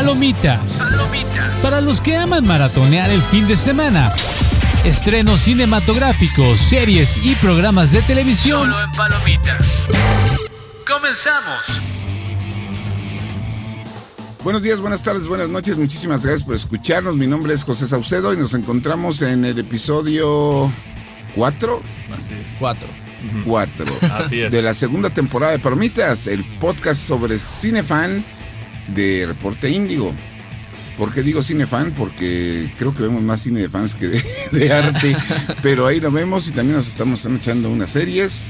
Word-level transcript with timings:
Palomitas. 0.00 0.80
Para 1.62 1.82
los 1.82 2.00
que 2.00 2.16
aman 2.16 2.46
maratonear 2.46 3.10
el 3.10 3.20
fin 3.20 3.46
de 3.46 3.54
semana. 3.54 4.10
Estrenos 4.82 5.40
cinematográficos, 5.40 6.58
series 6.58 7.18
y 7.22 7.34
programas 7.34 7.92
de 7.92 8.00
televisión. 8.00 8.60
Solo 8.62 8.82
en 8.82 8.90
Palomitas. 8.92 9.84
Comenzamos. 10.90 11.82
Buenos 14.42 14.62
días, 14.62 14.80
buenas 14.80 15.02
tardes, 15.02 15.26
buenas 15.26 15.50
noches. 15.50 15.76
Muchísimas 15.76 16.24
gracias 16.24 16.44
por 16.44 16.54
escucharnos. 16.54 17.16
Mi 17.16 17.26
nombre 17.26 17.52
es 17.52 17.62
José 17.62 17.86
Saucedo 17.86 18.32
y 18.32 18.38
nos 18.38 18.54
encontramos 18.54 19.20
en 19.20 19.44
el 19.44 19.58
episodio 19.58 20.72
4. 21.34 21.82
Así. 22.18 22.32
Cuatro. 22.58 22.88
4 23.44 23.84
Así 24.14 24.40
es. 24.40 24.50
de 24.50 24.62
la 24.62 24.72
segunda 24.72 25.10
temporada 25.10 25.52
de 25.52 25.58
Palomitas, 25.58 26.26
el 26.26 26.42
podcast 26.58 26.98
sobre 26.98 27.38
cinefan 27.38 28.24
de 28.94 29.26
Reporte 29.26 29.70
Índigo. 29.70 30.12
¿Por 30.98 31.14
qué 31.14 31.22
digo 31.22 31.42
cinefan? 31.42 31.92
Porque 31.96 32.70
creo 32.76 32.94
que 32.94 33.02
vemos 33.02 33.22
más 33.22 33.40
cine 33.40 33.60
de 33.60 33.68
fans 33.68 33.94
que 33.94 34.08
de, 34.08 34.22
de 34.52 34.72
arte, 34.72 35.16
pero 35.62 35.86
ahí 35.86 36.00
lo 36.00 36.10
vemos 36.10 36.46
y 36.48 36.52
también 36.52 36.76
nos 36.76 36.88
estamos 36.88 37.24
echando 37.24 37.70
unas 37.70 37.90
series. 37.90 38.42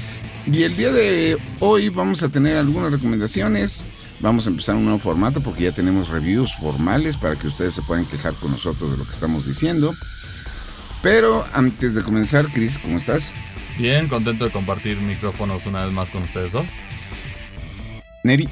Y 0.50 0.62
el 0.64 0.76
día 0.76 0.90
de 0.90 1.38
hoy 1.60 1.90
vamos 1.90 2.22
a 2.22 2.28
tener 2.28 2.56
algunas 2.56 2.90
recomendaciones. 2.90 3.86
Vamos 4.20 4.46
a 4.46 4.50
empezar 4.50 4.74
un 4.74 4.84
nuevo 4.84 4.98
formato 4.98 5.40
porque 5.40 5.64
ya 5.64 5.72
tenemos 5.72 6.08
reviews 6.08 6.54
formales 6.56 7.16
para 7.16 7.36
que 7.36 7.46
ustedes 7.46 7.74
se 7.74 7.82
puedan 7.82 8.04
quejar 8.04 8.34
con 8.34 8.50
nosotros 8.50 8.90
de 8.90 8.96
lo 8.98 9.04
que 9.04 9.12
estamos 9.12 9.46
diciendo. 9.46 9.94
Pero 11.02 11.46
antes 11.54 11.94
de 11.94 12.02
comenzar, 12.02 12.46
Chris, 12.52 12.78
¿cómo 12.78 12.98
estás? 12.98 13.32
Bien, 13.78 14.08
contento 14.08 14.44
de 14.44 14.50
compartir 14.50 14.98
micrófonos 15.00 15.64
una 15.66 15.84
vez 15.84 15.92
más 15.92 16.10
con 16.10 16.22
ustedes 16.22 16.52
dos. 16.52 16.72
Neri. 18.24 18.48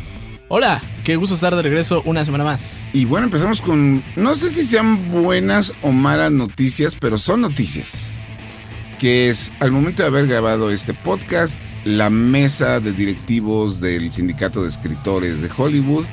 Hola, 0.51 0.83
qué 1.05 1.17
gusto 1.17 1.35
estar 1.35 1.55
de 1.55 1.63
regreso 1.63 2.03
una 2.07 2.25
semana 2.25 2.45
más. 2.45 2.85
Y 2.93 3.05
bueno, 3.05 3.27
empezamos 3.27 3.61
con, 3.61 4.03
no 4.17 4.35
sé 4.35 4.51
si 4.51 4.65
sean 4.65 5.11
buenas 5.11 5.75
o 5.83 5.93
malas 5.93 6.33
noticias, 6.33 6.95
pero 6.95 7.19
son 7.19 7.43
noticias. 7.43 8.07
Que 8.99 9.29
es, 9.29 9.53
al 9.61 9.73
momento 9.73 10.03
de 10.03 10.09
haber 10.09 10.27
grabado 10.27 10.71
este 10.71 10.95
podcast, 10.95 11.55
la 11.85 12.09
mesa 12.11 12.81
de 12.81 12.93
directivos 12.93 13.81
del 13.81 14.11
Sindicato 14.11 14.63
de 14.63 14.69
Escritores 14.69 15.41
de 15.43 15.51
Hollywood 15.55 16.07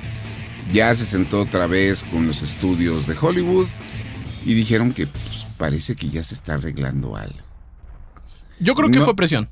ya 0.73 0.93
se 0.93 1.05
sentó 1.05 1.41
otra 1.41 1.67
vez 1.67 2.03
con 2.03 2.27
los 2.27 2.41
estudios 2.41 3.07
de 3.07 3.15
Hollywood 3.19 3.67
y 4.45 4.53
dijeron 4.53 4.91
que 4.93 5.07
pues, 5.07 5.47
parece 5.57 5.95
que 5.95 6.09
ya 6.09 6.23
se 6.23 6.35
está 6.35 6.55
arreglando 6.55 7.15
algo. 7.15 7.39
Yo 8.59 8.73
creo 8.75 8.89
que 8.89 8.99
No. 8.99 9.05
fue 9.05 9.15
presión. 9.15 9.49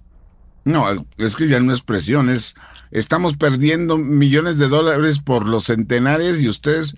No, 0.65 0.85
es 1.17 1.35
que 1.35 1.47
ya 1.47 1.59
no 1.59 1.73
es 1.73 1.81
presión, 1.81 2.29
es 2.29 2.55
estamos 2.91 3.35
perdiendo 3.37 3.97
millones 3.97 4.57
de 4.57 4.67
dólares 4.69 5.19
por 5.19 5.47
los 5.47 5.65
centenares 5.65 6.39
y 6.41 6.47
ustedes 6.47 6.95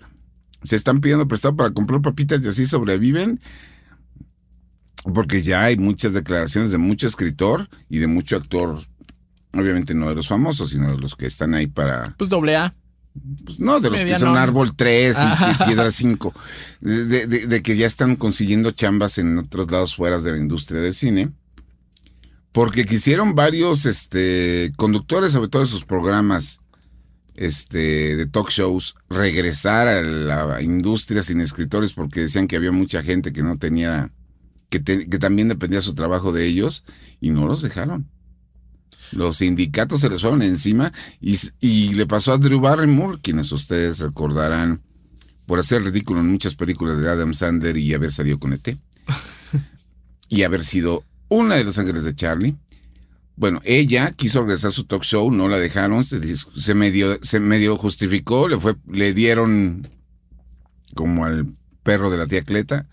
se 0.64 0.76
están 0.76 1.00
pidiendo 1.02 1.28
prestado 1.28 1.56
para 1.56 1.72
comprar 1.72 2.02
papitas 2.02 2.42
y 2.44 2.48
así 2.48 2.66
sobreviven. 2.66 3.40
Porque 5.14 5.44
ya 5.44 5.64
hay 5.64 5.78
muchas 5.78 6.14
declaraciones 6.14 6.72
de 6.72 6.78
mucho 6.80 7.08
escritor 7.08 7.70
y 7.90 8.00
de 8.00 8.08
mucho 8.08 8.38
actor, 8.38 8.82
obviamente 9.54 9.94
no 9.94 10.10
de 10.10 10.16
los 10.16 10.28
famosos, 10.28 10.72
sino 10.72 10.92
de 10.92 10.98
los 10.98 11.16
que 11.16 11.28
están 11.28 11.54
ahí 11.54 11.68
para, 11.68 12.16
Pues 12.18 12.30
doble 12.32 12.56
A. 12.56 12.74
pues 13.46 13.60
no, 13.60 13.80
de 13.80 13.90
los 13.92 14.00
que 14.06 14.14
son 14.20 14.30
Árbol 14.38 14.76
3 14.76 15.18
y 15.62 15.64
Piedra 15.66 15.92
5, 15.92 16.34
de, 16.82 17.06
de- 17.06 17.28
de- 17.28 17.46
de 17.48 17.62
que 17.62 17.78
ya 17.78 17.86
están 17.86 18.16
consiguiendo 18.16 18.72
chambas 18.72 19.20
en 19.20 19.38
otros 19.38 19.70
lados 19.72 19.96
fuera 19.96 20.18
de 20.20 20.32
la 20.32 20.38
industria 20.38 20.82
del 20.82 20.96
cine. 20.96 21.30
Porque 22.56 22.86
quisieron 22.86 23.36
varios 23.36 23.86
este, 23.86 24.72
conductores, 24.78 25.34
sobre 25.34 25.50
todo 25.50 25.64
de 25.64 25.68
sus 25.68 25.84
programas 25.84 26.62
este, 27.34 28.16
de 28.16 28.26
talk 28.28 28.50
shows, 28.50 28.96
regresar 29.10 29.90
a 29.90 30.02
la 30.02 30.62
industria 30.62 31.22
sin 31.22 31.42
escritores 31.42 31.92
porque 31.92 32.22
decían 32.22 32.48
que 32.48 32.56
había 32.56 32.72
mucha 32.72 33.04
gente 33.04 33.34
que 33.34 33.44
no 33.44 33.58
tenía, 33.58 34.14
que, 34.70 34.80
te- 34.80 35.10
que 35.10 35.20
también 35.20 35.50
dependía 35.50 35.82
su 35.82 35.96
trabajo 35.96 36.32
de 36.32 36.46
ellos 36.46 36.86
y 37.20 37.32
no 37.32 37.46
los 37.46 37.62
dejaron. 37.62 38.10
Los 39.12 39.40
sindicatos 39.40 40.00
se 40.00 40.10
les 40.10 40.22
fueron 40.22 40.42
encima 40.42 40.94
y 41.20 41.94
le 41.94 42.06
pasó 42.06 42.32
a 42.32 42.38
Drew 42.38 42.62
Barrymore, 42.62 43.20
quienes 43.22 43.52
ustedes 43.52 44.00
recordarán 44.00 44.82
por 45.46 45.60
hacer 45.60 45.84
ridículo 45.84 46.22
en 46.22 46.32
muchas 46.32 46.56
películas 46.56 47.00
de 47.00 47.10
Adam 47.10 47.34
Sandler 47.34 47.76
y 47.76 47.94
haber 47.94 48.14
salido 48.14 48.40
con 48.40 48.54
ET. 48.54 48.78
y 50.30 50.44
haber 50.44 50.64
sido 50.64 51.04
una 51.30 51.56
de 51.56 51.64
los 51.64 51.78
ángeles 51.78 52.04
de 52.04 52.16
Charlie. 52.16 52.56
Bueno, 53.38 53.60
ella 53.66 54.12
quiso 54.12 54.42
regresar 54.42 54.70
a 54.70 54.74
su 54.74 54.86
talk 54.86 55.04
show, 55.04 55.30
no 55.32 55.50
la 55.50 55.58
dejaron, 55.60 56.04
se, 56.06 56.74
medio, 56.74 57.20
se 57.22 57.40
medio 57.42 57.78
justificó, 57.78 58.48
le 58.48 58.58
fue, 58.58 58.76
le 58.90 59.14
dieron 59.14 59.90
como 60.94 61.26
al 61.26 61.48
perro 61.84 62.10
de 62.10 62.18
la 62.18 62.28
tía 62.28 62.44
Cleta, 62.44 62.88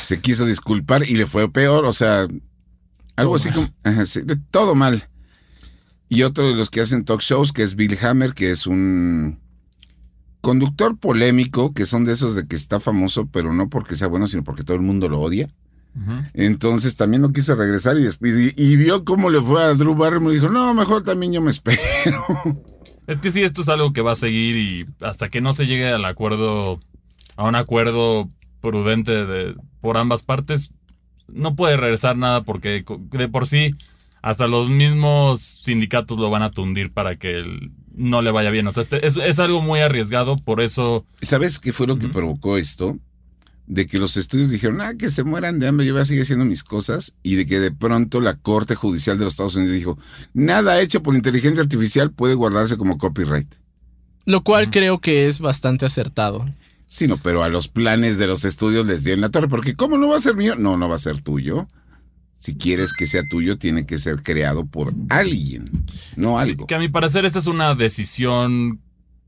se 0.00 0.20
quiso 0.20 0.46
disculpar 0.46 1.06
y 1.08 1.16
le 1.16 1.26
fue 1.26 1.50
peor, 1.52 1.84
o 1.84 1.92
sea, 1.92 2.26
algo 3.16 3.36
así 3.36 3.50
como, 3.50 3.68
ajá, 3.82 4.06
sí, 4.06 4.22
de- 4.22 4.36
todo 4.50 4.74
mal. 4.74 5.06
Y 6.08 6.22
otro 6.22 6.48
de 6.48 6.54
los 6.54 6.70
que 6.70 6.80
hacen 6.80 7.04
talk 7.04 7.20
shows, 7.20 7.52
que 7.52 7.62
es 7.62 7.74
Bill 7.76 7.98
Hammer, 8.02 8.32
que 8.32 8.50
es 8.50 8.66
un 8.66 9.38
conductor 10.40 10.96
polémico, 10.98 11.74
que 11.74 11.84
son 11.86 12.04
de 12.06 12.12
esos 12.14 12.34
de 12.34 12.46
que 12.46 12.56
está 12.56 12.80
famoso, 12.80 13.26
pero 13.26 13.52
no 13.52 13.68
porque 13.68 13.96
sea 13.96 14.06
bueno, 14.08 14.26
sino 14.28 14.44
porque 14.44 14.64
todo 14.64 14.76
el 14.76 14.82
mundo 14.82 15.08
lo 15.10 15.20
odia. 15.20 15.48
Entonces 16.32 16.96
también 16.96 17.22
no 17.22 17.32
quiso 17.32 17.54
regresar 17.54 17.96
y, 17.96 18.02
desp- 18.02 18.54
y, 18.56 18.62
y 18.62 18.76
vio 18.76 19.04
cómo 19.04 19.30
le 19.30 19.40
fue 19.40 19.62
a 19.62 19.74
Drew 19.74 19.94
Barrymore 19.94 20.34
y 20.34 20.40
dijo, 20.40 20.52
no, 20.52 20.74
mejor 20.74 21.02
también 21.02 21.32
yo 21.32 21.40
me 21.40 21.50
espero. 21.52 21.78
Es 23.06 23.18
que 23.18 23.30
sí, 23.30 23.42
esto 23.42 23.62
es 23.62 23.68
algo 23.68 23.92
que 23.92 24.00
va 24.02 24.12
a 24.12 24.16
seguir 24.16 24.56
y 24.56 24.86
hasta 25.00 25.28
que 25.28 25.40
no 25.40 25.52
se 25.52 25.66
llegue 25.66 25.88
al 25.88 26.04
acuerdo, 26.04 26.80
a 27.36 27.44
un 27.44 27.54
acuerdo 27.54 28.28
prudente 28.60 29.26
de, 29.26 29.54
por 29.80 29.96
ambas 29.98 30.22
partes, 30.24 30.72
no 31.28 31.54
puede 31.54 31.76
regresar 31.76 32.16
nada 32.16 32.42
porque 32.44 32.84
de 33.12 33.28
por 33.28 33.46
sí 33.46 33.74
hasta 34.22 34.46
los 34.46 34.70
mismos 34.70 35.40
sindicatos 35.40 36.18
lo 36.18 36.30
van 36.30 36.42
a 36.42 36.50
tundir 36.50 36.92
para 36.92 37.16
que 37.16 37.36
el- 37.38 37.72
no 37.94 38.22
le 38.22 38.32
vaya 38.32 38.50
bien. 38.50 38.66
O 38.66 38.70
sea, 38.72 38.82
este- 38.82 39.06
es, 39.06 39.16
es 39.18 39.38
algo 39.38 39.60
muy 39.62 39.78
arriesgado, 39.80 40.36
por 40.36 40.60
eso 40.60 41.04
¿Sabes 41.22 41.60
qué 41.60 41.72
fue 41.72 41.86
lo 41.86 41.98
que 41.98 42.06
Ujú. 42.06 42.14
provocó 42.14 42.56
esto? 42.56 42.98
De 43.66 43.86
que 43.86 43.98
los 43.98 44.16
estudios 44.18 44.50
dijeron, 44.50 44.80
ah, 44.82 44.94
que 44.94 45.08
se 45.08 45.24
mueran 45.24 45.58
de 45.58 45.66
hambre, 45.68 45.86
yo 45.86 45.94
voy 45.94 46.02
a 46.02 46.04
seguir 46.04 46.22
haciendo 46.22 46.44
mis 46.44 46.62
cosas, 46.64 47.14
y 47.22 47.36
de 47.36 47.46
que 47.46 47.60
de 47.60 47.72
pronto 47.72 48.20
la 48.20 48.36
Corte 48.36 48.74
Judicial 48.74 49.18
de 49.18 49.24
los 49.24 49.32
Estados 49.32 49.56
Unidos 49.56 49.74
dijo, 49.74 49.98
nada 50.34 50.80
hecho 50.80 51.02
por 51.02 51.14
inteligencia 51.14 51.62
artificial 51.62 52.10
puede 52.12 52.34
guardarse 52.34 52.76
como 52.76 52.98
copyright. 52.98 53.54
Lo 54.26 54.42
cual 54.42 54.70
creo 54.70 55.00
que 55.00 55.28
es 55.28 55.40
bastante 55.40 55.86
acertado. 55.86 56.44
Sí, 56.86 57.08
no, 57.08 57.16
pero 57.16 57.42
a 57.42 57.48
los 57.48 57.68
planes 57.68 58.18
de 58.18 58.26
los 58.26 58.44
estudios 58.44 58.86
les 58.86 59.02
dio 59.02 59.14
en 59.14 59.22
la 59.22 59.30
torre, 59.30 59.48
porque 59.48 59.74
¿cómo 59.74 59.96
no 59.96 60.08
va 60.08 60.16
a 60.16 60.20
ser 60.20 60.36
mío? 60.36 60.54
No, 60.56 60.76
no 60.76 60.88
va 60.88 60.96
a 60.96 60.98
ser 60.98 61.22
tuyo. 61.22 61.66
Si 62.38 62.56
quieres 62.56 62.92
que 62.92 63.06
sea 63.06 63.22
tuyo, 63.30 63.56
tiene 63.56 63.86
que 63.86 63.98
ser 63.98 64.22
creado 64.22 64.66
por 64.66 64.92
alguien, 65.08 65.70
no 66.16 66.38
Sí, 66.44 66.50
algo. 66.50 66.66
que 66.66 66.74
a 66.74 66.78
mi 66.78 66.90
parecer 66.90 67.24
esta 67.24 67.38
es 67.38 67.46
una 67.46 67.74
decisión 67.74 68.80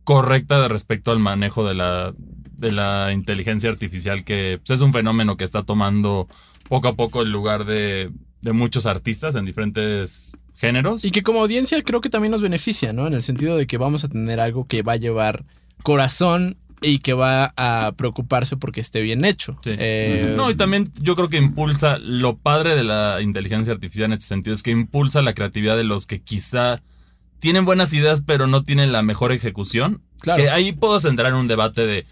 correcta 0.05 0.61
de 0.61 0.69
respecto 0.69 1.11
al 1.11 1.19
manejo 1.19 1.67
de 1.67 1.75
la, 1.75 2.15
de 2.57 2.73
la 2.73 3.13
inteligencia 3.13 3.71
artificial, 3.71 4.25
que 4.25 4.61
pues, 4.65 4.79
es 4.79 4.83
un 4.83 4.93
fenómeno 4.93 5.37
que 5.37 5.45
está 5.45 5.63
tomando 5.63 6.29
poco 6.69 6.89
a 6.89 6.97
poco 6.97 7.23
el 7.23 7.31
lugar 7.31 7.65
de, 7.65 8.11
de 8.43 8.53
muchos 8.53 8.87
artistas 8.87 9.35
en 9.35 9.45
diferentes 9.45 10.37
géneros. 10.57 11.05
Y 11.05 11.11
que 11.11 11.23
como 11.23 11.41
audiencia 11.41 11.81
creo 11.83 12.01
que 12.01 12.11
también 12.11 12.33
nos 12.33 12.43
beneficia, 12.43 12.93
¿no? 12.93 13.07
En 13.07 13.15
el 13.15 13.23
sentido 13.23 13.57
de 13.57 13.67
que 13.67 13.79
vamos 13.79 14.05
a 14.05 14.09
tener 14.09 14.41
algo 14.41 14.67
que 14.67 14.83
va 14.83 14.93
a 14.93 14.97
llevar 14.97 15.45
corazón 15.83 16.59
y 16.83 16.99
que 16.99 17.13
va 17.15 17.53
a 17.57 17.93
preocuparse 17.97 18.57
porque 18.57 18.81
esté 18.81 19.01
bien 19.01 19.25
hecho. 19.25 19.59
Sí. 19.63 19.71
Eh, 19.79 20.35
No, 20.37 20.51
y 20.51 20.55
también 20.55 20.91
yo 21.01 21.17
creo 21.17 21.29
que 21.29 21.39
impulsa, 21.39 21.99
lo 21.99 22.37
padre 22.37 22.75
de 22.75 22.85
la 22.85 23.21
inteligencia 23.23 23.73
artificial 23.73 24.07
en 24.07 24.13
este 24.15 24.27
sentido 24.27 24.55
es 24.55 24.63
que 24.63 24.71
impulsa 24.71 25.23
la 25.23 25.35
creatividad 25.35 25.77
de 25.77 25.85
los 25.85 26.07
que 26.07 26.21
quizá 26.21 26.83
tienen 27.39 27.65
buenas 27.65 27.93
ideas 27.93 28.23
pero 28.27 28.47
no 28.47 28.63
tienen 28.63 28.93
la 28.93 29.03
mejor 29.03 29.33
ejecución. 29.33 30.03
Claro. 30.21 30.43
Que 30.43 30.51
ahí 30.51 30.73
puedo 30.73 30.97
entrar 31.09 31.33
en 31.33 31.39
un 31.39 31.49
debate 31.49 31.87
de 31.87 32.07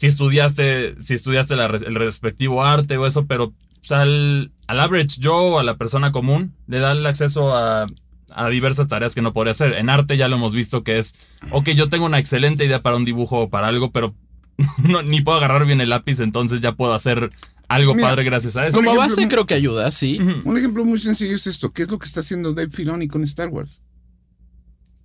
si 0.00 0.06
estudiaste, 0.06 0.94
si 0.98 1.12
estudiaste 1.12 1.56
la 1.56 1.66
el 1.66 1.94
respectivo 1.94 2.64
arte 2.64 2.96
o 2.96 3.06
eso, 3.06 3.26
pero 3.26 3.52
pues, 3.80 3.92
al, 3.92 4.50
al 4.66 4.80
average 4.80 5.20
Joe, 5.22 5.60
a 5.60 5.62
la 5.62 5.76
persona 5.76 6.10
común, 6.10 6.54
le 6.68 6.78
da 6.78 6.92
el 6.92 7.04
acceso 7.04 7.54
a, 7.54 7.86
a 8.32 8.48
diversas 8.48 8.88
tareas 8.88 9.14
que 9.14 9.20
no 9.20 9.34
podría 9.34 9.50
hacer. 9.50 9.74
En 9.74 9.90
arte 9.90 10.16
ya 10.16 10.28
lo 10.28 10.36
hemos 10.36 10.54
visto 10.54 10.84
que 10.84 10.98
es, 10.98 11.16
ok, 11.50 11.68
yo 11.72 11.90
tengo 11.90 12.06
una 12.06 12.18
excelente 12.18 12.64
idea 12.64 12.80
para 12.80 12.96
un 12.96 13.04
dibujo 13.04 13.40
o 13.40 13.50
para 13.50 13.68
algo, 13.68 13.90
pero 13.90 14.14
no, 14.82 15.02
ni 15.02 15.20
puedo 15.20 15.36
agarrar 15.36 15.66
bien 15.66 15.82
el 15.82 15.90
lápiz, 15.90 16.20
entonces 16.20 16.62
ya 16.62 16.72
puedo 16.72 16.94
hacer 16.94 17.28
algo 17.68 17.94
Mira, 17.94 18.08
padre 18.08 18.24
gracias 18.24 18.56
a 18.56 18.66
eso. 18.66 18.78
como 18.78 18.92
ejemplo, 18.92 19.16
base 19.16 19.28
creo 19.28 19.44
que 19.44 19.52
ayuda, 19.52 19.90
sí. 19.90 20.18
Un 20.46 20.56
ejemplo 20.56 20.82
muy 20.86 20.98
sencillo 20.98 21.36
es 21.36 21.46
esto. 21.46 21.74
¿Qué 21.74 21.82
es 21.82 21.90
lo 21.90 21.98
que 21.98 22.06
está 22.06 22.20
haciendo 22.20 22.54
Dave 22.54 22.70
Filoni 22.70 23.06
con 23.06 23.22
Star 23.24 23.48
Wars? 23.48 23.82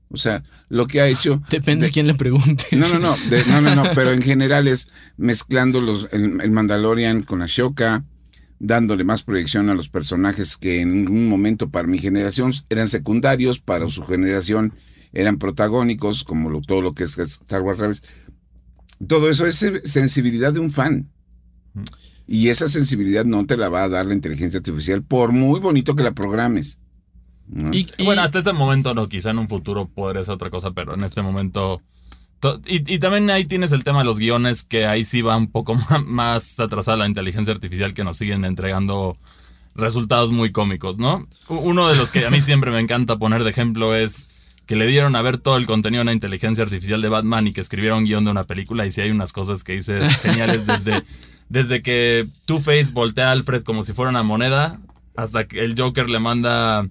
O 0.09 0.17
sea, 0.17 0.43
lo 0.69 0.87
que 0.87 1.01
ha 1.01 1.07
hecho... 1.07 1.41
Depende 1.49 1.87
de 1.87 1.91
quién 1.91 2.07
le 2.07 2.13
pregunte. 2.13 2.63
No, 2.73 2.87
no, 2.87 2.99
no, 2.99 3.15
de- 3.29 3.43
no, 3.45 3.61
no, 3.61 3.75
no, 3.75 3.83
pero 3.95 4.11
en 4.11 4.21
general 4.21 4.67
es 4.67 4.87
mezclando 5.17 5.81
los, 5.81 6.07
el, 6.11 6.39
el 6.41 6.51
Mandalorian 6.51 7.23
con 7.23 7.41
Ashoka, 7.41 8.05
dándole 8.59 9.03
más 9.03 9.23
proyección 9.23 9.69
a 9.69 9.75
los 9.75 9.89
personajes 9.89 10.57
que 10.57 10.79
en 10.81 11.09
un 11.09 11.27
momento 11.27 11.69
para 11.69 11.87
mi 11.87 11.97
generación 11.97 12.53
eran 12.69 12.87
secundarios, 12.87 13.59
para 13.59 13.89
su 13.89 14.03
generación 14.03 14.73
eran 15.11 15.37
protagónicos, 15.37 16.23
como 16.23 16.49
lo- 16.49 16.61
todo 16.61 16.81
lo 16.81 16.93
que 16.93 17.03
es 17.05 17.17
Star 17.17 17.61
Wars 17.61 17.79
Rebels. 17.79 18.01
Todo 19.07 19.29
eso 19.29 19.45
es 19.45 19.55
se- 19.55 19.85
sensibilidad 19.87 20.53
de 20.53 20.59
un 20.59 20.71
fan. 20.71 21.09
Mm. 21.73 21.83
Y 22.27 22.49
esa 22.49 22.67
sensibilidad 22.69 23.23
no 23.25 23.45
te 23.45 23.55
la 23.57 23.69
va 23.69 23.83
a 23.83 23.89
dar 23.89 24.05
la 24.05 24.13
inteligencia 24.13 24.57
artificial, 24.57 25.03
por 25.03 25.31
muy 25.31 25.59
bonito 25.59 25.95
que 25.95 26.03
la 26.03 26.13
programes. 26.13 26.79
¿No? 27.47 27.71
Y, 27.73 27.85
y- 27.97 28.03
Bueno, 28.05 28.21
hasta 28.23 28.39
este 28.39 28.53
momento 28.53 28.93
no, 28.93 29.07
quizá 29.07 29.31
en 29.31 29.39
un 29.39 29.47
futuro 29.47 29.87
podría 29.87 30.23
ser 30.23 30.33
otra 30.35 30.49
cosa, 30.49 30.71
pero 30.71 30.93
en 30.95 31.03
este 31.03 31.21
momento... 31.21 31.81
to- 32.39 32.59
Y, 32.65 32.93
y 32.93 32.99
también 32.99 33.29
ahí 33.29 33.45
tienes 33.45 33.71
el 33.71 33.83
tema 33.83 33.99
de 33.99 34.05
los 34.05 34.19
guiones, 34.19 34.63
que 34.63 34.85
ahí 34.85 35.03
sí 35.05 35.21
va 35.21 35.35
un 35.37 35.51
poco 35.51 35.75
más 36.05 36.59
atrasada 36.59 36.97
la 36.97 37.07
inteligencia 37.07 37.53
artificial 37.53 37.93
que 37.93 38.03
nos 38.03 38.17
siguen 38.17 38.45
entregando 38.45 39.17
resultados 39.75 40.31
muy 40.31 40.51
cómicos, 40.51 40.97
¿no? 40.97 41.27
Uno 41.49 41.89
de 41.89 41.95
los 41.97 42.11
que 42.11 42.25
a 42.25 42.29
mí 42.29 42.39
siempre 42.41 42.71
me 42.71 42.79
encanta 42.79 43.17
poner 43.17 43.43
de 43.43 43.49
ejemplo 43.49 43.93
es 43.95 44.29
que 44.65 44.75
le 44.75 44.87
dieron 44.87 45.15
a 45.15 45.21
ver 45.21 45.37
todo 45.37 45.57
el 45.57 45.67
contenido 45.67 46.01
a 46.01 46.03
una 46.03 46.13
inteligencia 46.13 46.63
artificial 46.63 46.99
de 47.01 47.09
Batman 47.09 47.45
y 47.45 47.53
que 47.53 47.61
escribieron 47.61 48.03
guion 48.05 48.23
de 48.23 48.31
una 48.31 48.45
película 48.45 48.85
y 48.85 48.91
sí 48.91 49.01
hay 49.01 49.11
unas 49.11 49.31
cosas 49.31 49.63
que 49.63 49.73
dices 49.73 50.03
geniales 50.23 50.65
desde, 50.65 51.03
desde 51.49 51.81
que 51.83 52.27
Two-Face 52.45 52.91
voltea 52.91 53.29
a 53.29 53.31
Alfred 53.33 53.61
como 53.63 53.83
si 53.83 53.93
fuera 53.93 54.09
una 54.09 54.23
moneda 54.23 54.79
hasta 55.15 55.47
que 55.47 55.63
el 55.63 55.75
Joker 55.79 56.09
le 56.09 56.19
manda 56.19 56.87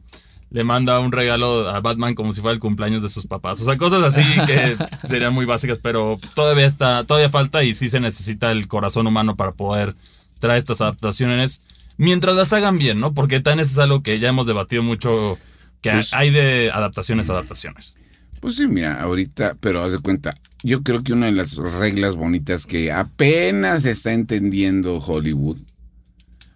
le 0.51 0.65
manda 0.65 1.01
un 1.01 1.11
regalo 1.13 1.69
a 1.69 1.81
Batman 1.81 2.15
como 2.15 2.33
si 2.33 2.41
fuera 2.41 2.55
el 2.55 2.61
cumpleaños 2.61 3.03
de 3.03 3.09
sus 3.09 3.27
papás. 3.27 3.61
O 3.61 3.65
sea, 3.65 3.77
cosas 3.77 4.03
así 4.03 4.23
que 4.47 4.77
serían 5.09 5.33
muy 5.33 5.47
básicas, 5.47 5.79
pero 5.81 6.17
todavía 6.35 6.67
está, 6.67 7.05
todavía 7.05 7.31
falta 7.31 7.65
y 7.65 7.75
sí 7.75 7.89
se 7.89 8.01
necesita 8.01 8.53
el 8.53 8.69
corazón 8.69 9.07
humano 9.07 9.37
para 9.37 9.53
poder 9.53 9.95
traer 10.39 10.59
estas 10.59 10.81
adaptaciones 10.81 11.63
mientras 11.97 12.37
las 12.37 12.53
hagan 12.53 12.79
bien, 12.79 13.01
¿no? 13.01 13.15
Porque 13.15 13.41
tan 13.41 13.61
eso 13.61 13.73
es 13.73 13.79
algo 13.79 14.03
que 14.03 14.19
ya 14.19 14.29
hemos 14.29 14.47
debatido 14.47 14.83
mucho 14.83 15.39
que 15.81 15.91
Pues- 15.91 16.13
hay 16.15 16.31
de 16.31 16.71
adaptaciones 16.73 17.29
a 17.29 17.33
adaptaciones. 17.33 17.95
Pues 18.41 18.57
sí, 18.57 18.69
mira, 18.69 19.01
ahorita, 19.01 19.57
pero 19.59 19.83
haz 19.83 19.93
de 19.93 19.99
cuenta, 20.01 20.35
yo 20.63 20.83
creo 20.83 21.03
que 21.03 21.15
una 21.15 21.27
de 21.27 21.33
las 21.33 21.57
reglas 21.57 22.15
bonitas 22.15 22.67
que 22.67 22.93
apenas 22.93 23.87
está 23.87 24.13
entendiendo 24.13 24.99
Hollywood, 24.99 25.57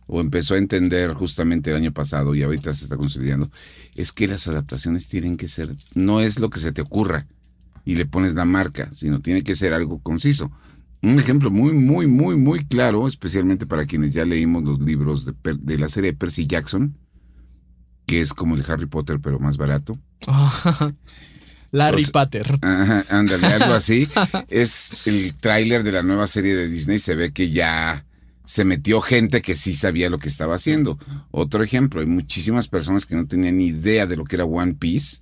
o 0.08 0.20
empezó 0.20 0.54
a 0.54 0.58
entender 0.58 1.12
justamente 1.12 1.70
el 1.70 1.76
año 1.76 1.92
pasado 1.92 2.34
y 2.34 2.42
ahorita 2.42 2.72
se 2.74 2.84
está 2.84 2.96
consolidando, 2.96 3.48
es 3.94 4.10
que 4.10 4.26
las 4.26 4.48
adaptaciones 4.48 5.06
tienen 5.06 5.36
que 5.36 5.48
ser, 5.48 5.68
no 5.94 6.20
es 6.20 6.40
lo 6.40 6.50
que 6.50 6.60
se 6.60 6.72
te 6.72 6.80
ocurra 6.80 7.26
y 7.84 7.94
le 7.94 8.06
pones 8.06 8.34
la 8.34 8.44
marca, 8.44 8.90
sino 8.92 9.20
tiene 9.20 9.44
que 9.44 9.54
ser 9.54 9.72
algo 9.74 10.00
conciso. 10.00 10.50
Un 11.02 11.18
ejemplo 11.18 11.50
muy, 11.50 11.74
muy, 11.74 12.06
muy, 12.06 12.36
muy 12.36 12.64
claro, 12.64 13.06
especialmente 13.06 13.66
para 13.66 13.84
quienes 13.84 14.14
ya 14.14 14.24
leímos 14.24 14.64
los 14.64 14.80
libros 14.80 15.26
de, 15.26 15.78
la 15.78 15.88
serie 15.88 16.12
de 16.12 16.16
Percy 16.16 16.46
Jackson, 16.46 16.96
que 18.04 18.20
es 18.20 18.32
como 18.32 18.56
el 18.56 18.64
Harry 18.66 18.86
Potter, 18.86 19.20
pero 19.20 19.38
más 19.38 19.58
barato. 19.58 19.96
Larry. 21.70 22.06
Ajá, 22.62 23.04
ándale, 23.10 23.46
algo 23.46 23.74
así. 23.74 24.08
es 24.48 25.06
el 25.06 25.34
tráiler 25.34 25.82
de 25.82 25.92
la 25.92 26.02
nueva 26.02 26.26
serie 26.26 26.56
de 26.56 26.66
Disney. 26.66 26.98
Se 26.98 27.14
ve 27.14 27.30
que 27.30 27.50
ya 27.50 28.06
se 28.48 28.64
metió 28.64 29.02
gente 29.02 29.42
que 29.42 29.54
sí 29.54 29.74
sabía 29.74 30.08
lo 30.08 30.18
que 30.18 30.30
estaba 30.30 30.54
haciendo. 30.54 30.98
Otro 31.30 31.62
ejemplo, 31.62 32.00
hay 32.00 32.06
muchísimas 32.06 32.66
personas 32.66 33.04
que 33.04 33.14
no 33.14 33.26
tenían 33.26 33.58
ni 33.58 33.66
idea 33.66 34.06
de 34.06 34.16
lo 34.16 34.24
que 34.24 34.36
era 34.36 34.46
One 34.46 34.72
Piece 34.72 35.18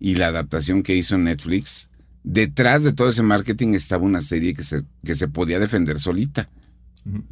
y 0.00 0.14
la 0.14 0.28
adaptación 0.28 0.82
que 0.82 0.96
hizo 0.96 1.18
Netflix. 1.18 1.90
Detrás 2.24 2.82
de 2.82 2.94
todo 2.94 3.10
ese 3.10 3.22
marketing 3.22 3.74
estaba 3.74 4.04
una 4.04 4.22
serie 4.22 4.54
que 4.54 4.62
se, 4.62 4.84
que 5.04 5.14
se 5.14 5.28
podía 5.28 5.58
defender 5.58 6.00
solita. 6.00 6.48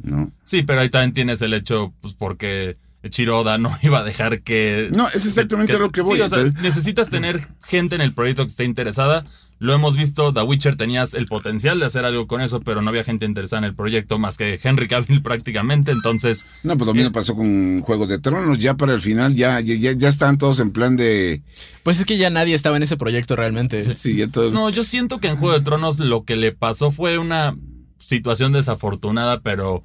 ¿no? 0.03 0.31
Sí, 0.43 0.61
pero 0.61 0.81
ahí 0.81 0.89
también 0.91 1.13
tienes 1.15 1.41
el 1.41 1.55
hecho, 1.55 1.91
pues 2.01 2.13
porque 2.13 2.77
Chiroda 3.09 3.57
no 3.57 3.75
iba 3.81 4.01
a 4.01 4.03
dejar 4.03 4.41
que... 4.43 4.89
No, 4.93 5.07
es 5.09 5.25
exactamente 5.25 5.73
que- 5.73 5.79
lo 5.79 5.91
que 5.91 6.01
voy. 6.01 6.17
Sí, 6.17 6.21
o 6.21 6.29
sea, 6.29 6.39
Entonces- 6.41 6.61
necesitas 6.63 7.09
tener 7.09 7.47
gente 7.63 7.95
en 7.95 8.01
el 8.01 8.13
proyecto 8.13 8.43
que 8.43 8.51
esté 8.51 8.63
interesada. 8.63 9.25
Lo 9.57 9.73
hemos 9.73 9.95
visto, 9.95 10.33
The 10.33 10.41
Witcher 10.41 10.75
tenías 10.75 11.13
el 11.13 11.27
potencial 11.27 11.79
de 11.79 11.85
hacer 11.85 12.03
algo 12.03 12.27
con 12.27 12.41
eso, 12.41 12.59
pero 12.59 12.81
no 12.81 12.89
había 12.89 13.05
gente 13.05 13.25
interesada 13.25 13.59
en 13.59 13.63
el 13.63 13.75
proyecto 13.75 14.19
más 14.19 14.37
que 14.37 14.59
Henry 14.61 14.87
Cavill 14.87 15.21
prácticamente. 15.23 15.91
Entonces, 15.91 16.45
No, 16.63 16.77
pues 16.77 16.87
lo 16.87 16.93
mismo 16.93 17.11
pasó 17.11 17.35
con 17.35 17.81
Juego 17.81 18.05
de 18.05 18.19
Tronos. 18.19 18.59
Ya 18.59 18.75
para 18.75 18.93
el 18.93 19.01
final, 19.01 19.35
ya, 19.35 19.61
ya, 19.61 19.75
ya, 19.75 19.93
ya 19.93 20.09
estaban 20.09 20.37
todos 20.37 20.59
en 20.59 20.71
plan 20.71 20.97
de. 20.97 21.41
Pues 21.83 21.99
es 21.99 22.05
que 22.05 22.17
ya 22.17 22.29
nadie 22.29 22.53
estaba 22.53 22.75
en 22.77 22.83
ese 22.83 22.97
proyecto 22.97 23.35
realmente. 23.35 23.95
Sí, 23.95 24.17
ya 24.17 24.27
todos. 24.27 24.51
no, 24.51 24.69
yo 24.69 24.83
siento 24.83 25.19
que 25.19 25.29
en 25.29 25.37
Juego 25.37 25.57
de 25.57 25.63
Tronos 25.63 25.99
lo 25.99 26.25
que 26.25 26.35
le 26.35 26.51
pasó 26.51 26.91
fue 26.91 27.17
una 27.17 27.55
situación 27.97 28.51
desafortunada, 28.51 29.39
pero 29.39 29.83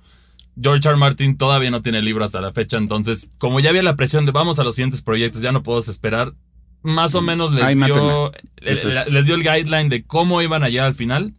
George 0.61 0.89
R. 0.89 0.91
R. 0.91 0.99
Martin 0.99 1.37
todavía 1.37 1.71
no 1.71 1.81
tiene 1.83 2.03
libro 2.03 2.25
hasta 2.25 2.41
la 2.41 2.53
fecha. 2.53 2.77
Entonces, 2.77 3.29
como 3.39 3.61
ya 3.61 3.71
había 3.71 3.83
la 3.83 3.97
presión 3.97 4.27
de 4.27 4.33
vamos 4.33 4.59
a 4.59 4.65
los 4.65 4.75
siguientes 4.75 5.03
proyectos, 5.03 5.43
ya 5.43 5.53
no 5.53 5.63
puedo 5.63 5.79
esperar. 5.79 6.35
Más 6.83 7.15
o 7.15 7.23
menos 7.23 7.53
les 7.53 7.65
Ay, 7.65 7.75
dio, 7.75 8.33
les 8.61 9.27
dio 9.27 9.35
el 9.35 9.43
guideline 9.43 9.89
de 9.89 10.05
cómo 10.05 10.41
iban 10.41 10.63
a 10.63 10.69
llegar 10.69 10.87
al 10.87 10.95
final, 10.95 11.35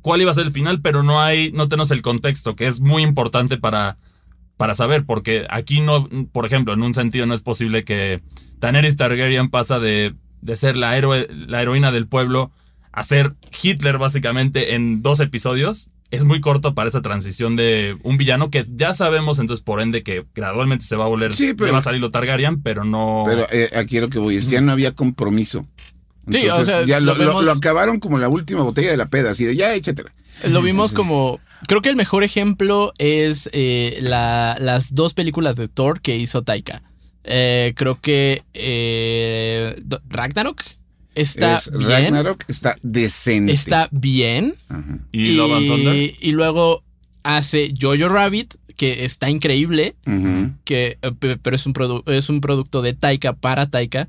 cuál 0.00 0.20
iba 0.20 0.30
a 0.30 0.34
ser 0.34 0.46
el 0.46 0.52
final, 0.52 0.80
pero 0.80 1.02
no 1.02 1.20
hay, 1.20 1.52
no 1.52 1.68
tenemos 1.68 1.90
el 1.90 2.02
contexto, 2.02 2.54
que 2.56 2.66
es 2.66 2.80
muy 2.80 3.02
importante 3.02 3.58
para, 3.58 3.98
para 4.56 4.74
saber, 4.74 5.04
porque 5.06 5.46
aquí 5.50 5.80
no, 5.80 6.08
por 6.32 6.46
ejemplo, 6.46 6.74
en 6.74 6.82
un 6.82 6.94
sentido 6.94 7.26
no 7.26 7.34
es 7.34 7.42
posible 7.42 7.84
que 7.84 8.22
Daenerys 8.58 8.96
Targaryen 8.96 9.50
pasa 9.50 9.78
de, 9.80 10.14
de 10.40 10.56
ser 10.56 10.76
la, 10.76 10.96
héroe, 10.96 11.28
la 11.30 11.62
heroína 11.62 11.92
del 11.92 12.06
pueblo 12.06 12.52
a 12.92 13.04
ser 13.04 13.34
Hitler 13.62 13.98
básicamente 13.98 14.74
en 14.74 15.02
dos 15.02 15.20
episodios. 15.20 15.90
Es 16.10 16.24
muy 16.24 16.40
corto 16.40 16.74
para 16.74 16.88
esa 16.88 17.02
transición 17.02 17.54
de 17.56 17.96
un 18.02 18.16
villano 18.16 18.50
que 18.50 18.64
ya 18.74 18.92
sabemos, 18.92 19.38
entonces 19.38 19.62
por 19.62 19.80
ende 19.80 20.02
que 20.02 20.24
gradualmente 20.34 20.84
se 20.84 20.96
va 20.96 21.04
a 21.04 21.08
volver, 21.08 21.32
Sí, 21.32 21.54
pero- 21.54 21.66
le 21.66 21.72
va 21.72 21.78
a 21.78 21.82
salir 21.82 22.00
lo 22.00 22.10
Targaryen, 22.10 22.62
pero 22.62 22.84
no... 22.84 23.22
Pero 23.26 23.46
eh, 23.52 23.70
aquí 23.76 23.96
es 23.96 24.02
lo 24.02 24.08
que 24.10 24.18
voy 24.18 24.36
es, 24.36 24.48
ya 24.50 24.60
no 24.60 24.72
había 24.72 24.92
compromiso. 24.94 25.66
Sí, 26.28 26.46
o 26.48 26.64
sea, 26.64 26.84
ya 26.84 27.00
lo, 27.00 27.14
lo 27.14 27.14
lo- 27.14 27.26
vemos- 27.30 27.44
lo 27.46 27.52
acabaron 27.52 28.00
como 28.00 28.18
la 28.18 28.28
última 28.28 28.62
botella 28.62 28.90
de 28.90 28.96
la 28.96 29.06
peda, 29.08 29.30
así 29.30 29.44
de 29.44 29.54
ya 29.56 29.72
échatela. 29.74 30.12
Lo 30.48 30.62
vimos 30.62 30.92
como. 30.92 31.38
Creo 31.66 31.82
que 31.82 31.88
el 31.90 31.96
mejor 31.96 32.24
ejemplo 32.24 32.92
es 32.98 33.48
eh, 33.52 33.98
la- 34.00 34.56
las 34.60 34.94
dos 34.94 35.12
películas 35.14 35.56
de 35.56 35.68
Thor 35.68 36.00
que 36.00 36.16
hizo 36.16 36.42
Taika. 36.42 36.82
Eh, 37.24 37.72
creo 37.76 38.00
que 38.00 38.42
eh, 38.54 39.82
Ragnarok 40.08 40.62
está 41.14 41.56
Es 41.56 41.70
bien. 41.76 41.88
Ragnarok 41.90 42.44
está 42.48 42.76
decente. 42.82 43.52
Está 43.52 43.88
bien. 43.90 44.54
Ajá. 44.68 44.98
y 45.12 45.32
Love 45.34 45.52
and 45.56 45.66
Thunder. 45.66 46.12
y 46.20 46.32
luego 46.32 46.82
hace 47.22 47.72
Jojo 47.78 48.08
Rabbit, 48.08 48.54
que 48.76 49.04
está 49.04 49.28
increíble. 49.28 49.94
Que, 50.64 50.98
eh, 51.02 51.12
pe- 51.18 51.36
pero 51.36 51.54
es 51.56 51.66
un, 51.66 51.74
es 52.06 52.28
un 52.30 52.40
producto 52.40 52.80
de 52.82 52.94
Taika 52.94 53.34
para 53.34 53.68
Taika. 53.68 54.08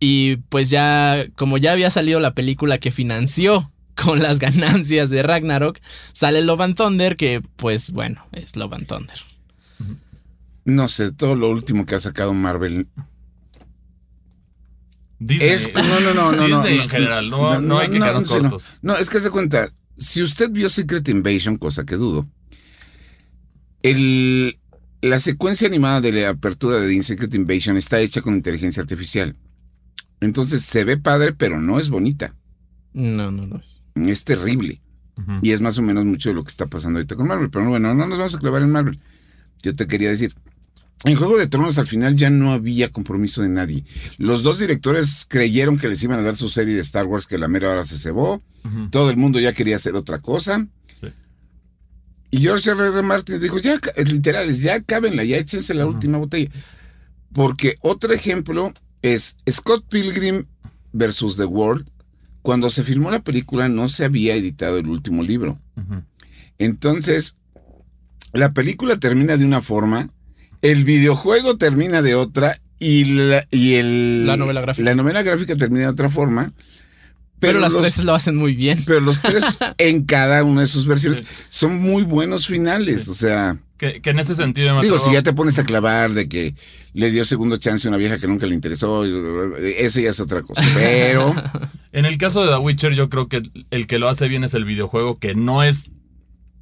Y 0.00 0.36
pues 0.48 0.70
ya, 0.70 1.26
como 1.34 1.58
ya 1.58 1.72
había 1.72 1.90
salido 1.90 2.20
la 2.20 2.34
película 2.34 2.78
que 2.78 2.90
financió 2.92 3.72
con 3.96 4.22
las 4.22 4.38
ganancias 4.38 5.10
de 5.10 5.24
Ragnarok, 5.24 5.78
sale 6.12 6.42
Love 6.42 6.60
and 6.60 6.76
Thunder, 6.76 7.16
que 7.16 7.42
pues 7.56 7.90
bueno, 7.90 8.22
es 8.32 8.54
Love 8.54 8.74
and 8.74 8.86
Thunder. 8.86 9.16
No 10.64 10.86
sé, 10.88 11.12
todo 11.12 11.34
lo 11.34 11.48
último 11.50 11.86
que 11.86 11.94
ha 11.94 12.00
sacado 12.00 12.34
Marvel. 12.34 12.86
Disney, 15.18 15.48
Es 15.50 15.72
no, 15.74 15.82
no, 15.82 16.14
no, 16.14 16.32
no. 16.32 16.44
Disney 16.46 16.76
no, 16.78 16.82
en 16.84 16.88
general, 16.88 17.30
no, 17.30 17.60
no, 17.60 17.78
hay 17.78 17.88
que 17.88 17.98
quedarnos 17.98 18.24
cortos. 18.50 18.72
No, 18.82 18.96
es 18.96 19.10
que 19.10 19.20
se 19.20 19.30
cuenta, 19.30 19.68
si 19.98 20.22
usted 20.22 20.50
vio 20.50 20.68
Secret 20.68 21.08
Invasion, 21.08 21.56
cosa 21.56 21.84
que 21.84 21.96
dudo, 21.96 22.28
el, 23.82 24.58
la 25.02 25.20
secuencia 25.20 25.68
animada 25.68 26.00
de 26.00 26.12
la 26.12 26.30
apertura 26.30 26.78
de 26.80 27.02
Secret 27.02 27.34
Invasion 27.34 27.76
está 27.76 28.00
hecha 28.00 28.20
con 28.22 28.34
inteligencia 28.34 28.82
artificial. 28.82 29.36
Entonces 30.20 30.62
se 30.64 30.84
ve 30.84 30.96
padre, 30.98 31.32
pero 31.32 31.60
no 31.60 31.78
es 31.78 31.88
bonita. 31.90 32.34
No, 32.92 33.30
no, 33.30 33.46
no. 33.46 33.58
es- 33.58 33.84
Es 33.94 34.24
terrible. 34.24 34.80
Y 35.42 35.50
es 35.50 35.60
más 35.60 35.76
o 35.78 35.82
menos 35.82 36.04
mucho 36.04 36.28
de 36.28 36.36
lo 36.36 36.44
que 36.44 36.50
está 36.50 36.66
pasando 36.66 36.98
ahorita 37.00 37.16
con 37.16 37.26
Marvel. 37.26 37.50
Pero 37.50 37.68
bueno, 37.68 37.92
no 37.92 38.06
nos 38.06 38.18
vamos 38.18 38.34
a 38.36 38.38
clavar 38.38 38.62
en 38.62 38.70
Marvel. 38.70 39.00
Yo 39.64 39.72
te 39.72 39.88
quería 39.88 40.10
decir. 40.10 40.32
En 41.04 41.14
Juego 41.14 41.38
de 41.38 41.46
Tronos 41.46 41.78
al 41.78 41.86
final 41.86 42.16
ya 42.16 42.28
no 42.28 42.52
había 42.52 42.90
compromiso 42.90 43.40
de 43.42 43.48
nadie. 43.48 43.84
Los 44.16 44.42
dos 44.42 44.58
directores 44.58 45.26
creyeron 45.28 45.78
que 45.78 45.88
les 45.88 46.02
iban 46.02 46.18
a 46.18 46.22
dar 46.22 46.34
su 46.34 46.48
serie 46.48 46.74
de 46.74 46.80
Star 46.80 47.06
Wars 47.06 47.26
que 47.26 47.38
la 47.38 47.46
mera 47.48 47.70
hora 47.70 47.84
se 47.84 47.96
cebó. 47.98 48.42
Todo 48.90 49.08
el 49.10 49.16
mundo 49.16 49.38
ya 49.38 49.52
quería 49.52 49.76
hacer 49.76 49.94
otra 49.94 50.18
cosa. 50.20 50.66
Sí. 51.00 51.06
Y 52.32 52.38
George 52.38 52.70
R. 52.70 52.88
R. 52.88 53.02
Martin 53.02 53.40
dijo, 53.40 53.58
ya, 53.58 53.78
ca- 53.78 53.92
es 53.96 54.10
literal, 54.12 54.50
es, 54.50 54.60
ya 54.62 54.82
cábenla, 54.82 55.22
ya 55.24 55.36
échense 55.36 55.72
la 55.72 55.86
última 55.86 56.18
botella. 56.18 56.50
Porque 57.32 57.76
otro 57.80 58.12
ejemplo 58.12 58.74
es 59.00 59.36
Scott 59.48 59.84
Pilgrim 59.88 60.46
versus 60.92 61.36
The 61.36 61.44
World. 61.44 61.86
Cuando 62.42 62.70
se 62.70 62.82
filmó 62.82 63.10
la 63.12 63.22
película 63.22 63.68
no 63.68 63.86
se 63.88 64.04
había 64.04 64.34
editado 64.34 64.78
el 64.78 64.88
último 64.88 65.22
libro. 65.22 65.58
Entonces, 66.58 67.36
la 68.32 68.52
película 68.52 68.98
termina 68.98 69.36
de 69.36 69.44
una 69.44 69.60
forma, 69.60 70.10
el 70.62 70.84
videojuego 70.84 71.56
termina 71.56 72.02
de 72.02 72.14
otra 72.14 72.58
y 72.78 73.04
la, 73.04 73.46
y 73.50 73.74
el, 73.74 74.26
La 74.26 74.36
novela 74.36 74.60
gráfica. 74.60 74.84
la 74.84 74.94
novela 74.94 75.22
gráfica 75.22 75.56
termina 75.56 75.84
de 75.84 75.90
otra 75.90 76.08
forma. 76.10 76.52
Pero, 77.40 77.60
las 77.60 77.72
los- 77.72 77.82
tres 77.82 78.02
lo 78.04 78.14
hacen 78.14 78.34
muy 78.36 78.54
bien. 78.56 78.78
pero 78.84 79.00
los 79.00 79.20
tres 79.22 79.44
en 79.78 80.04
cada 80.04 80.42
una 80.44 80.62
de 80.62 80.66
sus 80.66 80.86
versiones 80.86 81.18
Sí. 81.18 81.24
son 81.50 81.78
muy 81.78 82.02
buenos 82.02 82.46
finales. 82.48 83.04
Sí. 83.04 83.10
O 83.10 83.14
sea, 83.14 83.58
Que, 83.76 84.00
que 84.00 84.10
en 84.10 84.18
ese 84.18 84.34
sentido 84.34 84.74
me 84.74 84.82
Digo, 84.82 84.96
atrevo- 84.96 85.06
si 85.08 85.12
ya 85.14 85.22
te 85.22 85.32
pones 85.32 85.56
a 85.60 85.64
clavar 85.64 86.12
de 86.14 86.28
que 86.28 86.54
le 86.94 87.12
dio 87.12 87.24
segundo 87.24 87.56
chance 87.58 87.86
a 87.86 87.90
una 87.90 87.96
vieja 87.98 88.18
que 88.18 88.26
nunca 88.26 88.46
le 88.46 88.54
interesó, 88.56 89.04
eso 89.04 90.00
ya 90.00 90.10
es 90.10 90.18
otra 90.18 90.42
cosa. 90.42 90.62
Pero 90.74 91.32
En 91.92 92.04
el 92.06 92.18
caso 92.18 92.42
de 92.42 92.48
The 92.50 92.56
Witcher, 92.58 92.92
yo 92.94 93.08
creo 93.08 93.28
que 93.28 93.40
el 93.70 93.86
que 93.86 93.98
lo 94.00 94.08
hace 94.08 94.26
bien 94.28 94.42
es 94.44 94.54
el 94.54 94.64
videojuego, 94.64 95.18
que 95.20 95.34
no 95.36 95.62
es, 95.62 95.90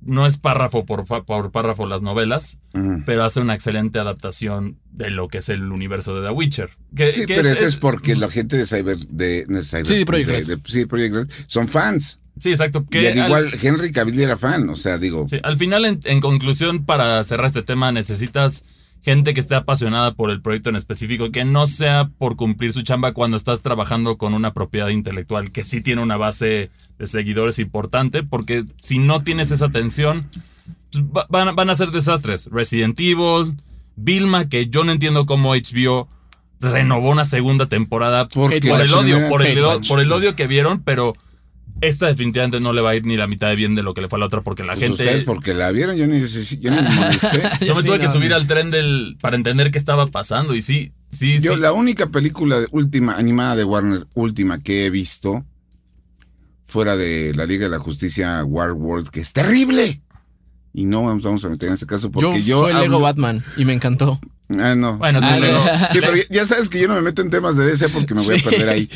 no 0.07 0.27
es 0.27 0.39
párrafo 0.39 0.85
por, 0.87 1.07
fa- 1.07 1.25
por 1.25 1.51
párrafo 1.51 1.87
las 1.87 2.03
novelas, 2.03 2.61
mm, 2.75 3.03
pero 3.05 3.25
hace 3.25 3.41
una 3.41 3.55
excelente 3.55 3.99
adaptación 3.99 4.79
de 4.93 5.11
lo 5.11 5.29
que 5.29 5.39
es 5.39 5.49
el 5.49 5.71
universo 5.73 6.15
de 6.21 6.27
The 6.27 6.33
Witcher. 6.33 6.71
Que, 6.95 7.13
sí, 7.13 7.27
que 7.27 7.35
pero 7.37 7.49
es- 7.49 7.57
eso 7.59 7.65
es, 7.67 7.75
es- 7.75 7.77
porque 7.77 8.17
la 8.17 8.29
gente 8.29 8.57
de 8.57 8.67
Cyber 8.67 8.97
de, 8.99 9.45
de 9.47 9.61
Cyber- 9.61 9.85
Sí, 9.85 9.97
de 9.99 10.07
Project 10.07 10.29
de- 10.31 10.37
Red. 10.37 10.47
de- 10.47 10.59
sí, 10.71 10.79
de 10.81 10.87
Project 10.87 11.15
Red, 11.15 11.29
son 11.47 11.69
fans. 11.69 12.21
Sí, 12.39 12.51
exacto. 12.51 12.85
Que 12.91 13.03
y 13.03 13.07
al 13.07 13.19
al- 13.21 13.27
igual 13.27 13.51
Henry 13.63 13.93
Cavill 13.93 14.21
era 14.21 14.37
fan, 14.37 14.69
o 14.69 14.77
sea, 14.77 14.99
digo, 14.99 15.27
sí, 15.27 15.39
al 15.43 15.57
final, 15.57 15.85
en, 15.87 16.01
en 16.05 16.21
conclusión, 16.21 16.85
para 16.85 17.23
cerrar 17.25 17.47
este 17.47 17.63
tema, 17.63 17.93
necesitas 17.93 18.63
gente 19.03 19.35
que 19.35 19.41
esté 19.41 19.55
apasionada 19.55 20.15
por 20.15 20.31
el 20.31 20.41
proyecto 20.43 20.71
en 20.71 20.77
específico, 20.77 21.31
que 21.31 21.45
no 21.45 21.67
sea 21.67 22.11
por 22.19 22.35
cumplir 22.37 22.73
su 22.73 22.83
chamba 22.83 23.13
cuando 23.13 23.37
estás 23.37 23.63
trabajando 23.63 24.19
con 24.19 24.35
una 24.35 24.53
propiedad 24.53 24.89
intelectual 24.89 25.53
que 25.53 25.63
sí 25.65 25.81
tiene 25.81 26.03
una 26.03 26.17
base 26.17 26.71
de 26.99 27.07
seguidores 27.07 27.59
importante, 27.61 28.23
porque 28.25 28.65
si 28.81 28.99
no 28.99 29.23
tienes 29.23 29.51
esa 29.53 29.67
atención, 29.67 30.29
pues, 30.91 31.05
va- 31.05 31.27
van, 31.29 31.49
a- 31.49 31.53
van 31.53 31.71
a 31.71 31.75
ser 31.77 31.91
desastres. 31.93 32.49
Resident 32.51 32.99
Evil, 32.99 33.55
Vilma, 33.95 34.49
que 34.49 34.67
yo 34.69 34.83
no 34.85 34.93
entiendo 34.93 35.25
cómo 35.27 35.55
HBO 35.55 36.09
renovó 36.61 37.11
una 37.11 37.25
segunda 37.27 37.67
temporada 37.67 38.27
por 38.71 38.81
el 38.81 38.89
odio, 38.95 39.29
por 39.29 39.43
el, 39.47 39.55
por 39.89 40.01
el 40.01 40.11
odio 40.13 40.35
que 40.37 40.47
vieron, 40.47 40.83
pero 40.83 41.15
esta 41.81 42.07
definitivamente 42.07 42.59
no 42.61 42.73
le 42.73 42.81
va 42.81 42.91
a 42.91 42.97
ir 42.97 43.05
ni 43.05 43.17
la 43.17 43.27
mitad 43.27 43.49
de 43.49 43.57
bien 43.57 43.75
de 43.75 43.83
lo 43.83 43.93
que 43.95 44.01
le 44.01 44.09
fue 44.09 44.19
a 44.19 44.21
la 44.21 44.27
otra, 44.27 44.41
porque 44.41 44.63
la 44.65 44.75
pues 44.75 44.87
gente... 44.87 45.03
ustedes 45.03 45.25
porque 45.25 45.53
la 45.55 45.71
vieron, 45.73 45.97
yo 45.97 46.07
ni, 46.07 46.21
yo 46.21 46.71
ni 46.71 46.77
me 46.83 46.91
molesté. 46.91 47.43
Yo 47.67 47.75
me 47.75 47.83
Sí, 47.83 47.87
tuve 47.89 47.99
que 47.99 48.07
no, 48.07 48.13
subir 48.13 48.31
no. 48.31 48.37
al 48.37 48.47
tren 48.47 48.71
del 48.71 49.17
para 49.21 49.37
entender 49.37 49.71
qué 49.71 49.79
estaba 49.79 50.07
pasando 50.07 50.55
y 50.55 50.63
sí, 50.63 50.93
sí, 51.11 51.39
Yo 51.41 51.55
sí. 51.55 51.61
la 51.61 51.73
única 51.73 52.07
película 52.11 52.61
de- 52.61 52.67
última 52.71 53.17
animada 53.17 53.57
de 53.57 53.65
Warner 53.65 54.07
última 54.15 54.63
que 54.63 54.87
he 54.87 54.91
visto 54.91 55.45
fuera 56.67 56.97
de 56.97 57.33
la 57.35 57.47
Liga 57.47 57.65
de 57.65 57.71
la 57.71 57.79
Justicia 57.79 58.43
War 58.45 58.73
World 58.73 59.11
que 59.11 59.21
es 59.21 59.33
terrible. 59.33 60.01
Y 60.73 60.85
no 60.85 61.03
nos 61.13 61.23
vamos 61.23 61.45
a 61.45 61.49
meter 61.49 61.69
en 61.69 61.75
ese 61.75 61.87
caso 61.87 62.11
porque 62.11 62.43
yo, 62.43 62.47
yo, 62.47 62.61
fue 62.61 62.75
Lego 62.75 63.01
Batman 63.01 63.43
y 63.57 63.65
me 63.65 63.73
encantó. 63.73 64.21
Ah, 64.59 64.75
no. 64.77 64.99
Bueno, 64.99 65.19
es 65.21 65.25
que 65.25 65.31
Ah, 65.31 65.39
luego- 65.39 65.65
Sí, 65.91 65.99
pero 66.01 66.13
ya 66.31 66.45
sabes 66.47 66.69
que 66.69 66.79
yo 66.81 66.87
no 66.89 66.95
me 66.95 67.01
meto 67.01 67.23
en 67.23 67.31
temas 67.31 67.57
de 67.57 67.65
DC 67.67 67.89
porque 67.89 68.15
me 68.15 68.21
voy 68.23 68.39
Sí. 68.39 68.47
a 68.47 68.51
perder 68.51 68.69
ahí. 68.69 68.91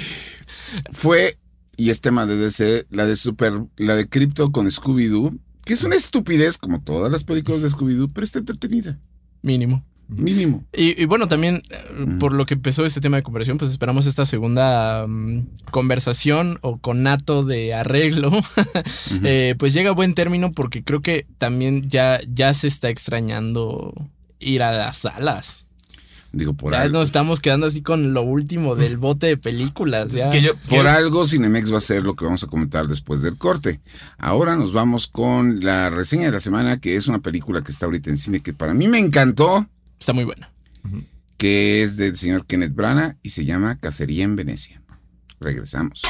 Fue, 0.93 1.39
y 1.81 1.91
es 1.91 2.01
tema 2.01 2.27
de 2.27 2.37
DC, 2.37 2.87
la 2.91 3.07
de 3.07 3.17
Super, 3.17 3.53
la 3.77 3.97
de 3.97 4.09
Crypto 4.09 4.53
con 4.53 4.67
Scooby-Doo, 4.71 5.39
que 5.65 5.73
es 5.73 5.83
una 5.83 5.97
estupidez 5.97 6.59
como 6.59 6.83
todas 6.83 7.11
las 7.11 7.25
películas 7.25 7.63
de 7.63 7.69
Scooby-Doo, 7.71 8.11
pero 8.13 8.25
está 8.25 8.39
entretenida, 8.39 8.99
Mínimo. 9.43 9.83
mínimo. 10.09 10.65
Y, 10.73 11.01
y 11.01 11.05
bueno, 11.07 11.29
también 11.29 11.63
eh, 11.71 11.77
Mm. 12.07 12.19
por 12.19 12.33
lo 12.35 12.45
que 12.45 12.55
empezó 12.55 12.85
este 12.85 13.01
tema 13.01 13.17
de 13.17 13.23
conversión, 13.23 13.57
pues 13.59 13.71
esperamos 13.71 14.07
esta 14.07 14.27
segunda 14.27 15.07
mm, 15.07 15.47
conversación 15.71 16.59
o 16.63 16.79
conato 16.79 17.45
de 17.45 17.73
arreglo. 17.75 18.31
Eh, 19.25 19.55
pues 19.59 19.73
llega 19.75 19.91
a 19.91 19.95
buen 19.95 20.15
término 20.15 20.53
porque 20.53 20.83
creo 20.85 21.01
que 21.01 21.27
también 21.39 21.89
ya, 21.89 22.21
ya 22.33 22.53
se 22.55 22.69
está 22.69 22.89
extrañando 22.91 23.93
ir 24.39 24.63
a 24.63 24.73
las 24.73 24.99
salas. 24.99 25.67
Digo, 26.33 26.55
por, 26.55 26.73
ya 26.73 26.83
algo, 26.83 26.99
nos 26.99 27.09
estamos 27.09 27.41
quedando 27.41 27.67
así 27.67 27.83
con 27.83 28.13
lo 28.15 28.23
último 28.23 28.77
del 28.77 28.99
bote 28.99 29.27
de 29.27 29.37
películas. 29.37 30.13
Ya. 30.13 30.31
que 30.31 30.41
yo- 30.43 30.55
por 30.55 30.83
que- 30.83 30.89
algo 30.89 31.27
Cinemex 31.27 31.73
va 31.73 31.79
a 31.79 31.81
ser 31.81 32.05
lo 32.05 32.15
que 32.15 32.25
vamos 32.25 32.45
a 32.45 32.47
comentar 32.47 32.87
después 32.87 33.23
del 33.23 33.37
corte. 33.37 33.81
Ahora 34.19 34.55
nos 34.57 34.73
vamos 34.73 35.07
con 35.09 35.61
la 35.65 35.91
reseña 35.91 36.27
de 36.27 36.33
la 36.33 36.41
semana, 36.41 36.79
que 36.81 36.95
es 36.97 37.09
una 37.09 37.19
película 37.19 37.63
que 37.63 37.73
está 37.73 37.87
ahorita 37.87 38.11
en 38.11 38.17
cine, 38.17 38.41
que 38.41 38.53
para 38.53 38.75
mí 38.75 38.87
me 38.87 38.99
encantó, 38.99 39.67
Está 39.99 40.13
muy 40.13 40.25
buena. 40.25 40.51
que 41.37 41.83
es 41.83 41.97
del 41.97 42.15
señor 42.17 42.47
Kenneth 42.47 42.75
Branagh 42.75 43.17
y 43.23 43.31
se 43.31 43.45
llama 43.45 43.79
Cacería 43.79 44.25
en 44.25 44.37
Venecia. 44.37 44.81
Regresamos. 45.41 46.03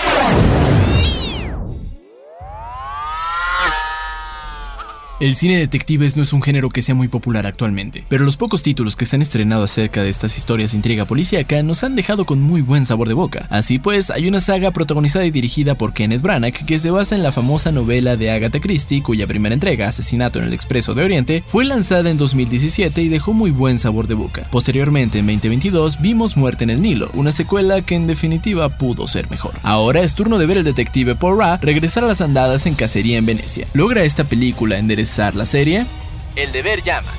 El 5.20 5.34
cine 5.34 5.56
de 5.56 5.60
detectives 5.60 6.16
no 6.16 6.22
es 6.22 6.32
un 6.32 6.40
género 6.40 6.70
que 6.70 6.80
sea 6.80 6.94
muy 6.94 7.06
popular 7.06 7.46
actualmente, 7.46 8.06
pero 8.08 8.24
los 8.24 8.38
pocos 8.38 8.62
títulos 8.62 8.96
que 8.96 9.04
se 9.04 9.16
han 9.16 9.22
estrenado 9.22 9.62
acerca 9.64 10.02
de 10.02 10.08
estas 10.08 10.38
historias 10.38 10.70
de 10.70 10.78
intriga 10.78 11.04
policíaca 11.04 11.62
nos 11.62 11.84
han 11.84 11.94
dejado 11.94 12.24
con 12.24 12.40
muy 12.40 12.62
buen 12.62 12.86
sabor 12.86 13.06
de 13.06 13.12
boca. 13.12 13.46
Así 13.50 13.78
pues, 13.78 14.08
hay 14.08 14.26
una 14.26 14.40
saga 14.40 14.70
protagonizada 14.70 15.26
y 15.26 15.30
dirigida 15.30 15.74
por 15.74 15.92
Kenneth 15.92 16.22
Branagh 16.22 16.64
que 16.64 16.78
se 16.78 16.90
basa 16.90 17.16
en 17.16 17.22
la 17.22 17.32
famosa 17.32 17.70
novela 17.70 18.16
de 18.16 18.30
Agatha 18.30 18.60
Christie, 18.60 19.02
cuya 19.02 19.26
primera 19.26 19.52
entrega, 19.52 19.88
Asesinato 19.88 20.38
en 20.38 20.46
el 20.46 20.54
Expreso 20.54 20.94
de 20.94 21.04
Oriente, 21.04 21.44
fue 21.46 21.66
lanzada 21.66 22.08
en 22.08 22.16
2017 22.16 23.02
y 23.02 23.08
dejó 23.08 23.34
muy 23.34 23.50
buen 23.50 23.78
sabor 23.78 24.08
de 24.08 24.14
boca. 24.14 24.48
Posteriormente, 24.50 25.18
en 25.18 25.26
2022, 25.26 26.00
vimos 26.00 26.38
Muerte 26.38 26.64
en 26.64 26.70
el 26.70 26.80
Nilo, 26.80 27.10
una 27.12 27.30
secuela 27.30 27.82
que 27.82 27.94
en 27.94 28.06
definitiva 28.06 28.78
pudo 28.78 29.06
ser 29.06 29.30
mejor. 29.30 29.52
Ahora 29.64 30.00
es 30.00 30.14
turno 30.14 30.38
de 30.38 30.46
ver 30.46 30.56
el 30.56 30.64
detective 30.64 31.14
Poirot 31.14 31.62
regresar 31.62 32.04
a 32.04 32.06
las 32.06 32.22
andadas 32.22 32.64
en 32.64 32.74
Cacería 32.74 33.18
en 33.18 33.26
Venecia. 33.26 33.66
¿Logra 33.74 34.02
esta 34.02 34.24
película 34.24 34.78
enderezar 34.78 35.09
la 35.18 35.44
serie? 35.44 35.86
El 36.36 36.52
deber 36.52 36.82
llama. 36.82 37.10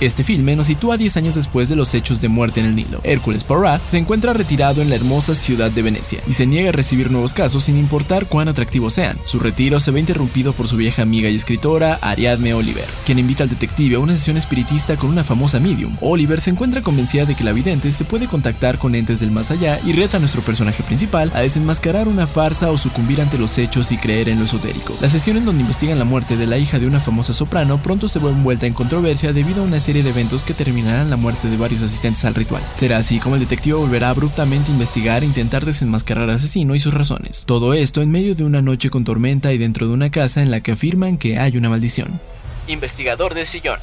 Este 0.00 0.22
filme 0.22 0.54
nos 0.54 0.68
sitúa 0.68 0.96
10 0.96 1.16
años 1.16 1.34
después 1.34 1.68
de 1.68 1.74
los 1.74 1.92
hechos 1.92 2.20
de 2.20 2.28
muerte 2.28 2.60
en 2.60 2.66
el 2.66 2.76
Nilo. 2.76 3.00
Hércules 3.02 3.42
Poirot 3.42 3.84
se 3.86 3.98
encuentra 3.98 4.32
retirado 4.32 4.80
en 4.80 4.90
la 4.90 4.94
hermosa 4.94 5.34
ciudad 5.34 5.72
de 5.72 5.82
Venecia 5.82 6.22
y 6.28 6.34
se 6.34 6.46
niega 6.46 6.68
a 6.68 6.72
recibir 6.72 7.10
nuevos 7.10 7.32
casos 7.32 7.64
sin 7.64 7.76
importar 7.76 8.28
cuán 8.28 8.46
atractivos 8.46 8.92
sean. 8.92 9.18
Su 9.24 9.40
retiro 9.40 9.80
se 9.80 9.90
ve 9.90 9.98
interrumpido 9.98 10.52
por 10.52 10.68
su 10.68 10.76
vieja 10.76 11.02
amiga 11.02 11.28
y 11.28 11.34
escritora 11.34 11.98
Ariadne 12.00 12.54
Oliver, 12.54 12.84
quien 13.04 13.18
invita 13.18 13.42
al 13.42 13.48
detective 13.48 13.96
a 13.96 13.98
una 13.98 14.14
sesión 14.14 14.36
espiritista 14.36 14.96
con 14.96 15.10
una 15.10 15.24
famosa 15.24 15.58
medium. 15.58 15.96
Oliver 16.00 16.40
se 16.40 16.50
encuentra 16.50 16.80
convencida 16.80 17.24
de 17.24 17.34
que 17.34 17.42
la 17.42 17.52
vidente 17.52 17.90
se 17.90 18.04
puede 18.04 18.28
contactar 18.28 18.78
con 18.78 18.94
entes 18.94 19.18
del 19.18 19.32
más 19.32 19.50
allá 19.50 19.80
y 19.84 19.94
reta 19.94 20.18
a 20.18 20.20
nuestro 20.20 20.42
personaje 20.42 20.84
principal 20.84 21.32
a 21.34 21.40
desenmascarar 21.40 22.06
una 22.06 22.28
farsa 22.28 22.70
o 22.70 22.78
sucumbir 22.78 23.20
ante 23.20 23.36
los 23.36 23.58
hechos 23.58 23.90
y 23.90 23.98
creer 23.98 24.28
en 24.28 24.38
lo 24.38 24.44
esotérico. 24.44 24.96
La 25.00 25.08
sesión 25.08 25.38
en 25.38 25.44
donde 25.44 25.62
investigan 25.62 25.98
la 25.98 26.04
muerte 26.04 26.36
de 26.36 26.46
la 26.46 26.56
hija 26.56 26.78
de 26.78 26.86
una 26.86 27.00
famosa 27.00 27.32
soprano 27.32 27.82
pronto 27.82 28.06
se 28.06 28.20
ve 28.20 28.28
envuelta 28.28 28.66
en 28.66 28.74
controversia 28.74 29.32
debido 29.32 29.62
a 29.62 29.64
una 29.64 29.87
serie 29.88 30.02
de 30.02 30.10
eventos 30.10 30.44
que 30.44 30.52
terminarán 30.52 31.08
la 31.08 31.16
muerte 31.16 31.48
de 31.48 31.56
varios 31.56 31.80
asistentes 31.80 32.22
al 32.26 32.34
ritual. 32.34 32.62
Será 32.74 32.98
así 32.98 33.18
como 33.20 33.36
el 33.36 33.40
detective 33.40 33.74
volverá 33.74 34.10
abruptamente 34.10 34.70
a 34.70 34.74
investigar 34.74 35.22
e 35.22 35.26
intentar 35.26 35.64
desenmascarar 35.64 36.24
al 36.24 36.36
asesino 36.36 36.74
y 36.74 36.80
sus 36.80 36.92
razones. 36.92 37.46
Todo 37.46 37.72
esto 37.72 38.02
en 38.02 38.10
medio 38.10 38.34
de 38.34 38.44
una 38.44 38.60
noche 38.60 38.90
con 38.90 39.04
tormenta 39.04 39.50
y 39.50 39.56
dentro 39.56 39.86
de 39.86 39.94
una 39.94 40.10
casa 40.10 40.42
en 40.42 40.50
la 40.50 40.60
que 40.60 40.72
afirman 40.72 41.16
que 41.16 41.38
hay 41.38 41.56
una 41.56 41.70
maldición. 41.70 42.20
Investigador 42.66 43.32
de 43.32 43.46
sillón. 43.46 43.80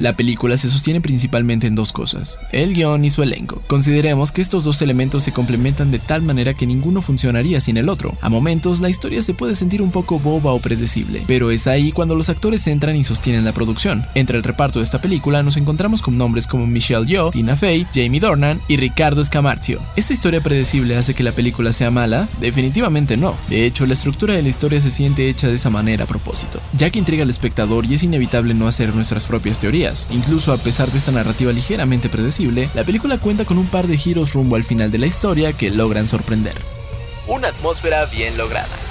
La 0.00 0.14
película 0.14 0.56
se 0.56 0.70
sostiene 0.70 1.00
principalmente 1.00 1.66
en 1.66 1.74
dos 1.74 1.92
cosas, 1.92 2.38
el 2.52 2.72
guion 2.72 3.04
y 3.04 3.10
su 3.10 3.22
elenco. 3.24 3.62
Consideremos 3.66 4.30
que 4.30 4.42
estos 4.42 4.62
dos 4.62 4.80
elementos 4.80 5.24
se 5.24 5.32
complementan 5.32 5.90
de 5.90 5.98
tal 5.98 6.22
manera 6.22 6.54
que 6.54 6.66
ninguno 6.66 7.02
funcionaría 7.02 7.60
sin 7.60 7.76
el 7.76 7.88
otro. 7.88 8.16
A 8.20 8.28
momentos 8.28 8.80
la 8.80 8.90
historia 8.90 9.22
se 9.22 9.34
puede 9.34 9.56
sentir 9.56 9.82
un 9.82 9.90
poco 9.90 10.20
boba 10.20 10.52
o 10.52 10.60
predecible, 10.60 11.24
pero 11.26 11.50
es 11.50 11.66
ahí 11.66 11.90
cuando 11.90 12.14
los 12.14 12.28
actores 12.28 12.66
entran 12.68 12.94
y 12.94 13.02
sostienen 13.02 13.44
la 13.44 13.52
producción. 13.52 14.06
Entre 14.14 14.36
el 14.36 14.44
reparto 14.44 14.78
de 14.78 14.84
esta 14.84 15.00
película 15.00 15.42
nos 15.42 15.56
encontramos 15.56 16.00
con 16.00 16.16
nombres 16.16 16.46
como 16.46 16.66
Michelle 16.66 17.06
Yeoh, 17.06 17.32
Tina 17.32 17.56
Fey, 17.56 17.84
Jamie 17.92 18.20
Dornan 18.20 18.60
y 18.68 18.76
Ricardo 18.76 19.20
Escamarcio. 19.20 19.80
¿Esta 19.96 20.12
historia 20.12 20.40
predecible 20.40 20.96
hace 20.96 21.14
que 21.14 21.24
la 21.24 21.32
película 21.32 21.72
sea 21.72 21.90
mala? 21.90 22.28
Definitivamente 22.40 23.16
no. 23.16 23.36
De 23.48 23.66
hecho, 23.66 23.84
la 23.84 23.94
estructura 23.94 24.34
de 24.34 24.42
la 24.42 24.48
historia 24.48 24.80
se 24.80 24.90
siente 24.90 25.28
hecha 25.28 25.48
de 25.48 25.54
esa 25.54 25.70
manera 25.70 26.04
a 26.04 26.06
propósito, 26.06 26.60
ya 26.72 26.90
que 26.90 27.00
intriga 27.00 27.24
al 27.24 27.30
espectador 27.30 27.84
y 27.84 27.94
es 27.94 28.04
inevitable 28.04 28.54
no 28.54 28.68
hacer 28.68 28.94
nuestras 28.94 29.26
propias 29.26 29.58
teorías. 29.58 29.87
Incluso 30.10 30.52
a 30.52 30.58
pesar 30.58 30.90
de 30.90 30.98
esta 30.98 31.12
narrativa 31.12 31.52
ligeramente 31.52 32.08
predecible, 32.08 32.70
la 32.74 32.84
película 32.84 33.18
cuenta 33.18 33.44
con 33.44 33.58
un 33.58 33.66
par 33.66 33.86
de 33.86 33.96
giros 33.96 34.34
rumbo 34.34 34.56
al 34.56 34.64
final 34.64 34.90
de 34.90 34.98
la 34.98 35.06
historia 35.06 35.52
que 35.52 35.70
logran 35.70 36.06
sorprender. 36.06 36.54
Una 37.26 37.48
atmósfera 37.48 38.06
bien 38.06 38.36
lograda. 38.38 38.87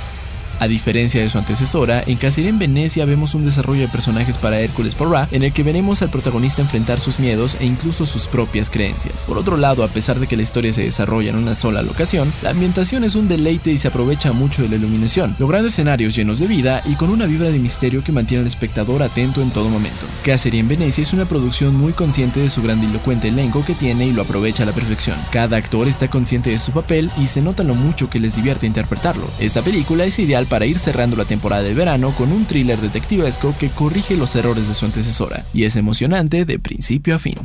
A 0.60 0.68
diferencia 0.68 1.22
de 1.22 1.30
su 1.30 1.38
antecesora, 1.38 2.04
en 2.08 2.18
Cacería 2.18 2.50
en 2.50 2.58
Venecia 2.58 3.06
vemos 3.06 3.36
un 3.36 3.46
desarrollo 3.46 3.82
de 3.82 3.88
personajes 3.90 4.40
para 4.40 4.60
Hércules 4.60 4.96
Poirot 4.96 5.32
en 5.32 5.44
el 5.44 5.54
que 5.54 5.62
veremos 5.62 6.02
al 6.02 6.10
protagonista 6.10 6.64
enfrentar 6.64 7.00
sus 7.00 7.20
miedos 7.20 7.58
e 7.60 7.66
incluso 7.66 8.08
sus 8.08 8.28
propias 8.28 8.72
creencias. 8.72 9.26
Por 9.28 9.38
otro 9.38 9.56
lado, 9.56 9.84
a 9.84 9.88
pesar 9.88 10.20
de 10.20 10.26
que 10.26 10.36
la 10.36 10.42
historia 10.42 10.74
se 10.74 10.84
desarrolla 10.84 11.30
en 11.30 11.36
una 11.36 11.54
sola 11.54 11.84
locación, 11.84 12.34
la 12.42 12.50
ambientación 12.50 13.04
es 13.04 13.16
un 13.16 13.28
deleite 13.28 13.72
y 13.72 13.78
se 13.78 13.90
aprovecha 13.90 14.32
mucho 14.32 14.64
de 14.64 14.70
la 14.70 14.78
iluminación, 14.78 15.36
logrando 15.38 15.68
escenarios 15.68 16.16
llenos 16.16 16.40
de 16.40 16.48
vida 16.48 16.82
y 16.86 16.96
con 16.96 17.12
una 17.12 17.28
vibra 17.28 17.52
de 17.52 17.60
misterio 17.60 18.04
que 18.04 18.12
mantiene 18.12 18.42
al 18.42 18.48
espectador 18.48 19.04
atento 19.04 19.44
en 19.44 19.52
todo 19.52 19.70
momento. 19.70 20.08
Cacería 20.24 20.60
en 20.60 20.68
Venecia 20.68 21.04
es 21.04 21.14
una 21.14 21.26
producción 21.26 21.76
muy 21.76 21.94
consciente 21.94 22.40
de 22.40 22.50
su 22.50 22.64
grandilocuente 22.64 23.28
elenco 23.28 23.64
que 23.64 23.76
tiene 23.76 24.08
y 24.08 24.12
lo 24.12 24.24
aprovecha 24.24 24.64
a 24.64 24.66
la 24.66 24.74
perfección. 24.74 25.20
Cada 25.32 25.58
actor 25.58 25.88
está 25.88 26.10
consciente 26.10 26.50
de 26.50 26.58
su 26.58 26.72
papel 26.72 27.12
y 27.22 27.28
se 27.28 27.44
nota 27.44 27.64
lo 27.64 27.76
mucho 27.76 28.10
que 28.10 28.20
les 28.20 28.36
divierte 28.36 28.66
interpretarlo. 28.66 29.30
Esta 29.40 29.62
película 29.62 30.06
es 30.06 30.18
ideal 30.18 30.47
para 30.50 30.66
ir 30.66 30.80
cerrando 30.80 31.16
la 31.16 31.25
temporada 31.25 31.63
de 31.63 31.74
verano 31.74 32.13
con 32.16 32.32
un 32.32 32.46
thriller 32.46 32.80
detectivesco 32.82 33.56
que 33.60 33.70
corrige 33.70 34.16
los 34.16 34.36
errores 34.36 34.68
de 34.68 34.74
su 34.74 34.86
antecesora 34.86 35.46
y 35.54 35.63
es 35.63 35.75
emocionante 35.75 36.46
de 36.46 36.60
principio 36.60 37.16
a 37.16 37.20
fin. 37.20 37.38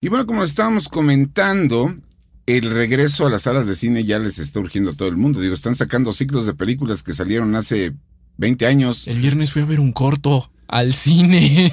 Y 0.00 0.08
bueno, 0.08 0.26
como 0.26 0.44
estábamos 0.44 0.88
comentando, 0.88 1.94
el 2.46 2.70
regreso 2.70 3.26
a 3.26 3.30
las 3.30 3.42
salas 3.42 3.66
de 3.66 3.74
cine 3.74 4.04
ya 4.04 4.18
les 4.18 4.38
está 4.38 4.60
urgiendo 4.60 4.90
a 4.90 4.94
todo 4.94 5.08
el 5.08 5.16
mundo. 5.16 5.40
Digo, 5.40 5.54
están 5.54 5.74
sacando 5.74 6.12
ciclos 6.12 6.44
de 6.46 6.54
películas 6.54 7.02
que 7.02 7.14
salieron 7.14 7.54
hace 7.56 7.94
20 8.36 8.66
años. 8.66 9.06
El 9.08 9.20
viernes 9.20 9.52
fui 9.52 9.62
a 9.62 9.66
ver 9.66 9.80
un 9.80 9.92
corto 9.92 10.50
al 10.68 10.92
cine. 10.92 11.72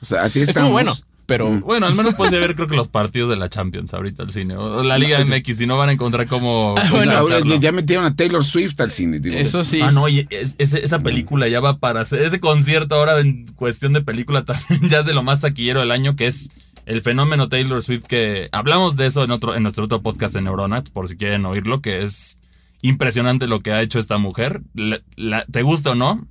O 0.00 0.04
sea, 0.04 0.22
así 0.22 0.40
Estuvo 0.40 0.50
estamos. 0.50 0.72
bueno, 0.72 0.94
pero 1.26 1.48
Mm. 1.50 1.60
Bueno, 1.60 1.86
al 1.86 1.94
menos 1.94 2.14
puedes 2.14 2.32
ver 2.38 2.54
creo 2.54 2.66
que 2.68 2.76
los 2.76 2.88
partidos 2.88 3.30
de 3.30 3.36
la 3.36 3.48
Champions 3.48 3.94
ahorita 3.94 4.22
al 4.22 4.30
cine. 4.30 4.56
O 4.56 4.82
la 4.82 4.98
Liga 4.98 5.18
MX, 5.24 5.56
si 5.56 5.66
no 5.66 5.76
van 5.78 5.88
a 5.88 5.92
encontrar 5.92 6.26
cómo, 6.26 6.74
Ah, 6.78 6.88
bueno, 6.90 7.12
ya, 7.44 7.56
ya 7.58 7.72
metieron 7.72 8.04
a 8.04 8.14
Taylor 8.14 8.44
Swift 8.44 8.80
al 8.80 8.90
cine. 8.90 9.20
digo. 9.20 9.36
eso 9.36 9.64
sí. 9.64 9.80
Ah, 9.80 9.90
no, 9.90 10.08
y 10.08 10.26
es- 10.30 10.54
es- 10.58 10.74
esa 10.74 10.98
película 11.00 11.48
ya 11.48 11.60
va 11.60 11.78
para. 11.78 12.02
Ese 12.02 12.40
concierto 12.40 12.94
ahora 12.94 13.20
en 13.20 13.46
cuestión 13.54 13.92
de 13.92 14.02
película 14.02 14.44
también 14.46 14.88
ya 14.88 15.00
es 15.00 15.06
de 15.06 15.14
lo 15.14 15.22
más 15.22 15.40
taquillero 15.40 15.80
del 15.80 15.90
año, 15.90 16.16
que 16.16 16.26
es 16.26 16.50
el 16.86 17.00
fenómeno 17.00 17.48
Taylor 17.48 17.82
Swift, 17.82 18.02
que 18.02 18.48
hablamos 18.52 18.96
de 18.96 19.06
eso 19.06 19.24
en, 19.24 19.30
otro, 19.30 19.54
en 19.54 19.62
nuestro 19.62 19.84
otro 19.84 20.02
podcast 20.02 20.36
en 20.36 20.44
Neuronat, 20.44 20.90
por 20.90 21.08
si 21.08 21.16
quieren 21.16 21.46
oírlo, 21.46 21.80
que 21.80 22.02
es 22.02 22.40
impresionante 22.82 23.46
lo 23.46 23.60
que 23.60 23.72
ha 23.72 23.80
hecho 23.80 23.98
esta 23.98 24.18
mujer. 24.18 24.60
La- 24.74 25.00
la- 25.16 25.46
¿Te 25.50 25.62
gusta 25.62 25.92
o 25.92 25.94
no? 25.94 26.26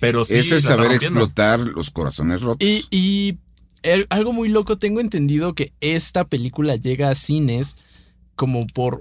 Pero 0.00 0.24
sí. 0.26 0.34
Eso 0.38 0.56
es 0.56 0.64
saber 0.64 0.92
explotar 0.92 1.60
los 1.60 1.90
corazones 1.90 2.42
rotos. 2.42 2.68
Y, 2.68 2.84
y 2.90 3.38
el- 3.84 4.06
algo 4.10 4.32
muy 4.32 4.48
loco, 4.48 4.76
tengo 4.78 5.00
entendido 5.00 5.54
que 5.54 5.72
esta 5.80 6.24
película 6.24 6.76
llega 6.76 7.10
a 7.10 7.14
cines 7.14 7.76
como 8.36 8.66
por 8.66 9.00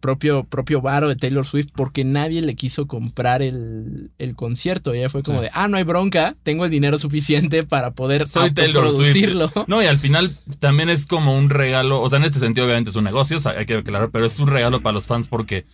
propio, 0.00 0.44
propio 0.44 0.80
varo 0.80 1.08
de 1.08 1.16
Taylor 1.16 1.44
Swift 1.44 1.70
porque 1.74 2.04
nadie 2.04 2.40
le 2.40 2.54
quiso 2.54 2.86
comprar 2.86 3.42
el, 3.42 4.12
el 4.18 4.36
concierto. 4.36 4.94
Ella 4.94 5.08
fue 5.08 5.24
como 5.24 5.38
Sí. 5.40 5.46
de, 5.46 5.50
ah, 5.54 5.66
no 5.66 5.76
hay 5.76 5.82
bronca, 5.82 6.36
tengo 6.44 6.64
el 6.64 6.70
dinero 6.70 6.96
suficiente 7.00 7.64
para 7.64 7.94
poder 7.94 8.28
Soy 8.28 8.52
Taylor 8.52 8.84
Swift. 8.84 8.96
producirlo. 8.96 9.50
No, 9.66 9.82
y 9.82 9.86
al 9.86 9.98
final 9.98 10.36
también 10.60 10.88
es 10.88 11.06
como 11.06 11.36
un 11.36 11.50
regalo, 11.50 12.00
o 12.00 12.08
sea, 12.08 12.18
en 12.18 12.24
este 12.26 12.38
sentido 12.38 12.66
obviamente 12.66 12.90
es 12.90 12.96
un 12.96 13.02
negocio, 13.04 13.38
o 13.38 13.40
sea, 13.40 13.52
hay 13.58 13.66
que 13.66 13.74
aclarar, 13.74 14.10
pero 14.12 14.24
es 14.24 14.38
un 14.38 14.46
regalo 14.46 14.80
para 14.80 14.92
los 14.92 15.06
fans 15.08 15.26
porque 15.26 15.66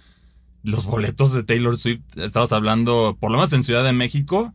los 0.62 0.87
boletos 0.87 1.32
de 1.34 1.42
Taylor 1.42 1.76
Swift, 1.76 2.00
estabas 2.16 2.52
hablando, 2.52 3.14
por 3.20 3.30
lo 3.30 3.37
menos 3.37 3.52
en 3.52 3.62
Ciudad 3.62 3.84
de 3.84 3.92
México, 3.92 4.54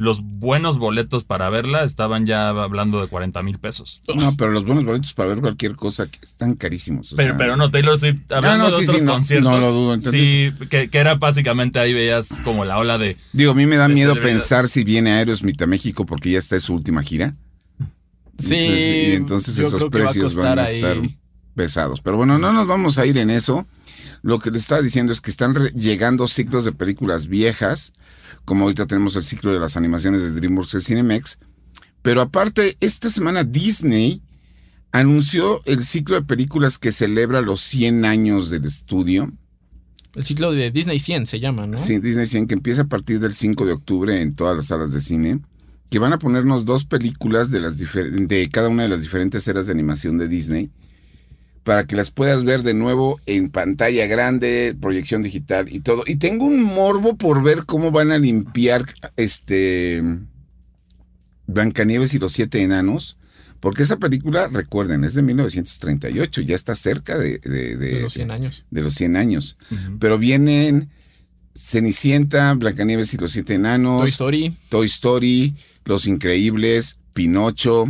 los 0.00 0.22
buenos 0.22 0.78
boletos 0.78 1.24
para 1.24 1.50
verla 1.50 1.84
estaban 1.84 2.24
ya 2.24 2.48
hablando 2.48 3.02
de 3.02 3.08
40 3.08 3.42
mil 3.42 3.58
pesos. 3.58 4.00
No, 4.16 4.34
pero 4.34 4.50
los 4.50 4.64
buenos 4.64 4.86
boletos 4.86 5.12
para 5.12 5.28
ver 5.28 5.40
cualquier 5.42 5.76
cosa 5.76 6.08
están 6.22 6.54
carísimos. 6.54 7.12
o 7.12 7.16
Pero, 7.16 7.28
sea, 7.32 7.36
pero 7.36 7.56
no, 7.58 7.70
Taylor 7.70 7.98
Swift, 7.98 8.20
hablando 8.32 8.64
Ah, 8.66 8.70
no, 8.70 8.76
de 8.78 8.82
sí, 8.82 8.88
otros 8.88 9.00
sí, 9.02 9.06
no, 9.06 9.12
conciertos, 9.12 9.52
no 9.52 9.58
lo 9.58 9.70
dudo, 9.72 10.00
sí, 10.00 10.52
que, 10.70 10.88
que 10.88 10.98
era 10.98 11.16
básicamente 11.16 11.78
ahí 11.80 11.92
veías 11.92 12.40
como 12.40 12.64
la 12.64 12.78
ola 12.78 12.96
de... 12.96 13.18
Digo, 13.34 13.50
a 13.50 13.54
mí 13.54 13.66
me 13.66 13.76
da 13.76 13.88
miedo 13.88 14.14
pensar 14.18 14.68
si 14.68 14.84
viene 14.84 15.10
Aerosmith 15.12 15.60
a 15.60 15.66
México 15.66 16.06
porque 16.06 16.30
ya 16.30 16.38
está 16.38 16.54
en 16.54 16.62
su 16.62 16.72
última 16.72 17.02
gira. 17.02 17.36
Sí, 18.38 18.54
Entonces, 18.56 19.08
y 19.12 19.14
entonces 19.16 19.58
esos 19.58 19.84
precios 19.90 20.34
van 20.34 20.58
a 20.60 20.62
ahí. 20.62 20.76
estar 20.76 20.96
pesados. 21.54 22.00
Pero 22.00 22.16
bueno, 22.16 22.38
no 22.38 22.54
nos 22.54 22.66
vamos 22.66 22.96
a 22.96 23.04
ir 23.04 23.18
en 23.18 23.28
eso. 23.28 23.66
Lo 24.22 24.38
que 24.38 24.50
le 24.50 24.58
estaba 24.58 24.82
diciendo 24.82 25.12
es 25.12 25.20
que 25.20 25.30
están 25.30 25.54
llegando 25.74 26.28
ciclos 26.28 26.64
de 26.64 26.72
películas 26.72 27.26
viejas, 27.28 27.92
como 28.44 28.64
ahorita 28.64 28.86
tenemos 28.86 29.16
el 29.16 29.22
ciclo 29.22 29.52
de 29.52 29.60
las 29.60 29.76
animaciones 29.76 30.22
de 30.22 30.32
DreamWorks 30.32 30.74
y 30.74 30.80
Cinemex. 30.80 31.38
Pero 32.02 32.20
aparte, 32.20 32.76
esta 32.80 33.10
semana 33.10 33.44
Disney 33.44 34.22
anunció 34.92 35.62
el 35.64 35.84
ciclo 35.84 36.16
de 36.16 36.22
películas 36.22 36.78
que 36.78 36.92
celebra 36.92 37.40
los 37.40 37.60
100 37.60 38.04
años 38.04 38.50
del 38.50 38.64
estudio. 38.64 39.32
El 40.14 40.24
ciclo 40.24 40.52
de 40.52 40.70
Disney 40.70 40.98
100 40.98 41.26
se 41.26 41.40
llama, 41.40 41.66
¿no? 41.66 41.76
Sí, 41.76 41.98
Disney 41.98 42.26
100, 42.26 42.48
que 42.48 42.54
empieza 42.54 42.82
a 42.82 42.88
partir 42.88 43.20
del 43.20 43.34
5 43.34 43.64
de 43.64 43.72
octubre 43.72 44.20
en 44.20 44.34
todas 44.34 44.56
las 44.56 44.66
salas 44.66 44.92
de 44.92 45.00
cine, 45.00 45.40
que 45.88 45.98
van 45.98 46.12
a 46.12 46.18
ponernos 46.18 46.64
dos 46.64 46.84
películas 46.84 47.50
de, 47.50 47.60
las 47.60 47.78
de 47.78 48.48
cada 48.50 48.68
una 48.68 48.82
de 48.82 48.88
las 48.88 49.02
diferentes 49.02 49.46
eras 49.46 49.66
de 49.66 49.72
animación 49.72 50.18
de 50.18 50.26
Disney, 50.26 50.70
para 51.64 51.86
que 51.86 51.94
las 51.96 52.10
puedas 52.10 52.44
ver 52.44 52.62
de 52.62 52.74
nuevo 52.74 53.20
en 53.26 53.50
pantalla 53.50 54.06
grande, 54.06 54.74
proyección 54.80 55.22
digital 55.22 55.66
y 55.70 55.80
todo. 55.80 56.02
Y 56.06 56.16
tengo 56.16 56.46
un 56.46 56.62
morbo 56.62 57.16
por 57.16 57.42
ver 57.42 57.64
cómo 57.66 57.90
van 57.90 58.10
a 58.12 58.18
limpiar 58.18 58.84
este 59.16 60.02
Blancanieves 61.46 62.14
y 62.14 62.18
los 62.18 62.32
siete 62.32 62.62
enanos. 62.62 63.16
Porque 63.60 63.82
esa 63.82 63.98
película, 63.98 64.48
recuerden, 64.48 65.04
es 65.04 65.14
de 65.14 65.22
1938, 65.22 66.40
ya 66.40 66.54
está 66.54 66.74
cerca 66.74 67.18
de, 67.18 67.38
de- 67.38 67.76
de- 67.76 67.94
De 67.96 68.00
los 68.00 68.12
100 68.14 68.30
años. 68.30 68.64
de 68.70 68.82
los 68.82 68.94
100 68.94 69.16
años. 69.16 69.58
Pero 69.98 70.16
vienen 70.18 70.88
Cenicienta, 71.54 72.54
Blancanieves 72.54 73.12
y 73.12 73.18
los 73.18 73.32
siete 73.32 73.54
enanos, 73.54 74.00
Toy 74.00 74.08
Story. 74.10 74.56
Toy 74.70 74.86
Story, 74.86 75.54
Los 75.84 76.06
Increíbles, 76.06 76.96
Pinocho, 77.12 77.84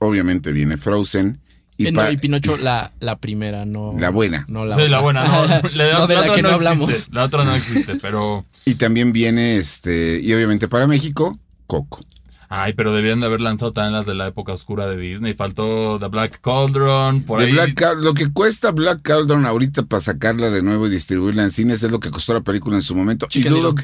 obviamente 0.00 0.52
viene 0.52 0.76
Frozen 0.76 1.38
y, 1.78 1.90
no, 1.92 2.10
y 2.10 2.16
Pinocho, 2.16 2.56
la, 2.56 2.92
la 3.00 3.16
primera, 3.18 3.64
no. 3.66 3.94
La 3.98 4.10
buena. 4.10 4.44
No 4.48 4.64
la 4.64 4.74
sí, 4.74 4.82
la 4.82 4.86
otra. 4.86 5.00
buena, 5.00 5.24
no. 5.28 5.46
La, 5.74 5.92
No, 5.98 6.06
de 6.06 6.14
la 6.14 6.20
otra 6.22 6.32
que 6.34 6.42
no 6.42 6.48
existe, 6.50 6.68
hablamos. 6.68 7.08
La 7.12 7.24
otra 7.24 7.44
no 7.44 7.54
existe, 7.54 7.96
pero... 8.02 8.44
y 8.64 8.74
también 8.76 9.12
viene 9.12 9.56
este 9.56 10.20
y 10.22 10.32
obviamente 10.32 10.68
para 10.68 10.86
México 10.86 11.38
Coco. 11.66 12.00
Ay, 12.48 12.74
pero 12.74 12.94
debían 12.94 13.18
de 13.18 13.26
haber 13.26 13.40
lanzado 13.40 13.72
también 13.72 13.94
las 13.94 14.06
de 14.06 14.14
la 14.14 14.28
época 14.28 14.52
oscura 14.52 14.86
de 14.86 14.96
Disney. 14.96 15.34
Faltó 15.34 15.98
The 15.98 16.06
Black 16.06 16.40
Cauldron, 16.40 17.24
por 17.24 17.40
ahí. 17.40 17.50
Black 17.50 17.74
Cal- 17.74 18.00
lo 18.04 18.14
que 18.14 18.30
cuesta 18.32 18.70
Black 18.70 19.02
Cauldron 19.02 19.44
ahorita 19.46 19.82
para 19.82 19.98
sacarla 20.00 20.48
de 20.50 20.62
nuevo 20.62 20.86
y 20.86 20.90
distribuirla 20.90 21.42
en 21.42 21.50
cines 21.50 21.82
es 21.82 21.90
lo 21.90 21.98
que 21.98 22.12
costó 22.12 22.34
la 22.34 22.42
película 22.42 22.76
en 22.76 22.82
su 22.82 22.94
momento. 22.94 23.26
Y 23.34 23.42
dudo, 23.42 23.74
que, 23.74 23.82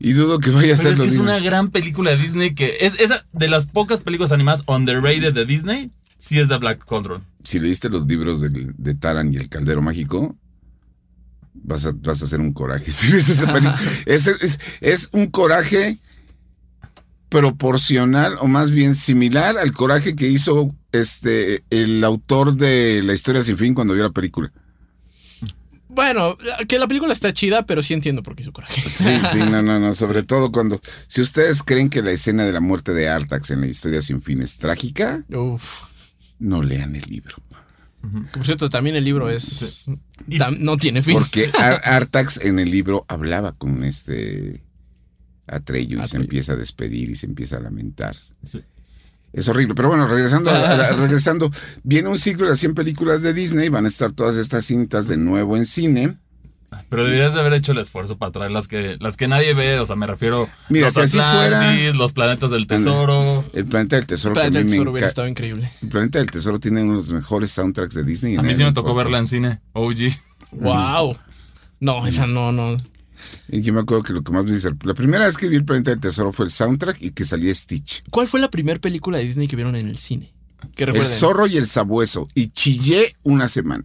y 0.00 0.12
dudo 0.12 0.38
que 0.38 0.50
vaya 0.50 0.74
a 0.74 0.76
ser 0.76 0.92
es 0.92 0.98
lo 0.98 1.04
que 1.04 1.10
es 1.10 1.16
una 1.16 1.38
gran 1.40 1.70
película 1.70 2.10
de 2.10 2.18
Disney 2.18 2.54
que 2.54 2.76
es 2.80 3.00
esa 3.00 3.24
de 3.32 3.48
las 3.48 3.64
pocas 3.66 4.02
películas 4.02 4.32
animadas 4.32 4.62
underrated 4.66 5.32
de 5.32 5.46
Disney. 5.46 5.90
Sí 6.26 6.38
es 6.38 6.48
The 6.48 6.56
Black 6.56 6.86
Cauldron. 6.86 7.22
Si 7.42 7.58
leíste 7.58 7.90
los 7.90 8.06
libros 8.06 8.40
del- 8.40 8.72
de 8.78 8.94
Taran 8.94 9.30
y 9.34 9.36
el 9.36 9.50
Caldero 9.50 9.82
Mágico, 9.82 10.34
vas 11.52 11.84
a, 11.84 11.92
vas 11.94 12.22
a 12.22 12.24
hacer 12.24 12.40
un 12.40 12.54
coraje. 12.54 12.90
Si 12.90 13.12
ves 13.12 13.28
esa 13.28 13.46
película, 13.52 13.78
es, 14.06 14.26
es- 14.28 14.58
es 14.80 15.08
un 15.12 15.26
coraje 15.26 15.98
proporcional 17.28 18.36
o 18.40 18.46
más 18.46 18.70
bien 18.70 18.94
similar 18.94 19.58
al 19.58 19.72
coraje 19.72 20.14
que 20.16 20.28
hizo 20.28 20.74
este 20.92 21.62
el 21.70 22.02
autor 22.04 22.54
de 22.56 23.02
La 23.02 23.12
historia 23.12 23.42
sin 23.42 23.56
fin 23.58 23.74
cuando 23.74 23.92
vio 23.92 24.04
la 24.04 24.10
película. 24.10 24.50
Bueno, 25.88 26.36
que 26.66 26.78
la 26.78 26.88
película 26.88 27.12
está 27.12 27.32
chida, 27.32 27.66
pero 27.66 27.80
sí 27.82 27.92
entiendo 27.94 28.22
por 28.22 28.34
qué 28.34 28.42
hizo 28.42 28.52
coraje. 28.52 28.80
Sí, 28.80 29.16
sí, 29.30 29.38
no, 29.38 29.62
no, 29.62 29.78
no. 29.78 29.94
Sobre 30.02 30.22
todo 30.24 30.50
cuando. 30.50 30.80
Si 31.06 31.20
ustedes 31.20 31.62
creen 31.62 31.88
que 31.90 32.02
la 32.02 32.10
escena 32.12 32.44
de 32.44 32.52
la 32.52 32.60
muerte 32.60 32.92
de 32.94 33.08
Artax 33.08 33.50
en 33.50 33.60
la 33.60 33.66
historia 33.66 34.00
sin 34.02 34.20
fin 34.22 34.42
es 34.42 34.56
trágica, 34.58 35.22
Uf. 35.28 35.93
No 36.44 36.62
lean 36.62 36.94
el 36.94 37.02
libro. 37.08 37.36
Por 38.32 38.44
cierto, 38.44 38.68
también 38.68 38.96
el 38.96 39.04
libro 39.04 39.30
es. 39.30 39.90
No 40.58 40.76
tiene 40.76 41.02
fin. 41.02 41.14
Porque 41.14 41.50
Ar- 41.58 41.80
Artax 41.84 42.38
en 42.42 42.58
el 42.58 42.70
libro 42.70 43.06
hablaba 43.08 43.52
con 43.52 43.82
este 43.82 44.62
Atreyu 45.46 46.02
y 46.02 46.06
se 46.06 46.16
empieza 46.18 46.52
a 46.52 46.56
despedir 46.56 47.08
y 47.10 47.14
se 47.14 47.26
empieza 47.26 47.56
a 47.56 47.60
lamentar. 47.60 48.14
Sí. 48.42 48.62
Es 49.32 49.48
horrible. 49.48 49.74
Pero 49.74 49.88
bueno, 49.88 50.06
regresando, 50.06 50.50
a- 50.50 50.70
a 50.70 50.76
la- 50.76 50.90
regresando, 50.96 51.50
viene 51.82 52.08
un 52.10 52.18
ciclo 52.18 52.44
de 52.44 52.50
las 52.50 52.58
100 52.60 52.74
películas 52.74 53.22
de 53.22 53.32
Disney, 53.32 53.68
van 53.70 53.86
a 53.86 53.88
estar 53.88 54.12
todas 54.12 54.36
estas 54.36 54.66
cintas 54.66 55.08
de 55.08 55.16
nuevo 55.16 55.56
en 55.56 55.64
cine. 55.64 56.18
Pero 56.88 57.04
deberías 57.04 57.34
de 57.34 57.40
haber 57.40 57.54
hecho 57.54 57.72
el 57.72 57.78
esfuerzo 57.78 58.18
para 58.18 58.30
traer 58.32 58.50
las 58.50 58.68
que, 58.68 58.96
las 59.00 59.16
que 59.16 59.26
nadie 59.26 59.54
ve. 59.54 59.78
O 59.80 59.86
sea, 59.86 59.96
me 59.96 60.06
refiero 60.06 60.48
Mira, 60.68 60.86
los 60.86 60.94
si 60.94 61.00
así 61.00 61.12
fuera- 61.18 61.42
Atlantis, 61.44 61.94
los 61.96 62.12
planetas 62.12 62.50
del 62.50 62.66
tesoro. 62.66 63.44
El 63.52 63.64
Planeta 63.66 63.96
del 63.96 64.06
Tesoro, 64.06 64.32
a 64.32 64.34
Planeta 64.34 64.58
del 64.58 64.68
Tesoro 64.68 64.90
hubiera 64.92 65.06
estado 65.06 65.28
increíble. 65.28 65.70
El 65.82 65.88
Planeta 65.88 66.18
del 66.18 66.30
Tesoro 66.30 66.60
tiene 66.60 66.82
uno 66.82 66.92
de 66.92 66.98
los 66.98 67.10
mejores 67.10 67.50
soundtracks 67.52 67.94
de 67.94 68.04
Disney. 68.04 68.36
A 68.36 68.42
mí 68.42 68.54
sí 68.54 68.62
me 68.62 68.72
tocó 68.72 68.94
verla 68.94 69.18
en 69.18 69.26
cine. 69.26 69.60
OG. 69.72 70.10
¡Wow! 70.52 71.16
No, 71.80 72.06
esa 72.06 72.26
no, 72.26 72.52
no. 72.52 72.76
Y 73.48 73.60
yo 73.62 73.72
me 73.72 73.80
acuerdo 73.80 74.02
que 74.02 74.12
lo 74.12 74.22
que 74.22 74.32
más 74.32 74.44
me 74.44 74.52
dice, 74.52 74.70
la 74.84 74.94
primera 74.94 75.24
vez 75.24 75.36
que 75.36 75.48
vi 75.48 75.56
el 75.56 75.64
Planeta 75.64 75.90
del 75.90 76.00
Tesoro 76.00 76.32
fue 76.32 76.44
el 76.46 76.50
soundtrack 76.50 77.00
y 77.02 77.10
que 77.10 77.24
salía 77.24 77.54
Stitch. 77.54 78.04
¿Cuál 78.10 78.28
fue 78.28 78.40
la 78.40 78.50
primera 78.50 78.78
película 78.80 79.18
de 79.18 79.24
Disney 79.24 79.48
que 79.48 79.56
vieron 79.56 79.74
en 79.76 79.88
el 79.88 79.98
cine? 79.98 80.32
El 80.76 81.06
zorro 81.06 81.46
y 81.46 81.56
el 81.56 81.66
sabueso. 81.66 82.28
Y 82.34 82.48
chillé 82.48 83.16
una 83.22 83.48
semana. 83.48 83.84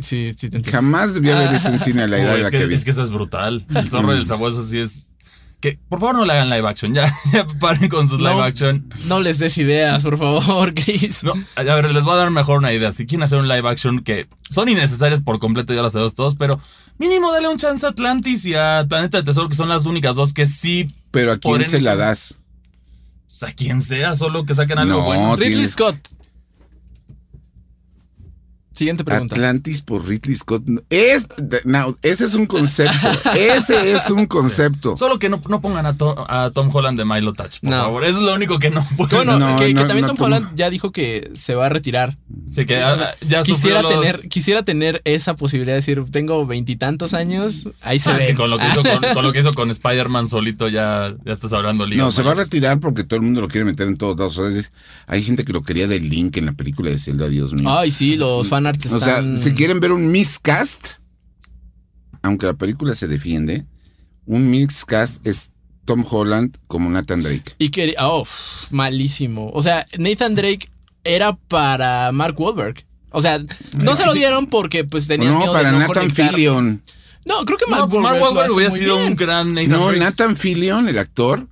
Sí, 0.00 0.30
sí, 0.32 0.48
te 0.50 0.56
entiendo. 0.58 0.70
Jamás 0.70 1.14
debí 1.14 1.30
haber 1.30 1.50
visto 1.52 1.70
un 1.70 1.78
cine 1.78 2.02
a 2.02 2.06
la 2.06 2.18
edad 2.18 2.26
Uy, 2.34 2.40
en 2.40 2.40
es, 2.40 2.44
la 2.44 2.50
que, 2.50 2.58
que 2.58 2.66
vi. 2.66 2.74
es 2.74 2.84
que 2.84 2.90
eso 2.90 3.02
es 3.02 3.10
brutal. 3.10 3.64
El 3.74 3.90
zorro 3.90 4.14
y 4.14 4.18
el 4.18 4.26
sabueso 4.26 4.62
sí 4.62 4.78
es. 4.78 5.06
Que 5.58 5.78
por 5.88 6.00
favor 6.00 6.16
no 6.16 6.24
le 6.26 6.32
hagan 6.34 6.50
live 6.50 6.68
action. 6.68 6.92
Ya, 6.92 7.06
ya 7.32 7.46
paren 7.58 7.88
con 7.88 8.08
sus 8.08 8.20
No. 8.20 8.28
live 8.30 8.42
action. 8.42 8.92
No 9.06 9.20
les 9.20 9.38
des 9.38 9.56
ideas, 9.56 10.04
por 10.04 10.18
favor, 10.18 10.74
Chris. 10.74 11.24
No, 11.24 11.32
a 11.56 11.62
ver, 11.62 11.90
les 11.92 12.04
voy 12.04 12.12
a 12.14 12.16
dar 12.18 12.30
mejor 12.30 12.58
una 12.58 12.72
idea. 12.74 12.92
Si 12.92 13.06
quieren 13.06 13.22
hacer 13.22 13.38
un 13.38 13.48
live 13.48 13.66
action 13.68 14.00
que 14.00 14.28
son 14.50 14.68
innecesarias 14.68 15.22
por 15.22 15.38
completo, 15.38 15.72
ya 15.72 15.80
lo 15.82 15.88
sabemos 15.88 16.14
todos, 16.14 16.34
pero 16.36 16.60
mínimo 16.98 17.32
dale 17.32 17.48
un 17.48 17.56
chance 17.56 17.86
a 17.86 17.88
Atlantis 17.88 18.44
y 18.44 18.54
a 18.54 18.84
Planeta 18.88 19.16
del 19.18 19.24
Tesoro, 19.24 19.48
que 19.48 19.54
son 19.54 19.68
las 19.70 19.86
únicas 19.86 20.14
dos 20.16 20.34
que 20.34 20.46
sí, 20.46 20.88
Pero 21.10 21.32
a 21.32 21.38
quién 21.38 21.64
se 21.64 21.78
en- 21.78 21.84
la 21.84 21.96
das. 21.96 22.34
o 23.30 23.34
sea, 23.34 23.52
quien 23.52 23.80
sea, 23.80 24.14
solo 24.14 24.44
que 24.44 24.54
saquen 24.54 24.76
algo 24.78 24.98
No, 25.00 25.04
bueno. 25.04 25.36
Ridley 25.36 25.52
tienes- 25.54 25.70
Scott. 25.72 25.96
Siguiente 28.76 29.04
pregunta. 29.04 29.34
Atlantis 29.34 29.80
por 29.82 30.06
Ridley 30.06 30.36
Scott. 30.36 30.62
Es, 30.90 31.26
no, 31.64 31.96
ese 32.02 32.24
es 32.26 32.34
un 32.34 32.46
concepto. 32.46 33.08
ese 33.34 33.92
es 33.94 34.10
un 34.10 34.26
concepto. 34.26 34.96
Solo 34.96 35.18
que 35.18 35.28
no, 35.28 35.40
no 35.48 35.60
pongan 35.60 35.86
a, 35.86 35.96
To- 35.96 36.30
a 36.30 36.50
Tom 36.50 36.70
Holland 36.74 36.98
de 36.98 37.04
Milo 37.04 37.32
Touch, 37.32 37.60
por 37.60 37.70
No. 37.70 37.76
favor. 37.84 38.04
Eso 38.04 38.18
es 38.18 38.24
lo 38.24 38.34
único 38.34 38.58
que 38.58 38.70
no 38.70 38.86
pueden. 38.96 39.16
Bueno, 39.26 39.38
No, 39.38 39.56
que, 39.56 39.72
también 39.74 40.02
no, 40.02 40.08
Tom. 40.14 40.26
Holland 40.26 40.50
ya 40.54 40.68
dijo 40.70 40.92
que 40.92 41.30
se 41.34 41.54
va 41.54 41.66
a 41.66 41.68
retirar. 41.70 42.18
Sí, 42.50 42.66
que 42.66 42.76
ah, 42.82 43.14
ya 43.26 43.42
quisiera 43.42 43.82
los- 43.82 43.92
tener, 43.94 44.28
quisiera 44.28 44.62
tener 44.62 45.00
esa 45.04 45.34
posibilidad 45.34 45.72
de 45.72 45.76
decir, 45.76 46.04
tengo 46.10 46.46
veintitantos 46.46 47.14
años, 47.14 47.70
ahí 47.82 47.98
se 47.98 48.10
Ah, 48.10 48.12
es 48.12 48.18
ve. 48.18 48.26
que 48.28 48.34
con 48.34 48.50
lo 48.50 48.58
que 48.58 48.66
hizo 48.68 48.82
con, 49.00 49.14
con 49.14 49.24
lo 49.24 49.32
que 49.32 49.40
hizo 49.40 49.52
con 49.54 49.70
Spider-Man 49.70 50.28
solito 50.28 50.68
ya, 50.68 51.14
ya 51.24 51.32
estás 51.32 51.52
hablando 51.52 51.86
lío. 51.86 51.98
No, 51.98 52.10
se 52.10 52.22
va 52.22 52.32
a 52.32 52.34
retirar 52.34 52.78
porque 52.78 53.04
todo 53.04 53.16
el 53.18 53.22
mundo 53.24 53.40
lo 53.40 53.48
quiere 53.48 53.64
meter 53.64 53.88
en 53.88 53.96
todos 53.96 54.18
lados. 54.18 54.36
O 54.38 54.48
sea, 54.50 54.58
es- 54.58 54.70
hay 55.06 55.22
gente 55.22 55.44
que 55.44 55.52
lo 55.52 55.62
quería 55.62 55.86
de 55.86 55.98
Link 56.00 56.36
en 56.36 56.46
la 56.46 56.52
película 56.52 56.90
de 56.90 56.98
Zelda, 56.98 57.28
Dios 57.28 57.52
mío. 57.52 57.68
Ay, 57.70 57.90
sí, 57.90 58.16
los 58.16 58.48
fanarts 58.74 58.92
o 58.92 59.00
sea, 59.00 59.22
si 59.36 59.52
quieren 59.54 59.80
ver 59.80 59.92
un 59.92 60.08
miscast, 60.08 60.86
aunque 62.22 62.46
la 62.46 62.54
película 62.54 62.94
se 62.94 63.06
defiende, 63.06 63.64
un 64.24 64.50
miscast 64.50 65.24
es 65.26 65.50
Tom 65.84 66.04
Holland 66.08 66.56
como 66.66 66.90
Nathan 66.90 67.20
Drake. 67.22 67.54
Y 67.58 67.68
que, 67.70 67.94
oh, 68.00 68.26
malísimo. 68.70 69.50
O 69.52 69.62
sea, 69.62 69.86
Nathan 69.98 70.34
Drake 70.34 70.68
era 71.04 71.34
para 71.34 72.10
Mark 72.12 72.38
Wahlberg. 72.40 72.84
O 73.10 73.22
sea, 73.22 73.38
no 73.82 73.96
se 73.96 74.04
lo 74.04 74.12
dieron 74.12 74.46
porque 74.48 74.84
pues 74.84 75.06
tenían 75.06 75.32
no, 75.32 75.38
miedo 75.38 75.52
para 75.52 75.68
de 75.68 75.72
no 75.72 75.78
Nathan 75.80 75.94
conectar. 75.94 76.34
Fillion. 76.34 76.82
No, 77.24 77.44
creo 77.44 77.58
que 77.58 77.64
No, 77.70 77.76
Mark 77.78 77.92
Wahlberg, 77.92 78.02
Mark 78.02 78.22
Wahlberg 78.22 78.52
hubiera 78.52 78.70
sido 78.72 78.96
bien. 78.96 79.08
un 79.12 79.16
gran 79.16 79.54
Nathan 79.54 79.70
No, 79.70 79.86
Drake. 79.86 79.98
Nathan 80.00 80.36
Fillion, 80.36 80.88
el 80.88 80.98
actor, 80.98 81.46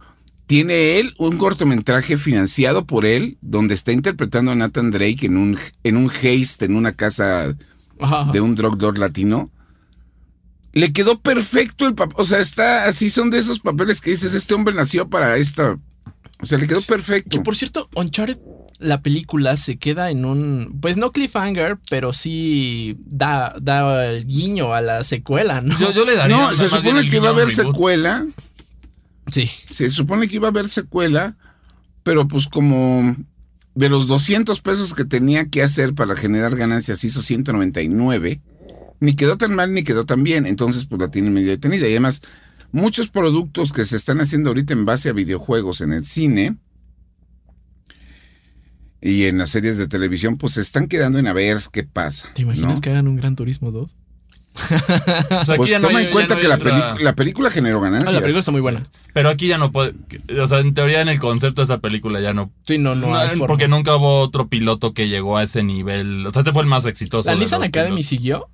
tiene 0.46 0.98
él 0.98 1.14
un 1.18 1.36
cortometraje 1.38 2.16
financiado 2.18 2.86
por 2.86 3.06
él, 3.06 3.38
donde 3.40 3.74
está 3.74 3.92
interpretando 3.92 4.50
a 4.50 4.54
Nathan 4.54 4.90
Drake 4.90 5.26
en 5.26 5.36
un, 5.36 5.58
en 5.82 5.96
un 5.96 6.10
haste, 6.10 6.66
en 6.66 6.76
una 6.76 6.92
casa 6.92 7.54
Ajá, 8.00 8.20
ajá. 8.22 8.32
de 8.32 8.40
un 8.40 8.54
drug 8.54 8.80
lord 8.80 8.98
latino. 8.98 9.50
Le 10.72 10.92
quedó 10.92 11.20
perfecto 11.20 11.86
el 11.86 11.94
papel. 11.94 12.16
O 12.18 12.24
sea, 12.24 12.40
está 12.40 12.86
así, 12.86 13.08
son 13.08 13.30
de 13.30 13.38
esos 13.38 13.60
papeles 13.60 14.00
que 14.00 14.10
dices, 14.10 14.34
este 14.34 14.54
hombre 14.54 14.74
nació 14.74 15.08
para 15.08 15.36
esta. 15.36 15.78
O 16.40 16.46
sea, 16.46 16.58
le 16.58 16.66
quedó 16.66 16.82
perfecto. 16.82 17.30
Que 17.30 17.40
por 17.40 17.54
cierto, 17.54 17.88
Uncharted, 17.94 18.38
la 18.80 19.00
película 19.00 19.56
se 19.56 19.76
queda 19.76 20.10
en 20.10 20.24
un, 20.24 20.78
pues 20.82 20.96
no 20.96 21.12
cliffhanger, 21.12 21.78
pero 21.88 22.12
sí 22.12 22.96
da, 23.06 23.54
da 23.62 24.06
el 24.06 24.26
guiño 24.26 24.74
a 24.74 24.80
la 24.80 25.04
secuela, 25.04 25.60
¿no? 25.60 25.78
Yo, 25.78 25.92
yo 25.92 26.04
le 26.04 26.16
daría. 26.16 26.36
No, 26.36 26.54
se 26.56 26.68
supone 26.68 27.08
que 27.08 27.20
va 27.20 27.28
a 27.28 27.30
haber 27.30 27.48
reboot. 27.48 27.66
secuela. 27.72 28.26
Sí. 29.26 29.46
Se 29.70 29.90
supone 29.90 30.28
que 30.28 30.36
iba 30.36 30.48
a 30.48 30.50
haber 30.50 30.68
secuela, 30.68 31.36
pero 32.02 32.28
pues 32.28 32.46
como 32.46 33.16
de 33.74 33.88
los 33.88 34.06
200 34.06 34.60
pesos 34.60 34.94
que 34.94 35.04
tenía 35.04 35.46
que 35.48 35.62
hacer 35.62 35.94
para 35.94 36.16
generar 36.16 36.56
ganancias 36.56 37.04
hizo 37.04 37.22
199, 37.22 38.40
ni 39.00 39.14
quedó 39.14 39.36
tan 39.36 39.54
mal 39.54 39.72
ni 39.72 39.82
quedó 39.82 40.06
tan 40.06 40.22
bien, 40.22 40.46
entonces 40.46 40.84
pues 40.84 41.00
la 41.00 41.10
tiene 41.10 41.30
medio 41.30 41.50
detenida. 41.50 41.88
Y 41.88 41.92
además, 41.92 42.22
muchos 42.72 43.08
productos 43.08 43.72
que 43.72 43.84
se 43.84 43.96
están 43.96 44.20
haciendo 44.20 44.50
ahorita 44.50 44.72
en 44.72 44.84
base 44.84 45.08
a 45.08 45.12
videojuegos 45.12 45.80
en 45.80 45.92
el 45.92 46.04
cine 46.04 46.56
y 49.00 49.24
en 49.24 49.38
las 49.38 49.50
series 49.50 49.76
de 49.76 49.86
televisión, 49.86 50.38
pues 50.38 50.54
se 50.54 50.62
están 50.62 50.88
quedando 50.88 51.18
en 51.18 51.26
a 51.26 51.32
ver 51.32 51.58
qué 51.72 51.82
pasa. 51.84 52.30
¿Te 52.34 52.42
imaginas 52.42 52.76
¿no? 52.76 52.80
que 52.80 52.90
hagan 52.90 53.08
un 53.08 53.16
Gran 53.16 53.36
Turismo 53.36 53.70
2? 53.70 53.96
O 55.40 55.44
sea, 55.44 55.54
aquí 55.54 55.56
Pues 55.56 55.70
ya 55.70 55.78
no 55.80 55.88
toma 55.88 55.98
hay- 55.98 56.06
en 56.06 56.12
cuenta 56.12 56.34
ya 56.34 56.56
no 56.56 56.96
que 56.96 57.02
la, 57.04 57.14
película 57.14 57.50
generó 57.50 57.80
ganancias. 57.80 58.10
Ah, 58.10 58.14
la 58.14 58.20
película 58.20 58.38
está 58.40 58.52
muy 58.52 58.60
buena. 58.60 58.88
Pero 59.12 59.28
aquí 59.28 59.48
ya 59.48 59.58
no 59.58 59.72
puede. 59.72 59.94
O 60.40 60.46
sea, 60.46 60.60
en 60.60 60.74
teoría, 60.74 61.00
en 61.00 61.08
el 61.08 61.18
concepto 61.18 61.60
de 61.60 61.64
esa 61.64 61.78
película 61.78 62.20
ya 62.20 62.32
no. 62.34 62.52
Sí, 62.66 62.78
no, 62.78 62.94
no, 62.94 63.08
no, 63.08 63.14
hay 63.16 63.30
forma. 63.30 63.46
porque 63.48 63.68
nunca 63.68 63.96
hubo 63.96 64.20
otro 64.20 64.48
piloto 64.48 64.92
que 64.94 65.08
llegó 65.08 65.36
a 65.36 65.42
ese 65.42 65.62
nivel. 65.62 66.26
O 66.26 66.30
sea, 66.30 66.40
este 66.40 66.52
fue 66.52 66.62
el 66.62 66.68
más 66.68 66.86
exitoso. 66.86 67.30
¿La 67.30 67.36
Nissan 67.36 67.62
Academy 67.62 67.90
pilotos. 67.96 68.06
siguió? 68.08 68.48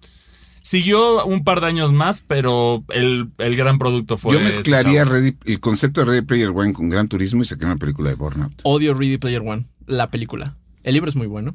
Siguió 0.62 1.24
un 1.24 1.42
par 1.42 1.60
de 1.62 1.68
años 1.68 1.92
más, 1.92 2.22
pero 2.26 2.84
el, 2.90 3.30
el 3.38 3.56
gran 3.56 3.78
producto 3.78 4.18
fue. 4.18 4.34
Yo 4.34 4.40
mezclaría. 4.40 5.04
Ready- 5.06 5.36
el 5.46 5.60
concepto 5.60 6.00
de 6.02 6.06
Ready 6.06 6.22
Player 6.26 6.50
One 6.54 6.72
con 6.74 6.90
Gran 6.90 7.08
Turismo 7.08 7.40
y 7.42 7.46
saqué 7.46 7.64
una 7.64 7.76
película 7.76 8.10
de 8.10 8.16
Burnout. 8.16 8.52
Odio 8.64 8.92
Ready 8.92 9.16
Player 9.18 9.40
One, 9.44 9.66
la 9.86 10.10
película. 10.10 10.56
El 10.82 10.94
libro 10.94 11.08
es 11.08 11.16
muy 11.16 11.26
bueno. 11.26 11.54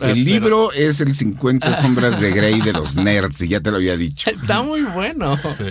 Eh, 0.00 0.10
El 0.10 0.14
pero- 0.14 0.14
libro 0.14 0.72
es 0.72 1.00
el 1.00 1.14
50 1.14 1.76
sombras 1.80 2.20
de 2.20 2.30
Grey 2.32 2.60
de 2.60 2.72
los 2.72 2.96
nerds, 2.96 3.40
y 3.42 3.48
ya 3.48 3.60
te 3.60 3.70
lo 3.70 3.76
había 3.76 3.96
dicho. 3.96 4.30
Está 4.30 4.62
muy 4.62 4.82
bueno. 4.82 5.38
Sí. 5.56 5.64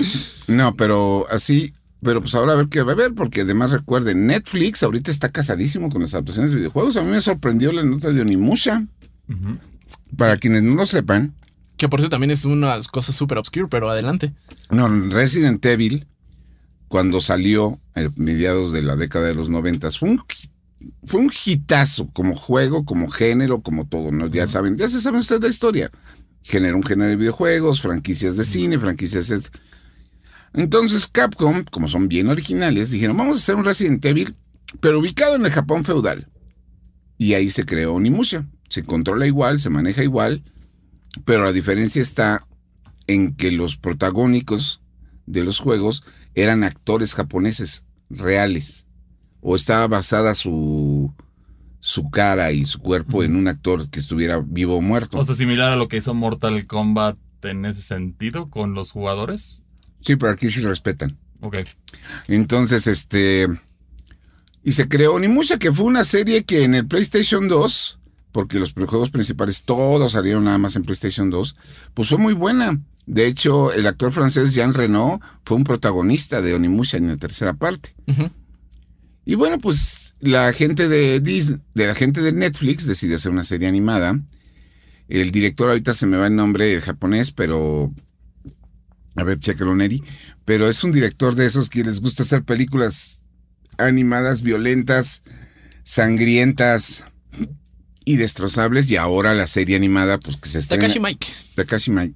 No, 0.48 0.76
pero 0.76 1.26
así, 1.30 1.74
pero 2.04 2.22
pues 2.22 2.34
ahora 2.36 2.54
a 2.54 2.56
ver 2.56 2.68
qué 2.68 2.82
va 2.84 2.92
a 2.92 2.94
haber, 2.96 3.14
porque 3.14 3.42
además 3.42 3.72
recuerden, 3.72 4.28
Netflix 4.28 4.84
ahorita 4.84 5.12
está 5.12 5.30
casadísimo 5.30 5.90
con 5.90 6.02
las 6.02 6.14
adaptaciones 6.14 6.52
de 6.52 6.58
videojuegos. 6.58 6.98
A 6.98 7.02
mí 7.04 7.10
me 7.10 7.22
sorprendió 7.22 7.72
la 7.72 7.84
nota 7.84 8.12
de 8.12 8.22
Onimusha. 8.22 8.86
Para 10.18 10.38
quienes 10.38 10.64
no 10.64 10.76
lo 10.76 10.86
sepan, 10.86 11.34
Que 11.78 11.90
por 11.90 12.00
eso 12.00 12.10
también 12.10 12.32
es 12.32 12.46
una 12.46 12.78
cosa 12.92 13.12
súper 13.12 13.38
obscure, 13.40 13.68
pero 13.70 13.90
adelante. 13.90 14.34
no, 14.70 14.88
Resident 15.10 15.66
Evil, 15.66 16.06
cuando 16.88 17.22
salió 17.22 17.80
a 17.96 18.02
mediados 18.18 18.72
de 18.74 18.82
la 18.84 18.96
década 18.96 19.26
de 19.28 19.36
los 19.36 19.50
90, 19.50 19.90
fue 19.92 20.10
un, 20.10 20.24
fue 21.04 21.22
un 21.22 21.32
hitazo 21.46 22.10
como 22.12 22.36
juego, 22.36 22.86
como 22.86 23.10
género, 23.10 23.62
como 23.62 23.88
todo, 23.88 24.12
¿no? 24.12 24.28
Ya 24.28 24.48
saben, 24.48 24.76
ya 24.76 24.90
se 24.90 25.02
sabe 25.02 25.20
ustedes 25.20 25.42
la 25.42 25.48
historia. 25.48 25.92
Generó 26.44 26.78
un 26.78 26.84
género 26.84 27.10
de 27.10 27.16
videojuegos, 27.16 27.82
franquicias 27.82 28.36
de 28.36 28.46
cine, 28.46 28.80
franquicias 28.80 29.28
de... 29.28 29.42
Entonces 30.54 31.08
Capcom, 31.08 31.64
como 31.64 31.88
son 31.88 32.08
bien 32.08 32.28
originales, 32.28 32.92
dijeron, 32.92 33.18
vamos 33.18 33.38
a 33.38 33.40
hacer 33.40 33.56
un 33.56 33.66
Resident 33.66 34.04
Evil, 34.06 34.36
pero 34.80 35.00
ubicado 35.00 35.36
en 35.36 35.46
el 35.46 35.52
Japón 35.52 35.86
feudal. 35.86 36.28
Y 37.18 37.36
ahí 37.36 37.50
se 37.50 37.66
creó 37.66 37.94
Onimusha. 37.94 38.48
Se 38.70 38.84
controla 38.84 39.28
igual, 39.28 39.60
se 39.60 39.70
maneja 39.70 40.04
igual, 40.04 40.44
pero 41.26 41.44
la 41.44 41.52
diferencia 41.52 42.02
está 42.02 42.48
en 43.06 43.36
que 43.36 43.52
los 43.52 43.78
protagónicos 43.78 44.82
de 45.26 45.44
los 45.44 45.60
juegos 45.60 46.04
eran 46.36 46.64
actores 46.64 47.14
japoneses 47.14 47.84
reales. 48.10 48.86
O 49.42 49.56
estaba 49.56 49.88
basada 49.88 50.36
su, 50.36 51.14
su 51.80 52.10
cara 52.10 52.52
y 52.52 52.66
su 52.66 52.80
cuerpo 52.80 53.24
en 53.24 53.36
un 53.36 53.48
actor 53.48 53.90
que 53.90 54.00
estuviera 54.00 54.40
vivo 54.46 54.76
o 54.78 54.82
muerto. 54.82 55.18
O 55.18 55.26
sea, 55.26 55.36
similar 55.36 55.72
a 55.72 55.76
lo 55.76 55.88
que 55.88 55.98
hizo 55.98 56.14
Mortal 56.14 56.66
Kombat 56.68 57.18
en 57.44 57.66
ese 57.66 57.82
sentido 57.82 58.50
con 58.50 58.74
los 58.74 58.92
jugadores. 58.92 59.64
sí, 60.02 60.16
pero 60.16 60.32
aquí 60.32 60.50
sí 60.50 60.62
respetan. 60.62 61.18
Ok. 61.42 61.58
Entonces, 62.28 62.86
este. 62.88 63.48
Y 64.64 64.74
se 64.74 64.88
creó 64.88 65.16
Onimusha, 65.16 65.58
que 65.58 65.72
fue 65.72 65.86
una 65.86 66.04
serie 66.04 66.44
que 66.44 66.64
en 66.64 66.76
el 66.76 66.88
PlayStation 66.88 67.48
2, 67.48 68.00
porque 68.32 68.60
los 68.60 68.74
juegos 68.74 69.10
principales 69.10 69.64
todos 69.64 70.12
salieron 70.12 70.44
nada 70.44 70.60
más 70.60 70.76
en 70.76 70.84
PlayStation 70.84 71.32
2, 71.32 71.56
pues 71.96 72.10
fue 72.10 72.20
muy 72.20 72.34
buena. 72.34 72.80
De 73.08 73.26
hecho, 73.26 73.74
el 73.74 73.88
actor 73.88 74.12
francés 74.12 74.54
Jean 74.54 74.76
Reno 74.76 75.20
fue 75.44 75.58
un 75.58 75.64
protagonista 75.64 76.44
de 76.44 76.54
Onimusha 76.54 76.98
en 76.98 77.08
la 77.08 77.18
tercera 77.18 77.56
parte. 77.56 77.96
Ujú. 78.08 78.30
Y 79.26 79.36
bueno, 79.36 79.60
pues 79.60 80.16
la 80.20 80.52
gente 80.54 80.88
de 80.88 81.20
Disney, 81.20 81.60
de 81.74 81.88
la 81.88 81.96
gente 81.96 82.22
de 82.22 82.32
Netflix 82.32 82.86
decidió 82.86 83.16
hacer 83.16 83.32
una 83.32 83.44
serie 83.44 83.68
animada. 83.68 84.20
El 85.08 85.32
director 85.32 85.70
ahorita 85.70 85.94
se 85.94 86.08
me 86.08 86.18
va 86.18 86.28
el 86.28 86.36
nombre 86.36 86.80
japonés, 86.82 87.32
pero 87.32 87.94
a 89.16 89.24
ver, 89.24 89.40
chécalo, 89.40 89.76
Neri. 89.76 90.04
Pero 90.46 90.68
es 90.70 90.84
un 90.84 90.92
director 90.92 91.36
de 91.36 91.46
esos 91.46 91.70
que 91.70 91.84
les 91.84 92.02
gusta 92.02 92.24
hacer 92.24 92.44
películas 92.44 93.22
animadas, 93.78 94.42
violentas, 94.42 95.22
sangrientas 95.84 97.06
y 98.06 98.16
destrozables. 98.16 98.90
Y 98.90 98.98
ahora 98.98 99.34
la 99.34 99.48
serie 99.48 99.76
animada, 99.76 100.20
pues 100.20 100.38
que 100.38 100.50
se 100.50 100.60
está 100.60 100.76
Takashi 100.76 101.00
Mike. 101.00 101.28
Takashi 101.56 101.92
Mike, 101.92 102.16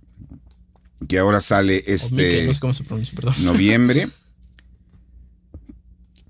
que 1.08 1.20
ahora 1.20 1.39
sale 1.39 1.76
Mike, 1.76 1.94
este 1.94 2.46
no 2.46 2.54
sé 2.54 2.60
cómo 2.60 2.74
se 2.74 2.84
pronuncia, 2.84 3.15
perdón. 3.15 3.36
noviembre. 3.44 4.08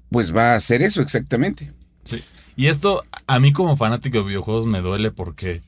Pues 0.10 0.36
va 0.36 0.54
a 0.54 0.56
hacer 0.56 0.82
eso 0.82 1.02
exactamente. 1.02 1.74
Sí. 2.04 2.24
Y 2.56 2.68
esto, 2.68 3.04
a 3.28 3.40
mí 3.40 3.52
como 3.52 3.76
fanático 3.78 4.20
de 4.20 4.24
videojuegos, 4.26 4.66
me 4.68 4.82
duele 4.82 5.12
porque 5.12 5.62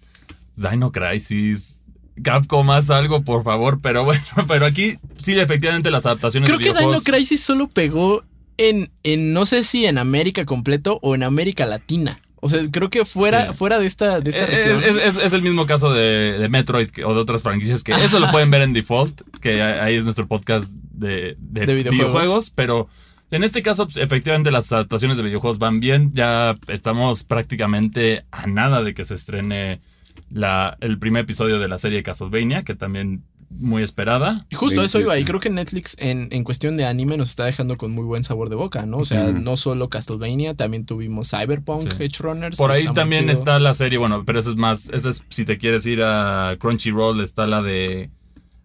Dino 0.56 0.92
Crisis, 0.92 1.82
Capcom, 2.24 2.70
haz 2.72 2.90
algo, 2.90 3.24
por 3.24 3.44
favor. 3.44 3.80
Pero 3.82 4.06
bueno, 4.06 4.24
pero 4.48 4.66
aquí 4.66 4.98
sí, 5.18 5.38
efectivamente, 5.38 5.92
las 5.92 6.06
adaptaciones 6.06 6.48
Creo 6.48 6.60
de 6.60 6.64
que 6.64 6.70
Dino 6.70 6.80
videojuegos. 6.80 7.04
Crisis 7.04 7.42
solo 7.42 7.68
pegó 7.68 8.24
en, 8.58 8.90
en 9.04 9.34
no 9.34 9.46
sé 9.46 9.64
si 9.64 9.86
en 9.86 9.98
América 9.98 10.46
completo 10.46 11.00
o 11.02 11.14
en 11.16 11.24
América 11.24 11.66
Latina. 11.66 12.20
O 12.40 12.50
sea, 12.50 12.62
creo 12.72 12.90
que 12.92 13.04
fuera, 13.04 13.48
Sí. 13.52 13.58
fuera 13.58 13.80
de 13.80 13.88
esta, 13.88 14.20
de 14.22 14.30
esta 14.30 14.44
Es, 14.46 14.50
región. 14.50 14.84
es- 14.84 15.16
es- 15.16 15.24
es 15.24 15.34
el 15.34 15.42
mismo 15.42 15.66
caso 15.66 15.92
de, 15.92 16.38
de 16.40 16.50
Metroid 16.50 16.90
que- 16.92 17.04
o 17.04 17.14
de 17.16 17.20
otras 17.20 17.42
franquicias 17.42 17.84
que 17.84 17.92
eso 17.94 18.20
lo 18.20 18.30
pueden 18.32 18.52
ver 18.52 18.62
en 18.62 18.74
default, 18.74 19.22
que 19.42 19.62
ahí 19.62 19.96
es 19.96 20.04
nuestro 20.04 20.28
podcast 20.28 20.72
de, 20.72 21.36
de 21.40 21.66
De 21.66 21.74
videojuegos. 21.74 21.92
videojuegos. 21.92 22.50
pero 22.52 22.88
en 23.32 23.44
este 23.44 23.62
caso 23.62 23.86
pues, 23.86 23.98
efectivamente 23.98 24.52
las 24.52 24.72
adaptaciones 24.72 25.18
de 25.18 25.24
videojuegos 25.24 25.60
van 25.60 25.80
bien, 25.80 26.12
ya 26.14 26.58
estamos 26.68 27.24
prácticamente 27.24 28.26
a 28.32 28.48
nada 28.48 28.84
de 28.84 28.94
que 28.94 29.04
se 29.04 29.16
estrene 29.16 29.82
la, 30.30 30.78
el 30.82 30.98
primer 31.00 31.24
episodio 31.24 31.60
de 31.60 31.68
la 31.68 31.78
serie 31.78 32.04
Castlevania, 32.04 32.64
que 32.64 32.76
también 32.76 33.24
muy 33.50 33.82
esperada. 33.82 34.46
Y 34.50 34.56
justo 34.56 34.84
eso 34.84 35.00
iba, 35.00 35.16
y 35.16 35.24
28. 35.24 35.26
creo 35.28 35.40
que 35.40 35.50
Netflix 35.50 35.96
en, 36.00 36.28
en 36.32 36.44
cuestión 36.44 36.76
de 36.76 36.86
anime 36.86 37.16
nos 37.18 37.30
está 37.30 37.46
dejando 37.46 37.78
con 37.78 37.92
muy 37.92 38.04
buen 38.04 38.24
sabor 38.24 38.50
de 38.50 38.56
boca, 38.56 38.86
¿no? 38.86 38.98
O 38.98 39.06
sea, 39.06 39.32
no 39.32 39.56
solo 39.56 39.90
Castlevania, 39.90 40.54
también 40.54 40.86
tuvimos 40.86 41.30
Cyberpunk, 41.30 41.84
Sí. 41.84 42.04
Edge 42.04 42.18
Runners. 42.20 42.58
Por 42.58 42.72
ahí 42.72 42.82
está 42.82 42.94
también 42.94 43.30
está 43.30 43.60
la 43.60 43.74
serie, 43.74 44.00
bueno, 44.00 44.24
pero 44.26 44.40
esa 44.40 44.50
es 44.50 44.58
más, 44.58 44.90
esa 44.90 45.10
es 45.10 45.24
si 45.30 45.46
te 45.46 45.58
quieres 45.58 45.86
ir 45.86 46.02
a 46.04 46.58
Crunchyroll, 46.60 47.22
está 47.22 47.48
la 47.48 47.62
de, 47.62 48.10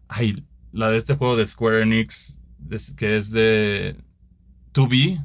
ay, 0.09 0.43
la 0.73 0.91
de 0.91 0.97
este 0.97 1.15
juego 1.15 1.37
de 1.37 1.47
Square 1.47 1.83
Enix, 1.83 2.39
que 2.97 3.17
es 3.17 3.31
de 3.31 3.97
2B, 4.75 5.25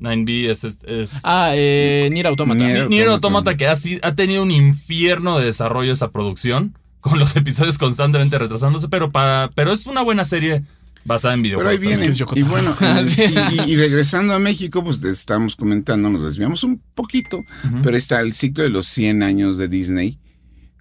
9B, 0.00 0.50
es, 0.50 0.64
es, 0.64 0.78
es- 0.86 1.20
Ah, 1.24 1.52
eh, 1.54 2.08
Nier 2.12 2.26
Automata. 2.26 2.60
Nier- 2.64 2.88
Nier 2.88 3.08
Automata. 3.08 3.50
Automata 3.52 3.56
que 3.56 3.66
ha, 3.66 3.74
ha 4.08 4.14
tenido 4.14 4.42
un 4.42 4.50
infierno 4.50 5.38
de 5.38 5.46
desarrollo 5.46 5.92
esa 5.92 6.10
producción, 6.10 6.76
con 7.00 7.18
los 7.18 7.36
episodios 7.36 7.78
constantemente 7.78 8.36
retrasándose, 8.38 8.88
pero 8.88 9.12
para, 9.12 9.50
pero 9.54 9.72
es 9.72 9.86
una 9.86 10.02
buena 10.02 10.24
serie 10.24 10.64
basada 11.04 11.34
en 11.34 11.42
Pero 11.42 11.68
ahí 11.68 11.78
videojuegos. 11.78 12.18
viene. 12.34 12.40
Y 12.40 12.42
bueno, 12.42 12.74
y, 13.64 13.70
y- 13.70 13.72
y 13.72 13.76
regresando 13.76 14.34
a 14.34 14.40
México, 14.40 14.82
pues 14.82 15.00
te 15.00 15.08
estamos 15.10 15.54
comentando, 15.54 16.10
nos 16.10 16.24
desviamos 16.24 16.64
un 16.64 16.82
poquito, 16.96 17.44
pero 17.82 17.96
está 17.96 18.20
el 18.20 18.32
ciclo 18.32 18.64
de 18.64 18.70
los 18.70 18.88
100 18.88 19.22
años 19.22 19.56
de 19.56 19.68
Disney 19.68 20.18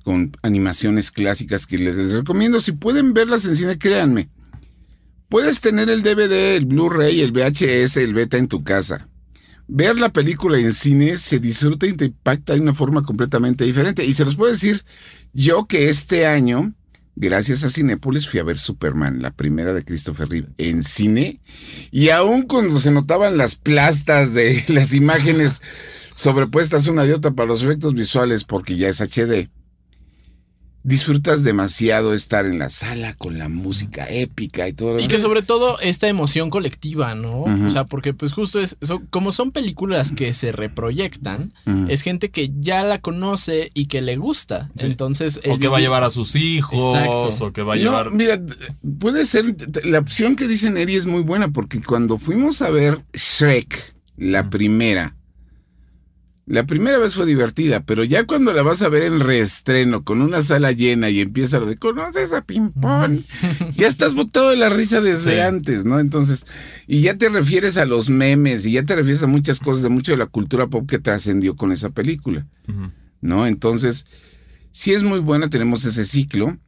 con 0.03 0.31
animaciones 0.41 1.11
clásicas 1.11 1.65
que 1.67 1.77
les, 1.77 1.95
les 1.95 2.11
recomiendo. 2.13 2.59
Si 2.59 2.71
pueden 2.71 3.13
verlas 3.13 3.45
en 3.45 3.55
cine, 3.55 3.77
créanme. 3.77 4.29
Puedes 5.35 5.59
tener 5.59 5.89
el 5.89 6.01
DVD, 6.01 6.55
el 6.55 6.65
Blu-ray, 6.65 7.19
el 7.19 7.33
VHS, 7.33 7.97
el 7.97 8.13
beta 8.13 8.37
en 8.37 8.47
tu 8.47 8.63
casa. 8.63 9.09
Ver 9.67 9.97
la 9.97 10.13
película 10.13 10.57
en 10.57 10.71
cine 10.71 11.17
se 11.17 11.41
disfruta 11.41 11.85
y 11.87 11.91
te 11.91 12.05
impacta 12.05 12.53
de 12.53 12.61
una 12.61 12.73
forma 12.73 13.03
completamente 13.03 13.65
diferente. 13.65 14.05
Y 14.05 14.13
se 14.13 14.23
los 14.23 14.37
puedo 14.37 14.53
decir 14.53 14.85
yo 15.33 15.65
que 15.65 15.89
este 15.89 16.25
año, 16.25 16.73
gracias 17.17 17.65
a 17.65 17.69
Cinépolis, 17.69 18.29
fui 18.29 18.39
a 18.39 18.45
ver 18.45 18.57
Superman, 18.57 19.21
la 19.21 19.31
primera 19.31 19.73
de 19.73 19.83
Christopher 19.83 20.29
Reeve, 20.29 20.47
en 20.57 20.83
cine. 20.83 21.41
Y 21.91 22.11
aún 22.11 22.43
cuando 22.43 22.79
se 22.79 22.91
notaban 22.91 23.35
las 23.35 23.55
plastas 23.55 24.33
de 24.33 24.63
las 24.69 24.93
imágenes 24.93 25.61
sobrepuestas 26.13 26.87
una 26.87 27.03
de 27.03 27.13
otra 27.13 27.31
para 27.31 27.49
los 27.49 27.61
efectos 27.61 27.93
visuales, 27.93 28.45
porque 28.45 28.77
ya 28.77 28.87
es 28.87 29.01
HD, 29.01 29.49
disfrutas 30.87 31.43
demasiado 31.43 32.13
estar 32.13 32.45
en 32.45 32.59
la 32.59 32.69
sala 32.69 33.15
con 33.15 33.39
la 33.39 33.49
música 33.49 34.07
épica 34.07 34.67
y 34.67 34.73
todo. 34.73 34.93
lo 34.93 34.99
Y 34.99 35.07
que 35.07 35.17
sobre 35.17 35.41
todo 35.41 35.79
esta 35.79 36.07
emoción 36.07 36.51
colectiva, 36.51 37.15
¿no? 37.15 37.41
O 37.41 37.69
sea, 37.71 37.85
porque 37.85 38.13
pues 38.13 38.31
justo 38.33 38.59
es, 38.59 38.77
son- 38.81 39.07
como 39.07 39.31
son 39.31 39.51
películas 39.51 40.11
que 40.11 40.33
se 40.35 40.51
reproyectan, 40.51 41.53
es 41.89 42.01
gente 42.01 42.29
que 42.29 42.51
ya 42.59 42.83
la 42.83 42.99
conoce 42.99 43.71
y 43.73 43.87
que 43.87 44.01
le 44.03 44.15
gusta. 44.17 44.69
Sí. 44.77 44.85
Entonces... 44.85 45.39
o 45.49 45.57
que 45.57 45.67
va 45.67 45.79
a 45.79 45.81
llevar 45.81 46.03
a 46.03 46.11
sus 46.11 46.35
hijos, 46.35 46.95
Exacto. 46.99 47.45
o 47.45 47.51
que 47.51 47.63
va 47.63 47.73
a 47.73 47.77
No, 47.77 47.81
llevar... 47.83 48.11
mira, 48.11 48.39
puede 48.99 49.25
ser, 49.25 49.55
la 49.85 49.99
opción 49.99 50.35
que 50.35 50.47
dicen 50.47 50.77
Eri 50.77 50.95
es 50.95 51.07
muy 51.07 51.23
buena, 51.23 51.47
porque 51.49 51.81
cuando 51.81 52.19
fuimos 52.19 52.61
a 52.61 52.69
ver 52.69 53.03
Shrek, 53.13 53.95
la 54.17 54.49
primera, 54.51 55.14
la 56.47 56.65
primera 56.65 56.99
vez 56.99 57.15
fue 57.15 57.25
divertida, 57.25 57.83
pero 57.83 58.03
ya 58.03 58.25
cuando 58.25 58.53
la 58.53 58.61
vas 58.61 58.81
a 58.83 58.89
ver 58.89 59.03
en 59.03 59.19
reestreno, 59.19 60.03
con 60.03 60.21
una 60.21 60.41
sala 60.43 60.71
llena 60.71 61.09
y 61.09 61.19
empieza 61.21 61.59
lo 61.59 61.65
de, 61.65 61.77
¿conoces 61.77 62.33
a 62.33 62.41
Pimpón? 62.43 63.23
ya 63.75 63.87
estás 63.87 64.13
botado 64.13 64.51
de 64.51 64.55
la 64.57 64.69
risa 64.69 65.01
desde 65.01 65.33
Sí. 65.35 65.39
antes, 65.39 65.85
¿no? 65.85 65.99
Entonces, 65.99 66.45
y 66.85 67.01
ya 67.01 67.17
te 67.17 67.29
refieres 67.29 67.77
a 67.77 67.85
los 67.85 68.09
memes, 68.11 68.65
y 68.67 68.73
ya 68.73 68.83
te 68.83 68.95
refieres 68.95 69.23
a 69.23 69.27
muchas 69.27 69.59
cosas 69.59 69.81
de 69.81 69.89
mucho 69.89 70.11
de 70.11 70.17
la 70.19 70.27
cultura 70.27 70.67
pop 70.67 70.87
que 70.87 70.99
trascendió 70.99 71.55
con 71.55 71.71
esa 71.71 71.89
película. 71.89 72.45
¿no? 73.21 73.47
Entonces, 73.47 74.05
si 74.71 74.93
es 74.93 75.01
muy 75.01 75.19
buena, 75.19 75.49
tenemos 75.49 75.83
ese 75.85 76.05
ciclo. 76.05 76.59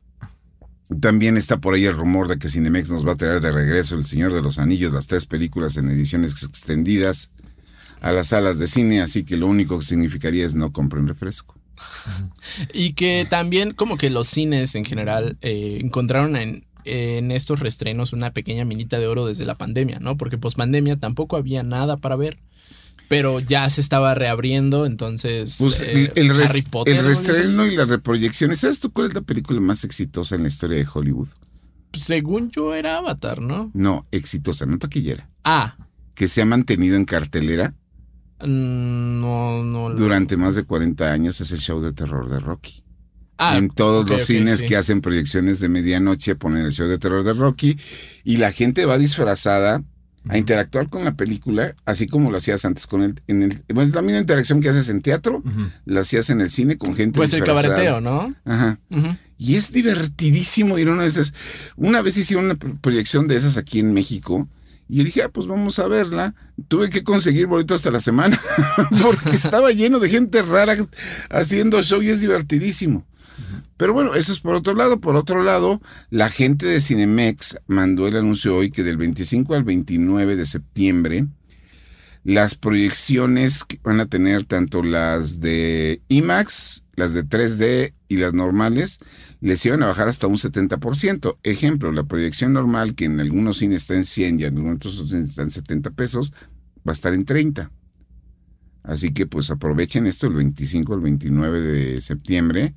También 1.01 1.37
está 1.37 1.59
por 1.59 1.73
ahí 1.75 1.85
el 1.85 1.93
rumor 1.95 2.29
de 2.29 2.39
que 2.39 2.49
Cinemex 2.49 2.89
nos 2.89 3.05
va 3.05 3.11
a 3.11 3.17
traer 3.17 3.41
de 3.41 3.51
regreso 3.51 3.95
El 3.95 4.05
Señor 4.05 4.33
de 4.33 4.41
los 4.41 4.57
Anillos, 4.57 4.93
las 4.93 5.05
tres 5.05 5.25
películas 5.25 5.75
en 5.77 5.89
ediciones 5.89 6.41
extendidas 6.43 7.29
a 8.01 8.11
las 8.11 8.27
salas 8.27 8.59
de 8.59 8.67
cine, 8.67 9.01
así 9.01 9.23
que 9.23 9.37
lo 9.37 9.47
único 9.47 9.79
que 9.79 9.85
significaría 9.85 10.45
es 10.45 10.55
no 10.55 10.71
compren 10.71 11.07
refresco. 11.07 11.55
Y 12.73 12.93
que 12.93 13.27
también 13.29 13.71
como 13.73 13.97
que 13.97 14.09
los 14.09 14.27
cines 14.27 14.75
en 14.75 14.85
general 14.85 15.37
eh, 15.41 15.79
encontraron 15.81 16.35
en, 16.35 16.65
en 16.85 17.31
estos 17.31 17.59
restrenos 17.59 18.13
una 18.13 18.31
pequeña 18.31 18.65
minita 18.65 18.99
de 18.99 19.07
oro 19.07 19.25
desde 19.25 19.45
la 19.45 19.57
pandemia, 19.57 19.99
¿no? 19.99 20.17
Porque 20.17 20.37
post 20.37 20.57
pandemia 20.57 20.97
tampoco 20.97 21.37
había 21.37 21.63
nada 21.63 21.97
para 21.97 22.15
ver. 22.15 22.39
Pero 23.09 23.39
ya 23.39 23.69
se 23.69 23.79
estaba 23.79 24.13
reabriendo, 24.15 24.85
entonces 24.85 25.55
Pues 25.59 25.81
eh, 25.81 26.11
el, 26.15 26.31
Harry 26.41 26.61
Potter. 26.61 26.97
el 26.97 27.05
reestreno 27.05 27.65
y 27.65 27.75
las 27.75 27.87
reproyecciones. 27.87 28.59
¿Sabes 28.59 28.79
tú 28.79 28.91
cuál 28.91 29.07
es 29.07 29.13
la 29.13 29.21
película 29.21 29.61
más 29.61 29.85
exitosa 29.85 30.35
en 30.35 30.41
la 30.41 30.49
historia 30.49 30.77
de 30.77 30.87
Hollywood? 30.93 31.29
Según 31.93 32.49
yo 32.49 32.75
era 32.75 32.97
Avatar, 32.97 33.41
¿no? 33.41 33.71
No, 33.73 34.05
exitosa, 34.11 34.65
no 34.65 34.77
taquillera. 34.77 35.29
Ah, 35.45 35.77
Que 36.15 36.27
se 36.27 36.41
ha 36.41 36.45
mantenido 36.45 36.97
en 36.97 37.05
cartelera 37.05 37.73
no, 38.45 39.63
no. 39.63 39.89
lo- 39.89 39.95
durante 39.95 40.37
más 40.37 40.55
de 40.55 40.63
40 40.63 41.11
años 41.11 41.41
es 41.41 41.51
el 41.51 41.59
show 41.59 41.81
de 41.81 41.93
terror 41.93 42.29
de 42.29 42.39
Rocky. 42.39 42.83
Ah, 43.39 43.57
en 43.57 43.69
todos 43.69 44.09
los 44.09 44.25
cines 44.25 44.59
sí. 44.59 44.65
que 44.65 44.75
hacen 44.77 44.99
proyecciones 44.99 45.59
de 45.59 45.69
medianoche 45.69 46.35
ponen 46.35 46.65
el 46.65 46.71
show 46.71 46.87
de 46.87 46.97
terror 46.97 47.23
de 47.23 47.33
Rocky 47.33 47.77
y 48.23 48.37
la 48.37 48.51
gente 48.51 48.85
va 48.87 48.97
disfrazada 48.97 49.83
a 50.29 50.37
interactuar 50.37 50.89
con 50.89 51.05
la 51.05 51.15
película, 51.15 51.73
así 51.85 52.07
como 52.07 52.31
lo 52.31 52.37
hacías 52.37 52.65
antes 52.65 52.85
con 52.87 53.01
el, 53.03 53.21
en 53.27 53.43
el, 53.43 53.63
bueno, 53.73 53.87
es 53.87 53.95
la 53.95 54.01
misma 54.01 54.19
interacción 54.19 54.59
que 54.59 54.67
haces 54.69 54.89
en 54.89 55.01
teatro, 55.01 55.41
la 55.85 56.01
hacías 56.01 56.29
en 56.31 56.41
el 56.41 56.49
cine 56.49 56.77
con 56.77 56.95
gente 56.95 57.17
Pues 57.17 57.31
el 57.33 57.43
cabareteo, 57.45 58.01
¿no? 58.01 58.33
Ajá. 58.43 58.79
Y 59.37 59.55
es 59.55 59.71
divertidísimo 59.71 60.79
ir 60.79 60.89
una 60.89 61.03
de 61.03 61.09
esas. 61.09 61.33
Una 61.75 62.01
vez 62.01 62.17
hicieron 62.17 62.45
una 62.45 62.55
pro- 62.55 62.75
proyección 62.81 63.27
de 63.27 63.35
esas 63.35 63.55
aquí 63.57 63.79
en 63.79 63.93
México. 63.93 64.49
Y 64.89 65.03
dije, 65.03 65.23
ah, 65.23 65.29
pues 65.29 65.47
vamos 65.47 65.79
a 65.79 65.87
verla. 65.87 66.33
Tuve 66.67 66.89
que 66.89 67.03
conseguir 67.03 67.47
boleto 67.47 67.73
hasta 67.73 67.91
la 67.91 67.99
semana. 67.99 68.39
porque 69.01 69.35
estaba 69.35 69.71
lleno 69.71 69.99
de 69.99 70.09
gente 70.09 70.41
rara 70.41 70.77
haciendo 71.29 71.81
show 71.83 72.01
y 72.01 72.09
es 72.09 72.21
divertidísimo. 72.21 73.05
Pero 73.75 73.93
bueno, 73.93 74.15
eso 74.15 74.31
es 74.31 74.39
por 74.39 74.55
otro 74.55 74.73
lado. 74.73 74.99
Por 74.99 75.15
otro 75.15 75.43
lado, 75.43 75.81
la 76.09 76.29
gente 76.29 76.65
de 76.65 76.81
Cinemex 76.81 77.57
mandó 77.67 78.07
el 78.07 78.17
anuncio 78.17 78.55
hoy 78.55 78.71
que 78.71 78.83
del 78.83 78.97
25 78.97 79.53
al 79.53 79.63
29 79.63 80.35
de 80.35 80.45
septiembre 80.45 81.27
las 82.27 82.55
proyecciones 82.55 83.63
que 83.63 83.79
van 83.83 84.01
a 84.01 84.05
tener 84.05 84.43
tanto 84.43 84.83
las 84.83 85.39
de 85.39 86.01
IMAX, 86.09 86.83
las 86.97 87.13
de 87.13 87.23
3D 87.23 87.93
y 88.09 88.17
las 88.17 88.33
normales, 88.33 88.99
les 89.39 89.65
iban 89.65 89.83
a 89.83 89.87
bajar 89.87 90.07
hasta 90.07 90.27
un 90.27 90.37
70%. 90.37 91.37
Ejemplo, 91.43 91.91
la 91.91 92.03
proyección 92.03 92.53
normal, 92.53 92.95
que 92.95 93.05
en 93.05 93.19
algunos 93.19 93.59
cines 93.59 93.83
está 93.83 93.95
en 93.95 94.05
100 94.05 94.39
y 94.39 94.43
en 94.45 94.67
otros 94.69 94.95
cines 95.09 95.29
está 95.29 95.43
en 95.43 95.51
70 95.51 95.91
pesos, 95.91 96.33
va 96.87 96.91
a 96.91 96.93
estar 96.93 97.13
en 97.13 97.25
30. 97.25 97.71
Así 98.83 99.11
que 99.11 99.25
pues 99.27 99.51
aprovechen 99.51 100.07
esto 100.07 100.27
el 100.27 100.33
25 100.33 100.93
al 100.93 101.01
29 101.01 101.61
de 101.61 102.01
septiembre, 102.01 102.73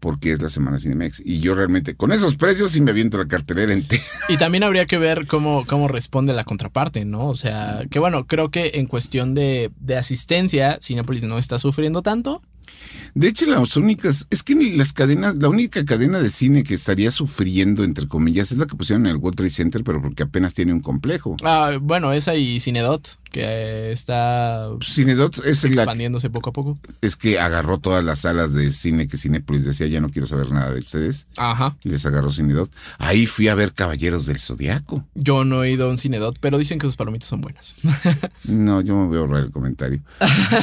porque 0.00 0.32
es 0.32 0.42
la 0.42 0.48
semana 0.48 0.80
Cinemex. 0.80 1.22
Y 1.24 1.40
yo 1.40 1.54
realmente, 1.54 1.94
con 1.94 2.10
esos 2.10 2.36
precios, 2.36 2.72
sí 2.72 2.80
me 2.80 2.90
aviento 2.90 3.18
la 3.18 3.28
cartelera 3.28 3.72
entera. 3.72 4.02
Y 4.28 4.38
también 4.38 4.64
habría 4.64 4.86
que 4.86 4.98
ver 4.98 5.26
cómo, 5.26 5.64
cómo 5.66 5.88
responde 5.88 6.32
la 6.32 6.44
contraparte, 6.44 7.04
¿no? 7.04 7.28
O 7.28 7.34
sea, 7.34 7.82
que 7.90 7.98
bueno, 7.98 8.26
creo 8.26 8.48
que 8.48 8.72
en 8.74 8.86
cuestión 8.86 9.34
de, 9.34 9.70
de 9.78 9.96
asistencia, 9.96 10.78
Cinepolis 10.82 11.24
no 11.24 11.38
está 11.38 11.58
sufriendo 11.58 12.02
tanto. 12.02 12.42
De 13.14 13.28
hecho, 13.28 13.46
las 13.46 13.76
únicas, 13.76 14.26
es 14.30 14.42
que 14.42 14.54
las 14.54 14.92
cadenas, 14.92 15.36
la 15.36 15.48
única 15.48 15.84
cadena 15.84 16.18
de 16.20 16.30
cine 16.30 16.62
que 16.62 16.74
estaría 16.74 17.10
sufriendo, 17.10 17.84
entre 17.84 18.08
comillas, 18.08 18.52
es 18.52 18.58
la 18.58 18.66
que 18.66 18.76
pusieron 18.76 19.06
en 19.06 19.12
el 19.12 19.18
World 19.18 19.36
Trade 19.36 19.50
Center, 19.50 19.84
pero 19.84 20.00
porque 20.00 20.22
apenas 20.22 20.54
tiene 20.54 20.72
un 20.72 20.80
complejo. 20.80 21.36
Ah, 21.44 21.76
bueno, 21.80 22.12
esa 22.12 22.34
y 22.36 22.58
Cinedot, 22.58 23.18
que 23.30 23.92
está 23.92 24.68
Cinedot 24.82 25.44
es, 25.44 25.64
la, 25.64 25.70
expandiéndose 25.70 26.30
poco 26.30 26.50
a 26.50 26.52
poco. 26.52 26.74
es 27.00 27.16
que 27.16 27.38
agarró 27.38 27.78
todas 27.78 28.02
las 28.02 28.20
salas 28.20 28.52
de 28.54 28.72
cine 28.72 29.06
que 29.06 29.16
Cinepolis 29.16 29.64
decía, 29.64 29.86
ya 29.86 30.00
no 30.00 30.10
quiero 30.10 30.26
saber 30.26 30.50
nada 30.50 30.72
de 30.72 30.80
ustedes, 30.80 31.26
Ajá. 31.36 31.76
y 31.84 31.90
les 31.90 32.06
agarró 32.06 32.32
Cinedot. 32.32 32.70
Ahí 32.98 33.26
fui 33.26 33.48
a 33.48 33.54
ver 33.54 33.74
Caballeros 33.74 34.26
del 34.26 34.38
Zodiaco. 34.38 35.06
Yo 35.14 35.44
no 35.44 35.64
he 35.64 35.72
ido 35.72 35.86
a 35.86 35.90
un 35.90 35.98
Cinedot, 35.98 36.38
pero 36.40 36.56
dicen 36.56 36.78
que 36.78 36.86
sus 36.86 36.96
palomitas 36.96 37.28
son 37.28 37.40
buenas. 37.42 37.76
No, 38.44 38.80
yo 38.80 38.96
me 38.96 39.06
voy 39.06 39.16
a 39.16 39.20
ahorrar 39.20 39.44
el 39.44 39.50
comentario. 39.50 40.02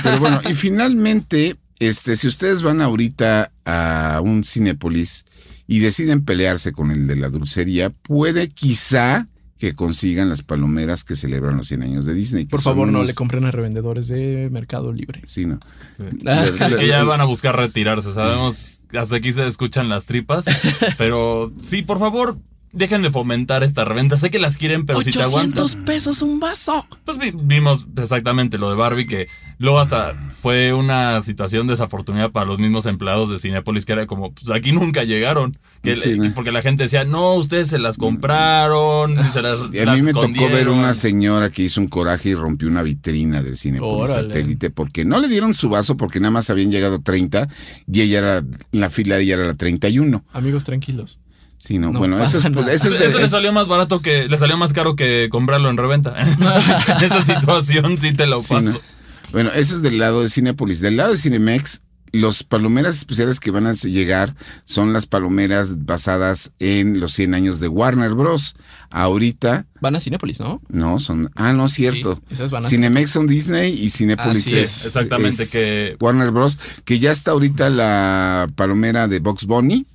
Pero 0.03 0.19
bueno, 0.19 0.41
y 0.49 0.53
finalmente, 0.53 1.57
este, 1.79 2.17
si 2.17 2.27
ustedes 2.27 2.61
van 2.61 2.81
ahorita 2.81 3.51
a 3.65 4.21
un 4.23 4.43
Cinépolis 4.43 5.25
y 5.67 5.79
deciden 5.79 6.23
pelearse 6.25 6.71
con 6.71 6.91
el 6.91 7.07
de 7.07 7.15
la 7.15 7.29
dulcería, 7.29 7.89
puede 7.89 8.49
quizá 8.49 9.27
que 9.57 9.73
consigan 9.75 10.29
las 10.29 10.41
palomeras 10.41 11.03
que 11.03 11.17
celebran 11.17 11.57
los 11.57 11.67
100 11.67 11.83
años 11.83 12.05
de 12.05 12.13
Disney. 12.13 12.45
Por 12.45 12.61
favor, 12.61 12.87
no 12.87 13.03
le 13.03 13.13
compren 13.13 13.43
a 13.43 13.51
revendedores 13.51 14.07
de 14.07 14.49
Mercado 14.51 14.93
Libre. 14.93 15.21
Sí, 15.25 15.45
no. 15.45 15.59
Sí. 15.97 16.03
Le- 16.21 16.51
le- 16.69 16.75
que 16.77 16.87
ya 16.87 17.03
van 17.03 17.19
a 17.19 17.25
buscar 17.25 17.57
retirarse. 17.57 18.13
Sabemos, 18.13 18.79
hasta 18.97 19.17
aquí 19.17 19.33
se 19.33 19.45
escuchan 19.45 19.89
las 19.89 20.05
tripas. 20.05 20.45
Pero 20.97 21.51
sí, 21.61 21.81
por 21.81 21.99
favor, 21.99 22.39
dejen 22.71 23.01
de 23.01 23.11
fomentar 23.11 23.63
esta 23.63 23.83
reventa. 23.83 24.15
Sé 24.15 24.31
que 24.31 24.39
las 24.39 24.55
quieren, 24.55 24.85
pero 24.85 25.01
si 25.01 25.11
te 25.11 25.21
aguantas. 25.23 25.75
pesos 25.75 26.21
un 26.21 26.39
vaso. 26.39 26.85
Pues 27.03 27.17
vi- 27.17 27.33
vimos 27.35 27.85
exactamente 28.01 28.57
lo 28.57 28.69
de 28.69 28.75
Barbie, 28.77 29.07
que 29.07 29.27
luego 29.59 29.79
hasta 29.79 30.15
fue 30.41 30.73
una 30.73 31.21
situación 31.21 31.67
desafortunada 31.67 32.29
para 32.29 32.45
los 32.47 32.57
mismos 32.59 32.85
empleados 32.87 33.29
de 33.29 33.37
Cinépolis, 33.37 33.85
que 33.85 33.93
era 33.93 34.07
como, 34.07 34.33
pues 34.33 34.49
aquí 34.49 34.71
nunca 34.71 35.03
llegaron. 35.03 35.57
Que- 35.83 35.95
Sí, 35.95 36.17
¿no? 36.17 36.33
Porque 36.33 36.51
la 36.51 36.61
gente 36.61 36.83
decía, 36.83 37.03
no, 37.05 37.35
ustedes 37.35 37.67
se 37.67 37.77
las 37.79 37.97
compraron, 37.97 39.19
y 39.19 39.29
se 39.29 39.41
las, 39.41 39.59
Y 39.73 39.79
a 39.79 39.85
las 39.85 39.95
mí 39.95 40.01
me 40.01 40.11
tocó 40.13 40.27
ver 40.27 40.33
escondieron". 40.37 40.79
una 40.79 40.93
señora 40.93 41.49
que 41.49 41.63
hizo 41.63 41.79
un 41.81 41.87
coraje 41.87 42.29
y 42.29 42.35
rompió 42.35 42.67
una 42.67 42.81
vitrina 42.83 43.41
del 43.41 43.57
cine 43.57 43.79
Órale. 43.81 44.29
satélite 44.33 44.69
porque 44.69 45.05
no 45.05 45.19
le 45.19 45.27
dieron 45.27 45.53
su 45.53 45.69
vaso 45.69 45.95
porque 45.97 46.19
nada 46.19 46.31
más 46.31 46.49
habían 46.49 46.71
llegado 46.71 47.01
30 47.01 47.47
y 47.91 48.01
ella 48.01 48.17
era 48.19 48.43
la 48.71 48.89
fila 48.89 49.17
ella 49.19 49.35
era 49.35 49.45
la 49.47 49.53
31. 49.55 50.23
Amigos, 50.33 50.63
tranquilos. 50.63 51.19
Sí, 51.57 51.77
no, 51.77 51.91
No 51.91 51.99
bueno, 51.99 52.23
eso 52.23 52.37
es, 52.39 52.49
pues, 52.53 52.67
eso 52.69 52.87
es 52.87 53.13
de- 53.13 53.19
le 53.19 53.27
salió 53.27 53.51
más 53.51 53.67
barato 53.67 54.01
que, 54.01 54.29
le 54.29 54.37
salió 54.37 54.57
más 54.57 54.71
caro 54.71 54.95
que 54.95 55.27
comprarlo 55.29 55.69
en 55.69 55.75
reventa. 55.75 56.15
en 56.21 57.03
esa 57.03 57.21
situación 57.21 57.97
sí 57.97 58.13
te 58.13 58.25
lo 58.27 58.39
Sí, 58.41 58.53
paso. 58.53 58.71
¿no? 58.71 58.98
Bueno, 59.31 59.51
eso 59.51 59.75
es 59.75 59.81
del 59.81 59.99
lado 59.99 60.21
de 60.23 60.29
Cinepolis. 60.29 60.79
Del 60.81 60.97
lado 60.97 61.11
de 61.11 61.17
Cinemex, 61.17 61.81
los 62.11 62.43
palomeras 62.43 62.97
especiales 62.97 63.39
que 63.39 63.51
van 63.51 63.67
a 63.67 63.73
llegar 63.73 64.35
son 64.65 64.93
las 64.93 65.05
palomeras 65.05 65.85
basadas 65.85 66.51
en 66.57 66.99
los 66.99 67.13
100 67.13 67.35
años 67.35 67.59
de 67.59 67.67
Warner 67.67 68.13
Bros. 68.15 68.55
Ahorita, 68.89 69.67
Van 69.81 69.95
a 69.95 69.99
Cinépolis, 69.99 70.39
¿no? 70.39 70.59
no, 70.69 70.97
son... 70.99 71.29
Ah, 71.35 71.53
no, 71.53 71.69
cierto. 71.69 72.19
Esas 72.31 72.49
van 72.49 72.65
a 72.65 72.67
Cinemex 72.67 73.11
son 73.11 73.27
Disney 73.27 73.71
y 73.79 73.91
Cinepolis 73.91 74.47
Así 74.47 74.57
es, 74.57 74.77
es, 74.79 74.85
exactamente, 74.87 75.43
es 75.43 75.51
que- 75.51 75.97
Warner 75.99 76.31
Bros. 76.31 76.57
Que 76.85 76.97
ya 76.97 77.11
está 77.11 77.31
ahorita 77.31 77.69
la 77.69 78.49
palomera 78.55 79.07
de 79.07 79.19
Box 79.19 79.45
Bunny, 79.45 79.85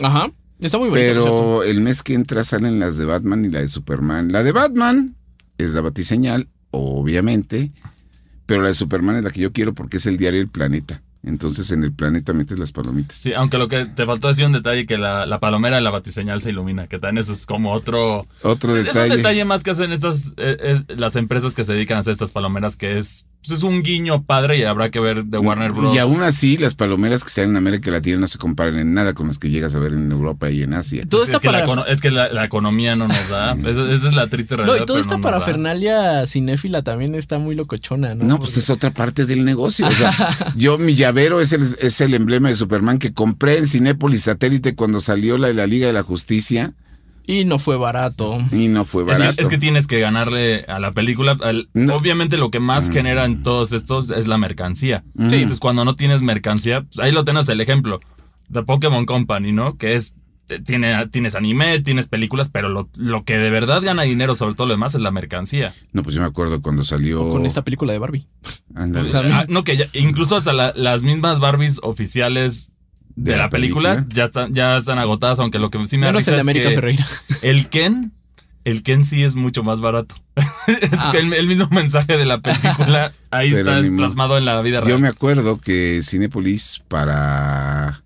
Ajá. 0.00 0.30
Está 0.60 0.78
muy 0.78 0.90
bonito. 0.90 1.04
pero 1.04 1.62
el 1.64 1.80
mes 1.80 2.04
que 2.04 2.14
entra 2.14 2.44
salen 2.44 2.78
las 2.78 2.96
de 2.96 3.04
Batman 3.04 3.44
y 3.44 3.48
la 3.48 3.60
de 3.60 3.66
Superman. 3.68 4.30
La 4.30 4.44
de 4.44 4.52
Batman 4.52 5.16
es 5.58 5.72
la 5.72 5.80
batiseñal, 5.80 6.48
obviamente, 6.70 7.72
pero 8.46 8.62
la 8.62 8.68
de 8.68 8.74
Superman 8.74 9.16
es 9.16 9.22
la 9.24 9.30
que 9.30 9.40
yo 9.40 9.52
quiero 9.52 9.74
porque 9.74 9.96
es 9.98 10.06
el 10.06 10.16
diario 10.16 10.40
El 10.40 10.48
Planeta. 10.48 11.02
Entonces 11.24 11.70
en 11.70 11.84
el 11.84 11.92
planeta 11.92 12.32
metes 12.32 12.58
las 12.58 12.72
palomitas. 12.72 13.16
Sí, 13.16 13.32
aunque 13.32 13.56
lo 13.56 13.68
que 13.68 13.86
te 13.86 14.04
faltó 14.06 14.26
decir 14.26 14.44
un 14.44 14.50
detalle 14.52 14.86
que 14.86 14.98
la, 14.98 15.24
la 15.24 15.38
palomera 15.38 15.76
de 15.76 15.82
la 15.82 15.90
batiseñal 15.90 16.42
se 16.42 16.50
ilumina, 16.50 16.88
que 16.88 16.98
también 16.98 17.22
eso 17.22 17.32
es 17.32 17.46
como 17.46 17.70
otro... 17.72 18.26
Otro 18.42 18.72
Es 18.74 18.80
un 18.80 18.86
detalle. 18.86 19.16
detalle 19.18 19.44
más 19.44 19.62
que 19.62 19.70
hacen 19.70 19.92
estas 19.92 20.32
eh, 20.36 20.56
eh, 20.58 20.82
las 20.96 21.14
empresas 21.14 21.54
que 21.54 21.62
se 21.62 21.74
dedican 21.74 21.98
a 21.98 22.00
hacer 22.00 22.10
estas 22.10 22.32
palomeras, 22.32 22.76
que 22.76 22.98
es, 22.98 23.26
pues 23.44 23.58
es 23.58 23.64
un 23.64 23.82
guiño 23.82 24.22
padre 24.22 24.58
y 24.58 24.62
habrá 24.62 24.90
que 24.90 25.00
ver 25.00 25.24
de 25.24 25.36
Warner 25.38 25.72
Bros. 25.72 25.94
Y 25.94 25.98
aún 25.98 26.22
así, 26.22 26.56
las 26.56 26.74
palomeras 26.74 27.24
que 27.24 27.30
salen 27.30 27.50
en 27.50 27.56
América 27.56 27.90
Latina 27.90 28.16
no 28.18 28.28
se 28.28 28.38
comparan 28.38 28.78
en 28.78 28.94
nada 28.94 29.14
con 29.14 29.26
las 29.26 29.38
que 29.38 29.50
llegas 29.50 29.74
a 29.74 29.80
ver 29.80 29.92
en 29.92 30.12
Europa 30.12 30.48
y 30.50 30.62
en 30.62 30.74
Asia. 30.74 31.02
Todo 31.08 31.22
Sí, 31.24 31.32
está 31.32 31.36
es 31.38 31.40
que, 31.40 31.46
la, 31.48 31.52
para. 31.52 31.66
econo- 31.66 31.84
es 31.88 32.00
que 32.00 32.10
la, 32.12 32.28
la 32.32 32.44
economía 32.44 32.94
no 32.94 33.08
nos 33.08 33.28
da. 33.28 33.52
Esa, 33.66 33.92
esa 33.92 34.08
es 34.08 34.14
la 34.14 34.28
triste 34.28 34.56
No, 34.56 34.62
realidad. 34.64 34.82
y 34.84 34.86
toda 34.86 35.00
esta 35.00 35.16
no 35.16 35.20
parafernalia 35.22 36.26
cinéfila 36.26 36.82
también 36.82 37.14
está 37.14 37.38
muy 37.38 37.54
locochona, 37.54 38.14
¿no? 38.14 38.24
No, 38.24 38.38
pues 38.38 38.56
es 38.56 38.70
otra 38.70 38.90
parte 38.92 39.26
del 39.26 39.44
negocio. 39.44 39.86
O 39.86 39.92
sea, 39.92 40.14
yo, 40.56 40.78
mi 40.78 40.94
llavero 40.94 41.40
es 41.40 41.52
el, 41.52 41.62
es 41.80 42.00
el 42.00 42.14
emblema 42.14 42.48
de 42.48 42.54
Superman 42.54 42.98
que 42.98 43.12
compré 43.12 43.58
en 43.58 43.66
Cinépolis 43.66 44.22
Satélite 44.22 44.74
cuando 44.74 45.00
salió 45.00 45.36
la 45.38 45.48
de 45.48 45.54
la 45.54 45.66
Liga 45.66 45.86
de 45.88 45.92
la 45.92 46.02
Justicia 46.02 46.74
Y 47.26 47.44
no 47.44 47.58
fue 47.58 47.76
barato. 47.76 48.38
y 48.50 48.68
no 48.68 48.84
fue 48.84 49.02
Es 49.02 49.08
barato. 49.18 49.36
que, 49.36 49.42
es 49.42 49.48
que 49.48 49.58
tienes 49.58 49.86
que 49.86 50.00
ganarle 50.00 50.64
a 50.68 50.80
la 50.80 50.92
película. 50.92 51.36
al- 51.40 51.68
No. 51.74 51.94
Obviamente 51.96 52.36
lo 52.36 52.50
que 52.50 52.58
más 52.60 52.88
Mm. 52.88 52.92
genera 52.92 53.24
en 53.24 53.42
todos 53.42 53.72
estos 53.72 54.10
es 54.10 54.26
la 54.26 54.38
mercancía. 54.38 55.04
Mm. 55.14 55.28
Sí. 55.28 55.34
Entonces 55.36 55.60
cuando 55.60 55.84
no 55.84 55.94
tienes 55.96 56.22
mercancía, 56.22 56.82
pues, 56.82 56.98
ahí 56.98 57.12
lo 57.12 57.24
tenés 57.24 57.48
el 57.48 57.60
ejemplo. 57.60 58.00
The 58.52 58.62
Pokémon 58.64 59.06
Company, 59.06 59.52
¿no? 59.52 59.76
Que 59.78 59.94
es, 59.94 60.14
tiene, 60.66 61.06
tienes 61.08 61.34
anime, 61.34 61.78
tienes 61.80 62.08
películas, 62.08 62.50
pero 62.50 62.68
lo, 62.68 62.90
lo 62.96 63.24
que 63.24 63.38
de 63.38 63.48
verdad 63.48 63.80
gana 63.80 64.02
dinero 64.02 64.34
sobre 64.34 64.54
todo 64.54 64.66
lo 64.66 64.74
demás 64.74 64.94
es 64.94 65.00
la 65.00 65.10
mercancía. 65.10 65.72
No, 65.92 66.02
pues 66.02 66.14
yo 66.14 66.20
me 66.20 66.26
acuerdo 66.26 66.60
cuando 66.60 66.84
salió. 66.84 67.26
Con 67.30 67.46
esta 67.46 67.62
película 67.64 67.92
de 67.92 67.98
Barbie. 67.98 68.26
Ándale. 68.74 69.10
Ah, 69.14 69.46
no, 69.48 69.64
que 69.64 69.76
ya- 69.76 69.86
incluso 69.94 70.36
hasta 70.36 70.52
la- 70.52 70.72
las 70.76 71.02
mismas 71.04 71.40
Barbies 71.40 71.78
oficiales 71.82 72.72
de, 73.16 73.32
¿De 73.32 73.36
la, 73.36 73.44
la 73.44 73.50
película, 73.50 73.94
película? 73.96 74.14
ya 74.14 74.24
están, 74.24 74.54
ya 74.54 74.76
están 74.76 74.98
agotadas, 74.98 75.38
aunque 75.40 75.58
lo 75.58 75.70
que 75.70 75.84
sí 75.86 75.98
me 75.98 76.06
Menos 76.06 76.26
el 76.28 76.32
de 76.34 76.36
es 76.38 76.42
América 76.42 76.68
que 76.70 76.74
Ferreira. 76.76 77.06
El 77.42 77.68
Ken, 77.68 78.12
el 78.64 78.82
Ken 78.82 79.04
sí 79.04 79.22
es 79.24 79.34
mucho 79.34 79.62
más 79.62 79.80
barato. 79.80 80.14
es 80.66 80.90
Ah. 80.98 81.10
que 81.12 81.18
el, 81.18 81.32
el 81.32 81.46
mismo 81.46 81.68
mensaje 81.70 82.16
de 82.16 82.24
la 82.24 82.40
película 82.40 83.12
ahí 83.30 83.50
Pero 83.52 83.76
está 83.76 83.96
plasmado 83.96 84.38
en 84.38 84.44
la 84.44 84.60
vida 84.62 84.80
Yo 84.80 84.86
real. 84.86 85.00
me 85.00 85.08
acuerdo 85.08 85.60
que 85.60 86.00
Cinépolis 86.02 86.82
para 86.88 88.02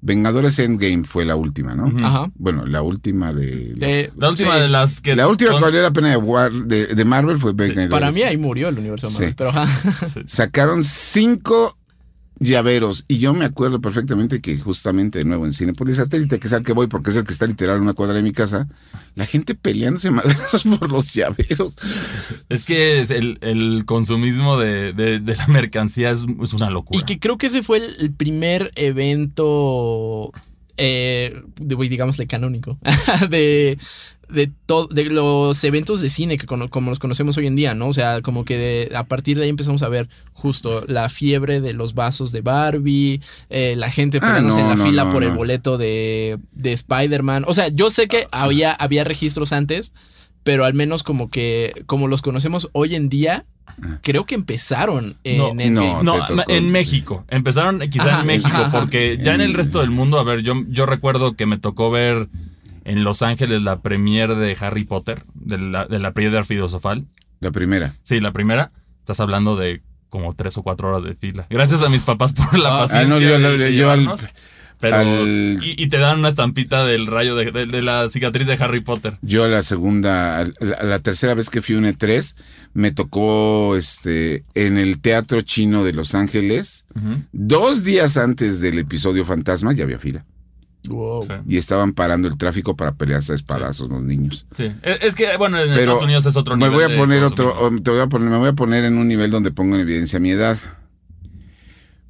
Vengadores 0.00 0.56
Endgame 0.60 1.02
fue 1.04 1.24
la 1.24 1.34
última, 1.34 1.74
¿no? 1.74 1.92
Ajá. 2.06 2.30
Bueno, 2.36 2.64
la 2.66 2.82
última 2.82 3.32
de. 3.32 3.74
Eh, 3.80 4.12
La 4.16 4.28
última 4.30 4.54
sí, 4.54 4.60
de 4.60 4.68
las 4.68 5.00
que. 5.00 5.16
la 5.16 5.26
última 5.26 5.54
que 5.56 5.60
valió 5.60 5.82
la 5.82 5.90
pena 5.92 6.10
de, 6.10 6.16
War- 6.18 6.52
de, 6.52 6.86
de 6.86 7.04
Marvel 7.04 7.36
fue 7.38 7.52
Vengadores. 7.52 7.90
Para 7.90 8.12
mí 8.12 8.22
ahí 8.22 8.36
murió 8.36 8.68
el 8.68 8.78
universo 8.78 9.10
Marvel. 9.10 9.28
Sí. 9.30 9.34
Pero 9.36 9.50
ajá. 9.50 9.66
Sacaron 10.26 10.84
cinco 10.84 11.77
llaveros 12.40 13.04
y 13.08 13.18
yo 13.18 13.34
me 13.34 13.44
acuerdo 13.44 13.80
perfectamente 13.80 14.40
que 14.40 14.56
justamente 14.56 15.18
de 15.18 15.24
nuevo 15.24 15.44
en 15.46 15.52
Cinepolis 15.52 15.96
Satélite, 15.96 16.38
que 16.38 16.46
es 16.46 16.52
al 16.52 16.62
que 16.62 16.72
voy 16.72 16.86
porque 16.86 17.10
es 17.10 17.16
el 17.16 17.24
que 17.24 17.32
está 17.32 17.46
literal 17.46 17.78
a 17.78 17.80
una 17.80 17.94
cuadra 17.94 18.14
de 18.14 18.22
mi 18.22 18.32
casa, 18.32 18.68
la 19.14 19.26
gente 19.26 19.54
peleándose 19.54 20.10
madrazos 20.12 20.64
por 20.64 20.90
los 20.90 21.12
llaveros. 21.12 21.74
Es 22.48 22.64
que 22.64 23.00
es 23.00 23.10
el, 23.10 23.38
el 23.40 23.84
consumismo 23.86 24.58
de, 24.58 24.92
de- 24.92 25.18
de 25.20 25.36
la 25.36 25.46
mercancía 25.48 26.10
es, 26.10 26.24
es 26.42 26.52
una 26.52 26.70
locura. 26.70 27.00
Y 27.00 27.04
que 27.04 27.18
creo 27.18 27.38
que 27.38 27.46
ese 27.48 27.62
fue 27.62 27.78
el, 27.78 28.12
primer 28.12 28.70
evento, 28.76 30.32
eh, 30.76 31.42
de, 31.60 31.76
digámosle 31.88 32.26
canónico, 32.26 32.78
de, 33.30 33.78
de, 34.28 34.50
de 34.90 35.04
los 35.06 35.62
eventos 35.64 36.00
de 36.00 36.08
cine 36.08 36.36
que 36.38 36.46
como 36.46 36.90
los 36.90 36.98
conocemos 36.98 37.36
hoy 37.38 37.46
en 37.46 37.56
día, 37.56 37.74
¿no? 37.74 37.88
O 37.88 37.92
sea, 37.92 38.20
como 38.22 38.44
que 38.44 38.56
de- 38.58 38.96
a 38.96 39.04
partir 39.04 39.36
de 39.38 39.44
ahí 39.44 39.48
empezamos 39.50 39.82
a 39.82 39.88
ver 39.88 40.08
justo 40.32 40.84
la 40.86 41.08
fiebre 41.08 41.60
de 41.60 41.72
los 41.72 41.94
vasos 41.94 42.30
de 42.32 42.40
Barbie, 42.42 43.20
eh, 43.50 43.74
la 43.76 43.90
gente 43.90 44.18
Ah, 44.18 44.26
peleándose 44.26 44.58
en 44.60 44.64
no, 44.66 44.70
la 44.70 44.76
no, 44.76 44.84
fila 44.84 45.04
no, 45.04 45.12
por 45.12 45.22
el 45.24 45.32
boleto 45.32 45.78
de, 45.78 46.38
de 46.52 46.72
Spider-Man. 46.72 47.44
O 47.46 47.54
sea, 47.54 47.68
yo 47.68 47.90
sé 47.90 48.06
que 48.08 48.26
había, 48.30 48.72
había 48.72 49.04
registros 49.04 49.52
antes, 49.52 49.92
pero 50.44 50.64
al 50.64 50.74
menos 50.74 51.02
como 51.02 51.30
que, 51.30 51.82
como 51.86 52.06
los 52.08 52.22
conocemos 52.22 52.68
hoy 52.72 52.94
en 52.94 53.08
día, 53.08 53.44
creo 54.02 54.24
que 54.26 54.34
empezaron 54.34 55.16
en 55.24 55.38
No, 55.38 55.50
Endgame. 55.50 56.02
no. 56.02 56.02
No, 56.02 56.24
en 56.48 56.70
México. 56.70 57.24
Empezaron 57.28 57.80
quizá 57.90 58.04
Ajá, 58.10 58.20
en 58.22 58.26
México, 58.26 58.48
ajá, 58.50 58.66
ajá. 58.66 58.80
porque 58.80 59.18
ya 59.22 59.34
en 59.34 59.40
el 59.40 59.54
resto 59.54 59.80
del 59.80 59.90
mundo, 59.90 60.18
a 60.18 60.24
ver, 60.24 60.40
yo, 60.42 60.54
yo 60.68 60.86
recuerdo 60.86 61.34
que 61.34 61.46
me 61.46 61.58
tocó 61.58 61.90
ver 61.90 62.28
en 62.88 63.04
Los 63.04 63.22
Ángeles 63.22 63.62
la 63.62 63.80
premiere 63.80 64.34
de 64.34 64.56
Harry 64.60 64.84
Potter, 64.84 65.22
de 65.34 65.58
la, 65.58 65.86
de 65.86 65.98
la 65.98 66.12
piedra 66.12 66.44
filosofal. 66.44 67.06
La 67.40 67.50
primera. 67.52 67.94
Sí, 68.02 68.20
la 68.20 68.32
primera. 68.32 68.72
Estás 69.00 69.20
hablando 69.20 69.56
de 69.56 69.82
como 70.08 70.32
tres 70.34 70.56
o 70.58 70.62
cuatro 70.62 70.88
horas 70.88 71.04
de 71.04 71.14
fila. 71.14 71.46
Gracias 71.50 71.82
a 71.82 71.88
mis 71.88 72.02
papás 72.02 72.32
por 72.32 72.58
la 72.58 72.76
Ah, 72.76 72.78
paciencia. 72.80 73.08
no, 73.08 73.20
yo- 73.20 73.38
de- 73.38 73.58
de 73.58 73.74
yo 73.76 73.90
al- 73.90 74.08
pero, 74.80 74.96
al- 74.96 75.58
y, 75.62 75.74
y 75.76 75.88
te 75.88 75.98
dan 75.98 76.20
una 76.20 76.28
estampita 76.28 76.84
del 76.86 77.06
rayo 77.08 77.34
de, 77.34 77.50
de- 77.50 77.66
de 77.66 77.82
la 77.82 78.08
cicatriz 78.08 78.46
de 78.46 78.54
Harry 78.54 78.80
Potter. 78.80 79.18
Yo 79.22 79.46
la 79.48 79.62
segunda, 79.62 80.46
la, 80.60 80.98
tercera 81.00 81.34
vez 81.34 81.50
que 81.50 81.62
fui 81.62 81.74
a 81.74 81.78
un 81.78 81.84
E3, 81.84 82.36
me 82.74 82.92
tocó 82.92 83.74
este 83.76 84.44
en 84.54 84.78
el 84.78 85.00
Teatro 85.00 85.40
Chino 85.42 85.82
de 85.84 85.92
Los 85.94 86.14
Ángeles. 86.14 86.84
Dos 87.32 87.82
días 87.84 88.16
antes 88.16 88.60
del 88.60 88.78
episodio 88.78 89.24
Fantasma 89.24 89.72
ya 89.72 89.84
había 89.84 89.98
fila. 89.98 90.24
Wow. 90.88 91.22
Sí. 91.22 91.32
Y 91.48 91.56
estaban 91.56 91.92
parando 91.92 92.28
el 92.28 92.38
tráfico 92.38 92.76
para 92.76 92.94
pelearse 92.94 93.32
a 93.32 93.34
espadazos 93.34 93.90
los 93.90 94.02
niños. 94.02 94.46
Sí. 94.50 94.72
Es 94.82 95.02
es 95.02 95.14
que, 95.14 95.36
bueno, 95.36 95.58
en 95.58 95.68
Pero 95.68 95.80
Estados 95.92 96.02
Unidos 96.02 96.26
es 96.26 96.36
otro 96.36 96.56
Me 96.56 96.68
nivel. 96.68 96.86
voy 96.86 96.94
a 96.94 96.96
poner 96.98 97.24
otro, 97.24 97.54
te 97.82 97.90
voy 97.90 98.00
a 98.00 98.06
poner, 98.06 98.30
me 98.30 98.38
voy 98.38 98.48
a 98.48 98.52
poner 98.54 98.84
en 98.84 98.96
un 98.96 99.08
nivel 99.08 99.30
donde 99.30 99.50
pongo 99.50 99.74
en 99.74 99.82
evidencia 99.82 100.20
mi 100.20 100.30
edad. 100.30 100.56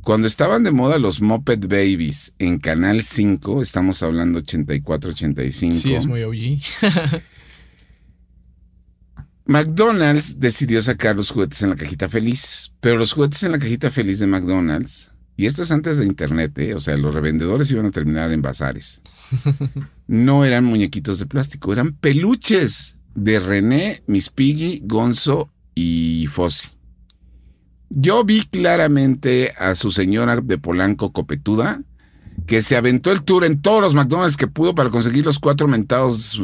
Cuando 0.02 0.26
estaban 0.26 0.62
de 0.62 0.70
moda 0.70 0.98
los 0.98 1.20
Moped 1.20 1.66
Babies 1.66 2.32
en 2.38 2.58
Canal 2.58 3.02
5, 3.02 3.60
estamos 3.62 4.02
hablando 4.02 4.38
84, 4.38 5.10
85. 5.10 5.74
Sí, 5.74 5.94
es 5.94 6.06
muy 6.06 6.22
OG. 6.22 6.60
McDonald's 9.44 10.38
decidió 10.40 10.82
sacar 10.82 11.16
los 11.16 11.30
juguetes 11.30 11.62
en 11.62 11.70
la 11.70 11.76
cajita 11.76 12.08
feliz, 12.08 12.72
pero 12.80 12.98
los 12.98 13.12
juguetes 13.12 13.42
en 13.42 13.52
la 13.52 13.58
cajita 13.58 13.90
feliz 13.90 14.18
de 14.18 14.26
McDonald's, 14.26 15.10
y 15.38 15.46
esto 15.46 15.62
es 15.62 15.70
antes 15.70 15.98
de 15.98 16.04
internet, 16.04 16.58
¿eh? 16.58 16.74
o 16.74 16.80
sea, 16.80 16.96
los 16.96 17.14
revendedores 17.14 17.70
iban 17.70 17.86
a 17.86 17.92
terminar 17.92 18.32
en 18.32 18.42
bazares. 18.42 19.00
No 20.08 20.46
eran 20.46 20.64
muñequitos 20.64 21.18
de 21.18 21.26
plástico, 21.26 21.70
eran 21.70 21.92
peluches 21.92 22.94
de 23.14 23.38
René, 23.38 24.02
Miss 24.06 24.30
Piggy, 24.30 24.80
Gonzo 24.86 25.50
y 25.74 26.26
Fossi. 26.32 26.68
Yo 27.90 28.24
vi 28.24 28.46
claramente 28.46 29.52
a 29.58 29.74
su 29.74 29.92
señora 29.92 30.40
de 30.40 30.56
Polanco 30.56 31.12
copetuda 31.12 31.82
que 32.46 32.62
se 32.62 32.78
aventó 32.78 33.12
el 33.12 33.22
tour 33.22 33.44
en 33.44 33.60
todos 33.60 33.82
los 33.82 33.92
McDonald's 33.92 34.38
que 34.38 34.46
pudo 34.46 34.74
para 34.74 34.88
conseguir 34.88 35.26
los 35.26 35.38
cuatro 35.38 35.68
mentados 35.68 36.40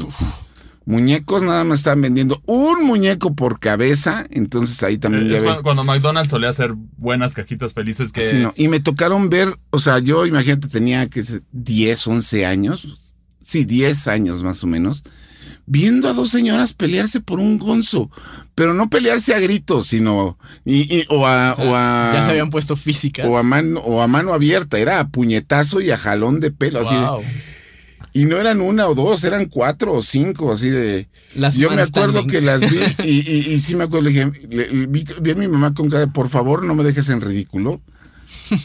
muñecos. 0.86 1.42
Nada 1.42 1.64
más 1.64 1.78
estaban 1.80 2.02
vendiendo 2.02 2.42
un 2.46 2.84
muñeco 2.84 3.34
por 3.34 3.58
cabeza. 3.60 4.26
Entonces 4.30 4.82
ahí 4.82 4.98
también 4.98 5.28
ya 5.28 5.36
Es 5.38 5.42
cuando, 5.42 5.62
cuando 5.62 5.84
McDonald's 5.84 6.30
solía 6.30 6.48
hacer 6.50 6.74
buenas 6.96 7.34
cajitas 7.34 7.74
felices 7.74 8.12
que... 8.12 8.22
Sí, 8.22 8.36
no. 8.36 8.52
Y 8.56 8.68
me 8.68 8.80
tocaron 8.80 9.30
ver, 9.30 9.56
o 9.70 9.78
sea, 9.78 9.98
yo 9.98 10.26
imagínate, 10.26 10.68
tenía 10.68 11.08
que 11.08 11.22
ser 11.22 11.42
10, 11.52 12.06
11 12.06 12.46
años. 12.46 13.14
Sí, 13.42 13.64
10 13.64 14.08
años 14.08 14.42
más 14.42 14.62
o 14.64 14.66
menos. 14.66 15.02
viendo 15.66 16.08
a 16.08 16.12
dos 16.12 16.28
señoras 16.30 16.74
pelearse 16.74 17.20
por 17.20 17.38
un 17.40 17.56
gonzo, 17.58 18.10
pero 18.54 18.74
no 18.74 18.90
pelearse 18.90 19.34
a 19.34 19.38
gritos, 19.40 19.86
sino 19.86 20.38
y, 20.64 20.94
y- 20.94 21.06
o, 21.08 21.26
a, 21.26 21.52
O 21.52 21.54
sea, 21.54 21.64
o 21.64 21.74
a- 21.74 22.10
ya 22.12 22.24
se 22.24 22.30
habían 22.32 22.50
puesto 22.50 22.76
físicas. 22.76 23.26
o 23.26 23.38
a 23.38 23.42
mano 23.42 23.80
o 23.80 24.02
a 24.02 24.06
mano 24.06 24.34
abierta, 24.34 24.78
era 24.78 25.00
a 25.00 25.08
puñetazo 25.08 25.80
y 25.80 25.90
a 25.90 25.96
jalón 25.96 26.40
de 26.40 26.50
pelo, 26.50 26.80
así 26.80 26.94
de- 26.94 27.00
Wow. 27.06 27.22
Y 28.14 28.24
no 28.24 28.38
eran 28.38 28.60
una 28.62 28.86
o 28.88 28.94
dos, 28.94 29.22
eran 29.24 29.46
cuatro 29.46 29.92
o 29.92 30.00
cinco, 30.02 30.50
así 30.52 30.70
de 30.70 31.08
Las 31.34 31.56
yo 31.56 31.68
me 31.70 31.82
acuerdo 31.82 32.26
que 32.26 32.40
las 32.40 32.60
vi 32.70 32.78
y, 33.04 33.30
y- 33.30 33.52
y 33.54 33.60
sí 33.60 33.74
me 33.76 33.84
acuerdo, 33.84 34.08
le 34.08 34.10
dije, 34.10 34.32
le- 34.50 34.70
le- 34.70 34.86
vi, 34.86 35.04
vi 35.20 35.30
a 35.32 35.34
mi 35.34 35.48
mamá 35.48 35.74
con 35.74 35.90
cara 35.90 36.06
por 36.06 36.28
favor, 36.30 36.64
no 36.64 36.74
me 36.74 36.84
dejes 36.84 37.08
en 37.10 37.20
ridículo. 37.20 37.82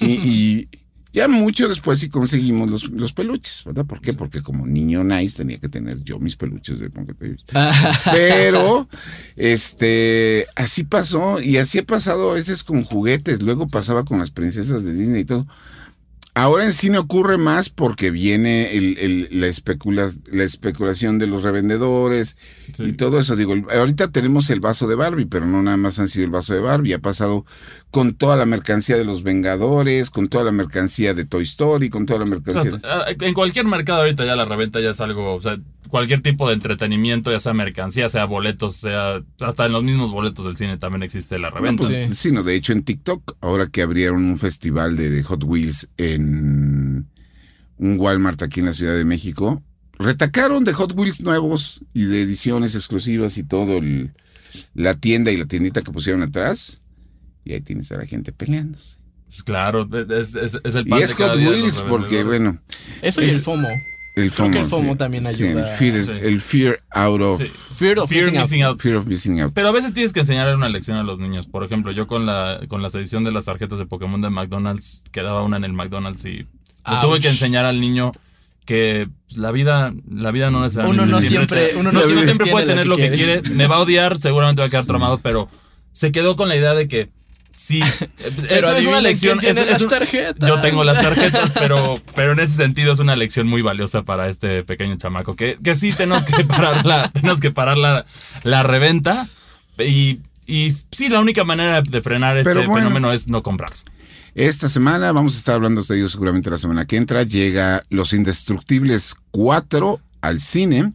Y, 0.02 0.12
y 0.12 0.70
ya 1.14 1.28
mucho 1.28 1.68
después 1.68 1.98
sí 2.00 2.10
conseguimos 2.10 2.70
los, 2.70 2.90
los 2.92 3.14
peluches, 3.14 3.64
¿verdad? 3.66 3.86
¿Por 3.86 4.00
qué? 4.02 4.14
Porque 4.14 4.44
como 4.44 4.68
niño 4.68 5.04
nice 5.04 5.38
tenía 5.38 5.58
que 5.58 5.68
tener 5.70 6.04
yo 6.04 6.20
mis 6.20 6.36
peluches 6.36 6.78
de. 6.80 6.92
Pero, 8.12 8.88
este, 9.36 10.46
así 10.56 10.84
pasó 10.84 11.42
y 11.42 11.58
así 11.58 11.80
ha 11.80 11.84
pasado 11.84 12.32
a 12.32 12.34
veces 12.36 12.64
con 12.64 12.84
juguetes, 12.84 13.42
luego 13.42 13.68
pasaba 13.68 14.06
con 14.06 14.20
las 14.20 14.30
princesas 14.32 14.84
de 14.84 14.94
Disney 14.94 15.22
y 15.22 15.26
todo. 15.26 15.48
Ahora 16.42 16.64
en 16.64 16.72
cine 16.74 16.98
ocurre 16.98 17.38
más 17.38 17.70
porque 17.70 18.12
viene 18.12 18.78
el- 18.78 18.98
el- 19.00 19.28
la, 19.42 19.48
especula- 19.48 20.12
la 20.32 20.44
especulación 20.44 21.20
de 21.20 21.28
los 21.28 21.44
revendedores 21.44 22.38
Sí. 22.74 22.84
y 22.84 22.94
todo 22.94 23.20
eso. 23.20 23.36
Digo, 23.36 23.56
ahorita 23.76 24.12
tenemos 24.12 24.50
el 24.50 24.60
vaso 24.62 24.88
de 24.88 24.96
Barbie, 24.96 25.26
pero 25.26 25.46
no 25.46 25.62
nada 25.62 25.76
más 25.78 26.00
han 26.00 26.08
sido 26.08 26.24
el 26.26 26.32
vaso 26.32 26.54
de 26.54 26.62
Barbie. 26.62 26.94
Ha 26.94 27.00
pasado 27.00 27.46
con 27.92 28.14
toda 28.14 28.38
la 28.38 28.46
mercancía 28.46 28.96
de 28.98 29.04
los 29.06 29.24
Vengadores, 29.24 30.10
con 30.12 30.30
toda 30.30 30.44
la 30.46 30.52
mercancía 30.52 31.14
de 31.14 31.26
Toy 31.26 31.44
Story, 31.44 31.90
con 31.90 32.06
toda 32.06 32.20
la 32.20 32.26
O 32.26 32.30
mercancía. 32.30 32.72
sea, 32.72 32.80
ah, 32.86 33.06
en 33.20 33.34
cualquier 33.34 33.66
mercado 33.66 34.00
ahorita 34.02 34.24
ya 34.26 34.36
la 34.36 34.46
reventa 34.46 34.80
ya 34.80 34.92
es 34.92 35.02
algo, 35.02 35.36
o 35.36 35.42
sea, 35.42 35.58
cualquier 35.88 36.22
tipo 36.22 36.48
de 36.48 36.54
entretenimiento, 36.56 37.32
ya 37.32 37.40
sea 37.40 37.54
mercancía, 37.54 38.10
sea 38.10 38.26
boletos, 38.26 38.76
sea 38.76 39.24
hasta 39.40 39.66
en 39.66 39.72
los 39.72 39.84
mismos 39.84 40.12
boletos 40.12 40.46
del 40.46 40.58
cine 40.58 40.78
también 40.78 41.04
existe 41.04 41.40
la 41.40 41.50
No, 41.50 41.56
reventa. 41.58 41.88
pues, 41.88 42.10
Sí. 42.10 42.30
sí, 42.30 42.32
no, 42.32 42.44
de 42.44 42.56
hecho 42.56 42.74
en 42.74 42.84
TikTok, 42.84 43.38
ahora 43.42 43.68
que 43.68 43.82
abrieron 43.82 44.24
un 44.26 44.38
festival 44.38 44.98
de, 44.98 45.10
de 45.10 45.24
Hot 45.24 45.44
Wheels 45.44 45.90
en 45.98 47.08
un 47.78 48.00
Walmart 48.00 48.42
aquí 48.44 48.60
en 48.60 48.66
la 48.68 48.74
Ciudad 48.74 48.96
de 48.96 49.06
México, 49.06 49.64
retacaron 49.98 50.64
de 50.64 50.74
Hot 50.74 50.94
Wheels 50.96 51.22
nuevos 51.22 51.82
y 51.94 52.04
de 52.06 52.22
ediciones 52.22 52.76
exclusivas 52.76 53.38
y 53.38 53.44
todo 53.44 53.78
el- 53.78 54.12
la 54.74 54.96
tienda 54.96 55.32
y 55.32 55.38
la 55.38 55.46
tiendita 55.46 55.82
que 55.82 55.92
pusieron 55.92 56.22
atrás. 56.24 56.82
Y 57.46 57.54
ahí 57.54 57.62
tienes 57.62 57.92
a 57.92 57.98
la 57.98 58.06
gente 58.06 58.32
peleándose. 58.32 58.98
Pues 59.28 59.44
claro, 59.44 59.88
es, 60.18 60.36
es- 60.36 60.60
es 60.64 60.76
el 60.76 60.88
Y 60.88 60.90
pan 60.90 61.02
es 61.04 61.10
de 61.10 61.16
cada 61.16 61.34
Hot 61.34 61.40
Wheels 61.42 61.82
porque, 61.88 62.24
bueno, 62.24 62.60
Eso 63.02 63.22
y 63.22 63.26
Es- 63.26 63.36
el 63.36 63.42
FOMO. 63.42 63.68
El 64.20 64.32
Creo 64.32 64.52
que 64.52 64.60
el 64.60 64.66
FOMO, 64.66 64.84
FOMO 64.84 64.98
también 64.98 65.26
sí, 65.26 65.44
el 65.46 65.58
ayuda. 65.60 65.76
fear, 65.78 66.04
Sí. 66.04 66.12
el 66.22 66.42
fear 66.42 66.84
out 66.92 67.22
of... 67.22 67.40
Sí. 67.42 67.46
Fear 67.76 68.00
of 68.00 68.10
Fear 68.10 68.26
missing 68.26 68.38
out. 68.38 68.44
missing 68.50 68.64
out. 68.64 68.82
Fear 68.82 68.96
of 68.98 69.06
missing 69.08 69.42
out. 69.42 69.54
Pero 69.54 69.68
a 69.70 69.72
veces 69.72 69.94
tienes 69.94 70.12
que 70.14 70.20
enseñarle 70.22 70.54
una 70.56 70.70
lección 70.70 70.98
a 70.98 71.04
los 71.04 71.20
niños. 71.20 71.48
Por 71.48 71.64
ejemplo, 71.64 71.92
yo 71.92 72.08
con 72.08 72.26
la 72.26 72.60
con 72.68 72.82
las 72.82 72.94
edición 72.96 73.24
de 73.24 73.32
las 73.32 73.46
tarjetas 73.46 73.80
de 73.80 73.86
Pokémon 73.86 74.22
de 74.22 74.30
McDonald's, 74.30 75.04
quedaba 75.12 75.44
una 75.44 75.58
en 75.58 75.64
el 75.64 75.74
McDonald's 75.74 76.26
y 76.26 76.30
le 76.40 76.48
tuve 77.02 77.20
que 77.20 77.30
enseñar 77.30 77.66
al 77.66 77.80
niño 77.80 78.12
que 78.66 79.08
pues, 79.28 79.38
la 79.38 79.52
vida 79.52 79.94
la 80.10 80.32
vida 80.32 80.52
no 80.52 80.62
necesariamente 80.62 81.04
Uno 81.04 81.12
no 81.12 81.20
siempre- 81.22 81.72
uno 81.76 81.92
no 81.92 82.02
siempre 82.24 82.52
puede 82.52 82.66
lo 82.66 82.72
tener 82.72 82.84
que 82.84 82.90
lo 82.90 82.96
que 82.98 83.12
quiere. 83.12 83.42
quiere. 83.42 83.56
Me 83.56 83.68
va 83.68 83.78
a 83.78 83.80
odiar, 83.80 84.18
seguramente 84.22 84.62
va 84.62 84.68
a 84.68 84.70
quedar 84.70 84.86
tramado, 84.86 85.18
pero 85.20 85.50
se 85.92 86.12
quedó 86.12 86.36
con 86.36 86.50
la 86.50 86.56
idea 86.56 86.74
de 86.74 86.88
que 86.88 87.10
sí, 87.60 87.82
Pero 88.48 88.68
eso 88.70 88.78
es 88.78 88.86
una 88.86 89.02
lección. 89.02 89.38
quién 89.40 89.52
es- 89.52 89.56
tiene 89.58 89.72
es 89.72 89.74
las 89.74 89.82
un- 89.82 89.90
tarjetas. 89.90 90.48
yo 90.50 90.62
tengo 90.62 90.84
las 90.84 91.02
tarjetas, 91.02 91.52
pero, 91.54 91.96
pero 92.16 92.32
en 92.32 92.40
ese 92.40 92.54
sentido 92.56 92.94
es 92.94 93.00
una 93.00 93.16
lección 93.16 93.48
muy 93.48 93.62
valiosa 93.62 94.04
para 94.04 94.30
este 94.30 94.64
pequeño 94.64 94.96
chamaco. 94.98 95.36
Que, 95.36 95.58
que 95.64 95.76
sí 95.76 95.92
tenemos 95.92 96.24
que 96.26 96.44
parar 96.46 96.86
la, 96.86 97.10
tenemos 97.14 97.40
que 97.40 97.52
parar 97.52 97.78
la, 97.78 98.06
la 98.44 98.64
reventa. 98.64 99.28
Y, 99.78 100.20
y 100.46 100.72
sí, 100.92 101.10
la 101.10 101.20
única 101.20 101.44
manera 101.44 101.82
de 101.82 102.02
frenar 102.02 102.38
este 102.38 102.54
bueno. 102.54 102.76
fenómeno 102.76 103.12
es 103.14 103.28
no 103.28 103.44
comprar. 103.44 103.72
Esta 104.36 104.70
semana, 104.70 105.12
vamos 105.12 105.36
a 105.36 105.38
estar 105.40 105.56
hablando 105.56 105.84
de 105.84 105.98
ellos 105.98 106.12
seguramente 106.12 106.50
la 106.50 106.58
semana 106.58 106.86
que 106.86 106.96
entra, 106.98 107.24
llega 107.24 107.84
Los 107.90 108.14
Indestructibles 108.14 109.16
4 109.32 110.00
al 110.22 110.40
cine, 110.40 110.94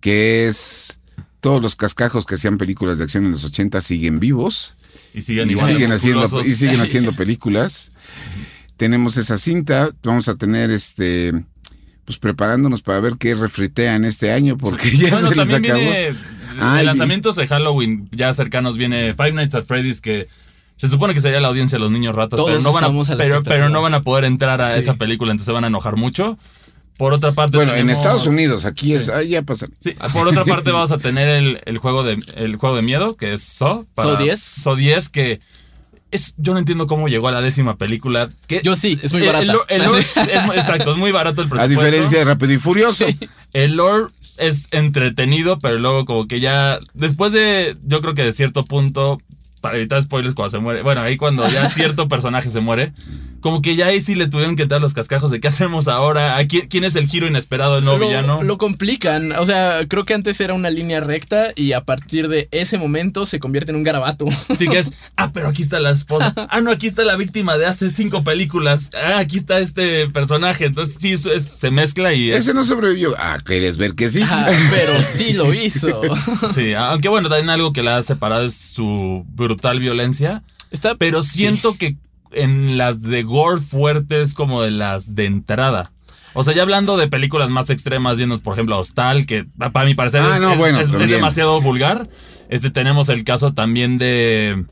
que 0.00 0.46
es 0.48 0.98
todos 1.40 1.62
los 1.62 1.76
cascajos 1.76 2.24
que 2.24 2.34
hacían 2.36 2.56
películas 2.58 2.98
de 2.98 3.04
acción 3.04 3.26
en 3.26 3.32
los 3.32 3.44
80 3.44 3.80
siguen 3.80 4.18
vivos 4.18 4.76
Y 5.14 5.20
siguen 5.22 5.50
y 5.50 5.56
siguen, 5.56 5.92
haciendo, 5.92 6.40
y 6.42 6.50
siguen 6.50 6.80
haciendo 6.82 7.12
películas. 7.12 7.92
Tenemos 8.76 9.16
esa 9.16 9.38
cinta, 9.38 9.90
vamos 10.02 10.28
a 10.28 10.34
tener 10.34 10.70
este 10.70 11.32
pues 12.04 12.18
preparándonos 12.18 12.82
para 12.82 13.00
ver 13.00 13.14
qué 13.18 13.34
refritean 13.34 14.04
este 14.04 14.30
año 14.32 14.58
porque 14.58 14.90
ya 14.96 15.10
bueno, 15.10 15.30
se 15.30 15.36
les 15.36 15.48
también 15.48 15.72
acabó. 15.72 15.90
viene 15.90 16.14
Ay, 16.60 16.78
de 16.80 16.84
lanzamientos 16.84 17.36
de 17.36 17.46
Halloween 17.46 18.08
ya 18.12 18.34
cercanos. 18.34 18.76
Viene 18.76 19.14
Five 19.14 19.32
Nights 19.32 19.54
at 19.54 19.64
Freddy's 19.64 20.00
que 20.00 20.28
se 20.76 20.88
supone 20.88 21.14
que 21.14 21.20
sería 21.20 21.40
la 21.40 21.48
audiencia 21.48 21.76
de 21.78 21.80
los 21.84 21.90
niños 21.92 22.14
ratas, 22.14 22.36
Todos 22.36 22.50
pero 22.50 22.62
no, 22.62 22.72
van 22.72 22.84
a, 22.84 23.42
pero, 23.44 23.68
no 23.70 23.80
van 23.80 23.94
a 23.94 24.02
poder 24.02 24.24
entrar 24.24 24.60
a 24.60 24.72
Sí. 24.72 24.80
esa 24.80 24.94
película, 24.94 25.30
entonces 25.30 25.46
se 25.46 25.52
van 25.52 25.64
a 25.64 25.68
enojar 25.68 25.96
mucho. 25.96 26.36
Por 26.96 27.12
otra 27.12 27.32
parte, 27.32 27.56
Bueno, 27.56 27.74
en 27.74 27.90
Estados 27.90 28.26
Unidos, 28.26 28.64
aquí 28.64 28.94
es, 28.94 29.08
ahí 29.08 29.30
ya 29.30 29.42
pasa. 29.42 29.66
Sí, 29.80 29.94
por 30.12 30.28
otra 30.28 30.44
parte 30.44 30.70
vamos 30.72 30.92
a 30.92 30.98
tener 30.98 31.28
el, 31.28 31.60
el 31.66 31.78
juego 31.78 32.04
de 32.04 32.18
el 32.36 32.56
juego 32.56 32.76
de 32.76 32.82
miedo, 32.82 33.16
que 33.16 33.34
es 33.34 33.42
So. 33.42 33.86
Saw 33.96 34.16
10. 34.16 34.38
So 34.40 34.76
10, 34.76 35.08
que 35.08 35.40
es, 36.12 36.34
yo 36.38 36.52
no 36.52 36.60
entiendo 36.60 36.86
cómo 36.86 37.08
llegó 37.08 37.26
a 37.26 37.32
la 37.32 37.40
décima 37.40 37.76
película. 37.76 38.28
Que 38.46 38.60
Yo 38.62 38.76
sí, 38.76 38.98
es 39.02 39.12
muy 39.12 39.22
el- 39.22 39.26
barata. 39.26 39.52
el 39.68 39.82
lore- 39.82 40.06
el 40.16 40.28
es 40.52 40.56
exacto, 40.58 40.92
es 40.92 40.96
muy 40.96 41.10
barato 41.10 41.40
el 41.42 41.48
A 41.48 41.50
presupuesto. 41.50 41.80
diferencia 41.82 42.18
de 42.20 42.24
Rápido 42.24 42.52
y 42.52 42.58
Furioso. 42.58 43.04
El 43.52 43.74
lore 43.76 44.12
es 44.36 44.68
entretenido, 44.70 45.58
pero 45.58 45.78
luego 45.78 46.04
como 46.04 46.28
que 46.28 46.38
ya, 46.38 46.78
después 46.92 47.32
de, 47.32 47.76
yo 47.84 48.00
creo 48.00 48.14
que 48.14 48.22
de 48.22 48.32
cierto 48.32 48.64
punto, 48.64 49.20
para 49.64 49.78
evitar 49.78 50.02
spoilers 50.02 50.34
cuando 50.34 50.50
se 50.50 50.58
muere, 50.58 50.82
bueno, 50.82 51.00
ahí 51.00 51.16
cuando 51.16 51.48
ya 51.48 51.70
cierto 51.74 52.06
personaje 52.06 52.50
se 52.50 52.60
muere, 52.60 52.92
como 53.40 53.62
que 53.62 53.76
ya 53.76 53.86
ahí 53.86 54.00
sí 54.02 54.14
le 54.14 54.28
tuvieron 54.28 54.56
que 54.56 54.66
dar 54.66 54.80
los 54.82 54.92
cascajos 54.92 55.30
de 55.30 55.40
qué 55.40 55.48
hacemos 55.48 55.88
ahora, 55.88 56.36
¿A 56.36 56.46
quién, 56.46 56.66
quién 56.68 56.84
es 56.84 56.96
el 56.96 57.06
giro 57.06 57.26
inesperado 57.26 57.76
del 57.76 57.84
nuevo 57.84 57.98
lo, 57.98 58.06
villano. 58.06 58.42
lo 58.42 58.58
complican. 58.58 59.32
O 59.32 59.44
sea, 59.46 59.80
creo 59.88 60.04
que 60.04 60.12
antes 60.14 60.38
era 60.40 60.52
una 60.54 60.68
línea 60.70 61.00
recta 61.00 61.48
y 61.56 61.72
a 61.72 61.82
partir 61.82 62.28
de 62.28 62.48
ese 62.52 62.76
momento 62.78 63.24
se 63.26 63.40
convierte 63.40 63.70
en 63.72 63.76
un 63.76 63.84
garabato. 63.84 64.24
Así 64.48 64.66
que 64.68 64.78
es, 64.78 64.92
ah, 65.16 65.30
pero 65.32 65.48
aquí 65.48 65.62
está 65.62 65.78
la 65.80 65.90
esposa. 65.90 66.32
Ah, 66.50 66.60
no, 66.62 66.70
aquí 66.70 66.86
está 66.86 67.04
la 67.04 67.16
víctima 67.16 67.56
de 67.58 67.66
hace 67.66 67.90
cinco 67.90 68.22
películas. 68.24 68.90
Ah, 68.94 69.18
aquí 69.18 69.36
está 69.38 69.58
este 69.58 70.08
personaje. 70.08 70.64
Entonces 70.66 70.96
sí, 70.98 71.12
eso 71.12 71.30
es- 71.32 71.44
se 71.44 71.70
mezcla 71.70 72.12
y... 72.14 72.30
es- 72.30 72.40
Ese 72.44 72.54
no 72.54 72.64
sobrevivió. 72.64 73.14
Ah, 73.18 73.38
quieres 73.44 73.76
ver 73.76 73.94
que 73.94 74.08
sí. 74.10 74.22
Pero 74.70 75.02
sí 75.02 75.32
lo 75.34 75.52
hizo. 75.52 76.00
sí, 76.54 76.72
aunque 76.74 77.08
bueno, 77.08 77.28
también 77.28 77.50
algo 77.50 77.72
que 77.74 77.82
la 77.82 77.98
ha 77.98 78.02
separado 78.02 78.44
es 78.46 78.54
su 78.54 79.26
brutal 79.54 79.80
violencia. 79.80 80.42
Está, 80.70 80.96
Pero 80.96 81.22
siento 81.22 81.76
que 81.76 81.96
en 82.32 82.76
las 82.76 83.00
de 83.02 83.22
gore 83.22 83.60
fuertes 83.60 84.34
como 84.34 84.62
de 84.62 84.70
las 84.72 85.14
de 85.14 85.26
entrada. 85.26 85.92
O 86.32 86.42
sea, 86.42 86.52
ya 86.52 86.62
hablando 86.62 86.96
de 86.96 87.06
películas 87.06 87.48
más 87.48 87.70
extremas, 87.70 88.18
yendo 88.18 88.36
por 88.40 88.54
ejemplo 88.54 88.74
a 88.74 88.78
Hostal, 88.78 89.24
que 89.24 89.44
pa- 89.56 89.70
para 89.70 89.86
mi 89.86 89.94
parecer 89.94 90.20
Ah, 90.24 90.34
es, 90.34 90.40
no, 90.42 90.50
es- 90.52 90.58
bueno, 90.58 90.78
es- 90.78 90.84
es 90.86 90.90
también. 90.90 91.10
demasiado 91.10 91.60
vulgar. 91.60 92.08
Este 92.48 92.70
tenemos 92.70 93.08
el 93.08 93.22
caso 93.22 93.54
también 93.54 93.98
de 93.98 94.64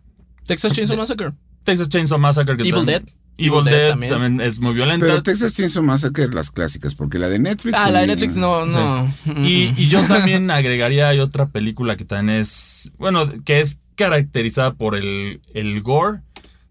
Texas 0.45 0.72
Chainsaw 0.72 0.97
Massacre. 0.97 1.30
Texas 1.62 1.89
Chainsaw 1.89 2.18
Massacre. 2.18 2.57
que 2.57 2.62
Evil 2.62 2.74
también- 2.74 3.05
Dead. 3.05 3.14
Evil, 3.39 3.53
Evil 3.61 3.64
Dead 3.64 3.74
Dead, 3.78 3.91
también. 3.91 4.12
también. 4.12 4.41
es 4.41 4.59
muy 4.61 4.74
violenta. 4.74 5.07
Pero 5.07 5.22
Texas 5.22 5.55
Chainsaw 5.55 5.83
Massacre, 5.83 6.28
las 6.28 6.51
clásicas, 6.51 6.95
porque 6.95 7.18
la 7.18 7.28
de 7.28 7.39
Netflix. 7.39 7.74
Ah, 7.78 7.91
la 7.91 8.01
de 8.01 8.09
Netflix 8.09 8.37
no, 8.37 8.66
no. 8.66 9.12
Y, 9.45 9.72
y 9.76 9.89
yo 9.89 10.01
también 10.09 10.51
agregaría 10.51 11.09
hay 11.09 11.18
otra 11.20 11.49
película 11.49 11.97
que 11.97 12.05
también 12.05 12.39
es, 12.41 12.93
bueno, 12.99 13.26
que 13.45 13.61
es 13.61 13.78
caracterizada 13.97 14.74
por 14.74 14.95
el, 14.97 15.41
el 15.55 15.80
gore. 15.83 16.20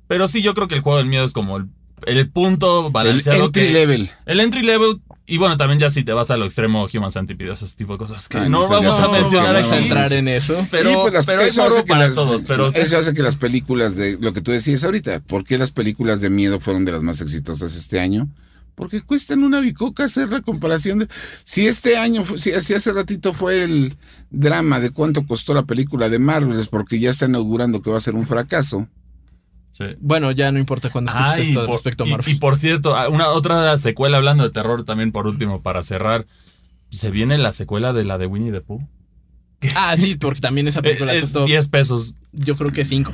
Pero 0.08 0.28
sí, 0.28 0.42
yo 0.42 0.54
creo 0.54 0.68
que 0.68 0.76
el 0.76 0.82
juego 0.82 0.98
del 0.98 1.08
miedo 1.08 1.24
es 1.24 1.34
como 1.34 1.58
el, 1.58 1.66
el 2.06 2.30
punto 2.30 2.88
El 2.88 2.92
balanceado. 2.92 3.46
entry 3.46 3.68
que- 3.68 3.74
level. 3.74 4.10
El 4.26 4.40
entry 4.40 4.62
level. 4.62 5.02
Y 5.34 5.38
bueno, 5.38 5.56
también 5.56 5.80
ya 5.80 5.90
si 5.90 6.04
te 6.04 6.12
vas 6.12 6.30
a 6.30 6.36
lo 6.36 6.44
extremo, 6.44 6.86
Human 6.94 7.10
Centipede, 7.10 7.54
ese 7.54 7.66
tipo 7.78 7.94
de 7.94 8.00
cosas 8.00 8.28
que 8.28 8.38
Ah, 8.38 8.50
no 8.50 8.68
vamos 8.68 9.00
a 9.00 9.04
No, 9.04 9.12
mencionar 9.14 9.54
vamos 9.54 9.72
a 9.72 9.76
aquí. 9.76 9.84
entrar 9.86 10.12
en 10.14 10.28
eso. 10.28 10.68
Pero, 10.70 10.92
Y, 10.92 10.94
pues, 10.96 11.14
las- 11.14 11.26
pero 11.26 11.42
es 11.42 11.54
eso 11.54 11.64
hace 11.64 11.84
que 11.84 11.88
para 11.88 12.06
las- 12.08 12.16
todos. 12.16 12.44
Pero 12.44 12.68
Eso 12.74 12.98
hace 12.98 13.14
que 13.14 13.24
las 13.24 13.38
películas 13.38 13.96
de 13.96 14.18
lo 14.20 14.34
que 14.34 14.42
tú 14.42 14.52
decías 14.52 14.84
ahorita, 14.84 15.22
¿por 15.22 15.46
qué 15.46 15.58
las 15.58 15.72
películas 15.72 16.20
de 16.20 16.30
miedo 16.30 16.60
fueron 16.60 16.84
de 16.84 16.92
las 16.92 17.02
más 17.02 17.22
exitosas 17.22 17.74
este 17.76 18.02
año? 18.02 18.28
Porque 18.76 19.02
cuestan 19.02 19.44
una 19.44 19.62
bicoca 19.62 20.04
hacer 20.04 20.30
la 20.30 20.42
comparación 20.42 21.00
de. 21.00 21.08
Si 21.46 21.66
este 21.66 21.98
año, 21.98 22.26
si, 22.38 22.52
si 22.62 22.74
hace 22.74 22.92
ratito 22.92 23.34
fue 23.34 23.64
el 23.64 23.96
drama 24.32 24.80
de 24.82 24.90
cuánto 24.90 25.26
costó 25.26 25.54
la 25.54 25.64
película 25.64 26.10
de 26.10 26.20
Marvel, 26.20 26.60
es 26.60 26.68
porque 26.68 27.00
ya 27.00 27.10
está 27.12 27.28
inaugurando 27.28 27.82
que 27.82 27.90
va 27.90 27.98
a 27.98 28.02
ser 28.02 28.16
un 28.16 28.28
fracaso. 28.28 28.88
Sí. 29.72 29.86
Bueno, 30.00 30.32
ya 30.32 30.52
no 30.52 30.60
importa 30.60 30.90
cuando 30.92 31.12
escuches 31.12 31.34
Ah, 31.34 31.40
y 31.40 31.42
esto 31.50 31.62
por- 31.66 31.72
respecto 31.72 32.04
a 32.04 32.08
Marvel. 32.08 32.36
Y, 32.36 32.38
por 32.38 32.56
cierto, 32.58 32.96
ah, 32.96 33.10
una 33.10 33.30
otra 33.30 33.76
secuela 33.78 34.18
hablando 34.18 34.44
de 34.44 34.50
terror 34.52 34.84
también 34.86 35.12
por 35.12 35.26
último 35.28 35.62
para 35.62 35.82
cerrar. 35.84 36.26
Se 36.90 37.10
viene 37.10 37.38
la 37.38 37.52
secuela 37.54 37.94
de 37.94 38.04
la 38.04 38.18
de 38.18 38.28
Winnie 38.28 38.52
the 38.52 38.62
Pooh. 38.62 38.82
Ah, 39.76 39.96
sí, 39.96 40.16
porque 40.16 40.40
también 40.42 40.68
esa 40.68 40.80
Eh, 40.82 40.84
película 40.84 41.14
es 41.14 41.22
costó, 41.22 41.46
10 41.46 41.70
pesos. 41.70 42.16
yo 42.32 42.58
creo 42.58 42.72
que 42.72 42.84
5. 42.84 43.14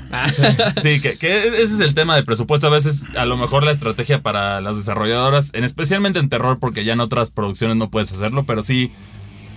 Sí, 0.82 1.02
que, 1.02 1.18
que 1.18 1.48
ese 1.48 1.62
es 1.76 1.80
el 1.82 1.94
tema 1.94 2.16
de 2.16 2.24
presupuesto. 2.24 2.68
A 2.68 2.70
veces, 2.70 3.04
a 3.18 3.26
lo 3.26 3.36
mejor 3.38 3.64
la 3.64 3.72
estrategia 3.72 4.22
para 4.22 4.62
las 4.62 4.78
desarrolladoras, 4.78 5.52
en 5.54 5.64
especialmente 5.66 6.20
en 6.20 6.30
terror, 6.30 6.58
porque 6.60 6.86
ya 6.86 6.94
en 6.94 7.02
otras 7.02 7.32
producciones 7.32 7.76
no 7.78 7.90
puedes 7.92 8.12
hacerlo, 8.14 8.46
pero 8.46 8.62
sí, 8.62 8.92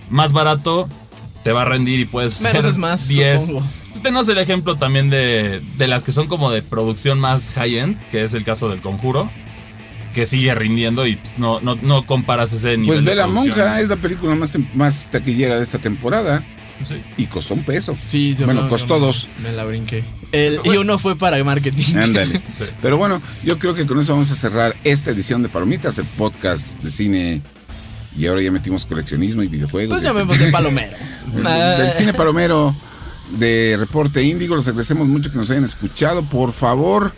más 0.09 0.33
barato 0.33 0.89
te 1.43 1.51
va 1.51 1.63
a 1.63 1.65
rendir 1.65 1.99
y 1.99 2.05
puedes 2.05 2.39
Menos 2.41 2.59
hacer 2.59 2.71
es 2.71 2.77
más, 2.77 3.07
10. 3.07 3.41
supongo. 3.41 3.65
Este 3.95 4.11
no 4.11 4.21
es 4.21 4.27
el 4.29 4.37
ejemplo 4.37 4.77
también 4.77 5.09
de, 5.09 5.61
de 5.77 5.87
las 5.87 6.03
que 6.03 6.11
son 6.11 6.27
como 6.27 6.49
de 6.51 6.61
producción 6.61 7.19
más 7.19 7.51
high-end, 7.55 7.97
que 8.09 8.23
es 8.23 8.33
el 8.33 8.43
caso 8.43 8.69
del 8.69 8.79
Conjuro, 8.81 9.29
que 10.15 10.25
sigue 10.25 10.53
rindiendo 10.55 11.05
y 11.07 11.15
pues, 11.17 11.37
no, 11.37 11.59
no, 11.61 11.75
no 11.81 12.05
comparas 12.05 12.51
ese 12.53 12.77
nivel 12.77 12.87
Pues 12.87 12.99
de 12.99 13.05
ve 13.05 13.15
la 13.15 13.25
producción. 13.27 13.57
monja, 13.57 13.81
es 13.81 13.89
la 13.89 13.95
película 13.97 14.35
más, 14.35 14.53
más 14.73 15.07
taquillera 15.11 15.57
de 15.57 15.63
esta 15.63 15.77
temporada 15.79 16.43
Sí. 16.83 16.95
y 17.15 17.27
costó 17.27 17.53
un 17.53 17.63
peso. 17.63 17.95
Sí, 18.07 18.35
yo 18.35 18.45
Bueno, 18.45 18.63
no- 18.63 18.69
costó 18.69 18.97
yo 18.97 19.05
dos. 19.05 19.27
Me 19.43 19.51
la 19.51 19.65
brinqué. 19.65 20.03
El, 20.31 20.61
y 20.63 20.77
uno 20.77 20.97
fue 20.97 21.15
para 21.15 21.41
marketing. 21.43 21.95
Ándale. 21.95 22.41
Sí. 22.57 22.63
Pero 22.81 22.97
bueno, 22.97 23.21
yo 23.43 23.59
creo 23.59 23.75
que 23.75 23.85
con 23.85 23.99
eso 23.99 24.13
vamos 24.13 24.31
a 24.31 24.35
cerrar 24.35 24.75
esta 24.83 25.11
edición 25.11 25.43
de 25.43 25.49
Palomitas, 25.49 25.97
el 25.99 26.05
podcast 26.05 26.81
de 26.81 26.89
cine. 26.89 27.41
Y 28.17 28.27
ahora 28.27 28.41
ya 28.41 28.51
metimos 28.51 28.85
coleccionismo 28.85 29.41
y 29.43 29.47
videojuegos. 29.47 29.89
Pues 29.93 30.01
de- 30.01 30.07
llamémosle 30.09 30.47
palomero. 30.51 30.97
del, 31.33 31.43
del 31.77 31.89
cine 31.91 32.13
palomero 32.13 32.75
de 33.37 33.75
Reporte 33.79 34.21
Índigo. 34.23 34.55
Les 34.55 34.67
agradecemos 34.67 35.07
mucho 35.07 35.31
que 35.31 35.37
nos 35.37 35.49
hayan 35.51 35.63
escuchado. 35.63 36.23
Por 36.23 36.51
favor, 36.51 37.13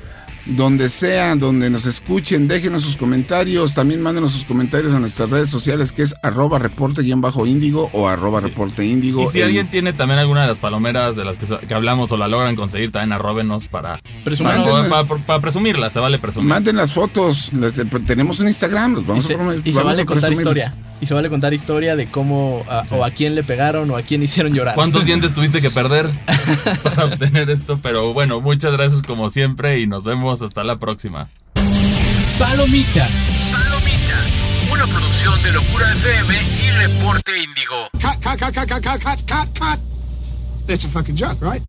donde 0.46 0.90
sea, 0.90 1.36
donde 1.36 1.70
nos 1.70 1.86
escuchen, 1.86 2.48
déjenos 2.48 2.84
sus 2.84 2.96
comentarios. 2.98 3.74
También 3.74 4.02
mándenos 4.02 4.32
sus 4.32 4.44
comentarios 4.46 4.94
a 4.94 5.00
nuestras 5.00 5.30
redes 5.30 5.50
sociales, 5.50 5.92
que 5.92 6.02
es 6.04 6.14
arroba 6.22 6.60
reporte-índigo 6.60 7.90
o 7.94 8.08
arroba 8.08 8.42
reporte 8.42 8.86
índigo. 8.86 9.24
Y 9.24 9.28
si 9.28 9.40
en- 9.40 9.46
alguien 9.46 9.68
tiene 9.68 9.94
también 9.94 10.20
alguna 10.20 10.42
de 10.42 10.48
las 10.48 10.60
palomeras 10.60 11.16
de 11.16 11.26
las 11.26 11.38
que, 11.38 11.46
que 11.68 11.74
hablamos 11.74 12.12
o 12.12 12.18
la 12.18 12.28
logran 12.28 12.56
conseguir, 12.56 12.92
también 12.92 13.14
arróbenos 13.14 13.68
para, 13.68 14.00
para, 14.44 15.06
para- 15.06 15.20
para 15.26 15.40
presumirla, 15.40 15.90
se 15.90 16.00
vale 16.00 16.20
presumir. 16.20 16.50
Manden 16.50 16.76
las 16.76 16.94
fotos. 16.94 17.52
las 17.54 17.76
de- 17.76 17.86
tenemos 17.86 18.40
un 18.40 18.48
Instagram, 18.48 18.94
los 18.96 19.04
Y 19.04 19.08
vamos 19.08 19.26
se, 19.26 19.34
a 19.34 19.38
y 19.38 19.40
se 19.40 19.80
vamos 19.80 19.84
vale 19.84 20.02
a 20.02 20.06
contar 20.06 20.34
historia 20.34 20.76
y 21.04 21.06
se 21.06 21.14
vale 21.14 21.30
contar 21.30 21.54
historia 21.54 21.96
de 21.96 22.08
cómo 22.08 22.64
a, 22.70 22.86
o 22.92 23.04
a 23.04 23.12
quién 23.12 23.36
le 23.36 23.44
pegaron 23.44 23.92
o 23.92 23.98
a 23.98 24.02
quién 24.02 24.24
hicieron 24.24 24.54
llorar. 24.54 24.76
¿Cuántos 24.76 25.06
dientes 25.06 25.34
tuviste 25.34 25.62
que 25.62 25.70
perder 25.70 26.10
para 26.84 27.06
obtener 27.06 27.50
esto? 27.50 27.80
Pero 27.84 28.14
bueno, 28.14 28.42
muchas 28.42 28.72
gracias 28.72 29.04
como 29.04 29.30
siempre 29.30 29.80
y 29.80 29.88
nos 29.88 30.06
vemos 30.06 30.42
hasta 30.42 30.64
la 30.64 30.78
próxima. 30.80 31.28
Palomitas. 32.40 33.12
Palomitas, 33.52 34.72
una 34.72 34.88
producción 34.88 35.42
de 35.44 35.52
Locura 35.52 35.92
FM 35.94 36.34
y 36.64 36.70
Reporte 36.88 37.44
Índigo. 37.44 37.90
Cut, 37.94 38.24
cut, 38.24 38.40
cut, 38.40 38.56
cut, 38.56 38.82
cut, 38.82 39.04
cut, 39.04 39.22
cut, 39.28 39.60
cut. 39.60 39.80
That's 40.66 40.86
a 40.86 40.88
fucking 40.88 41.16
joke, 41.16 41.42
right? 41.42 41.62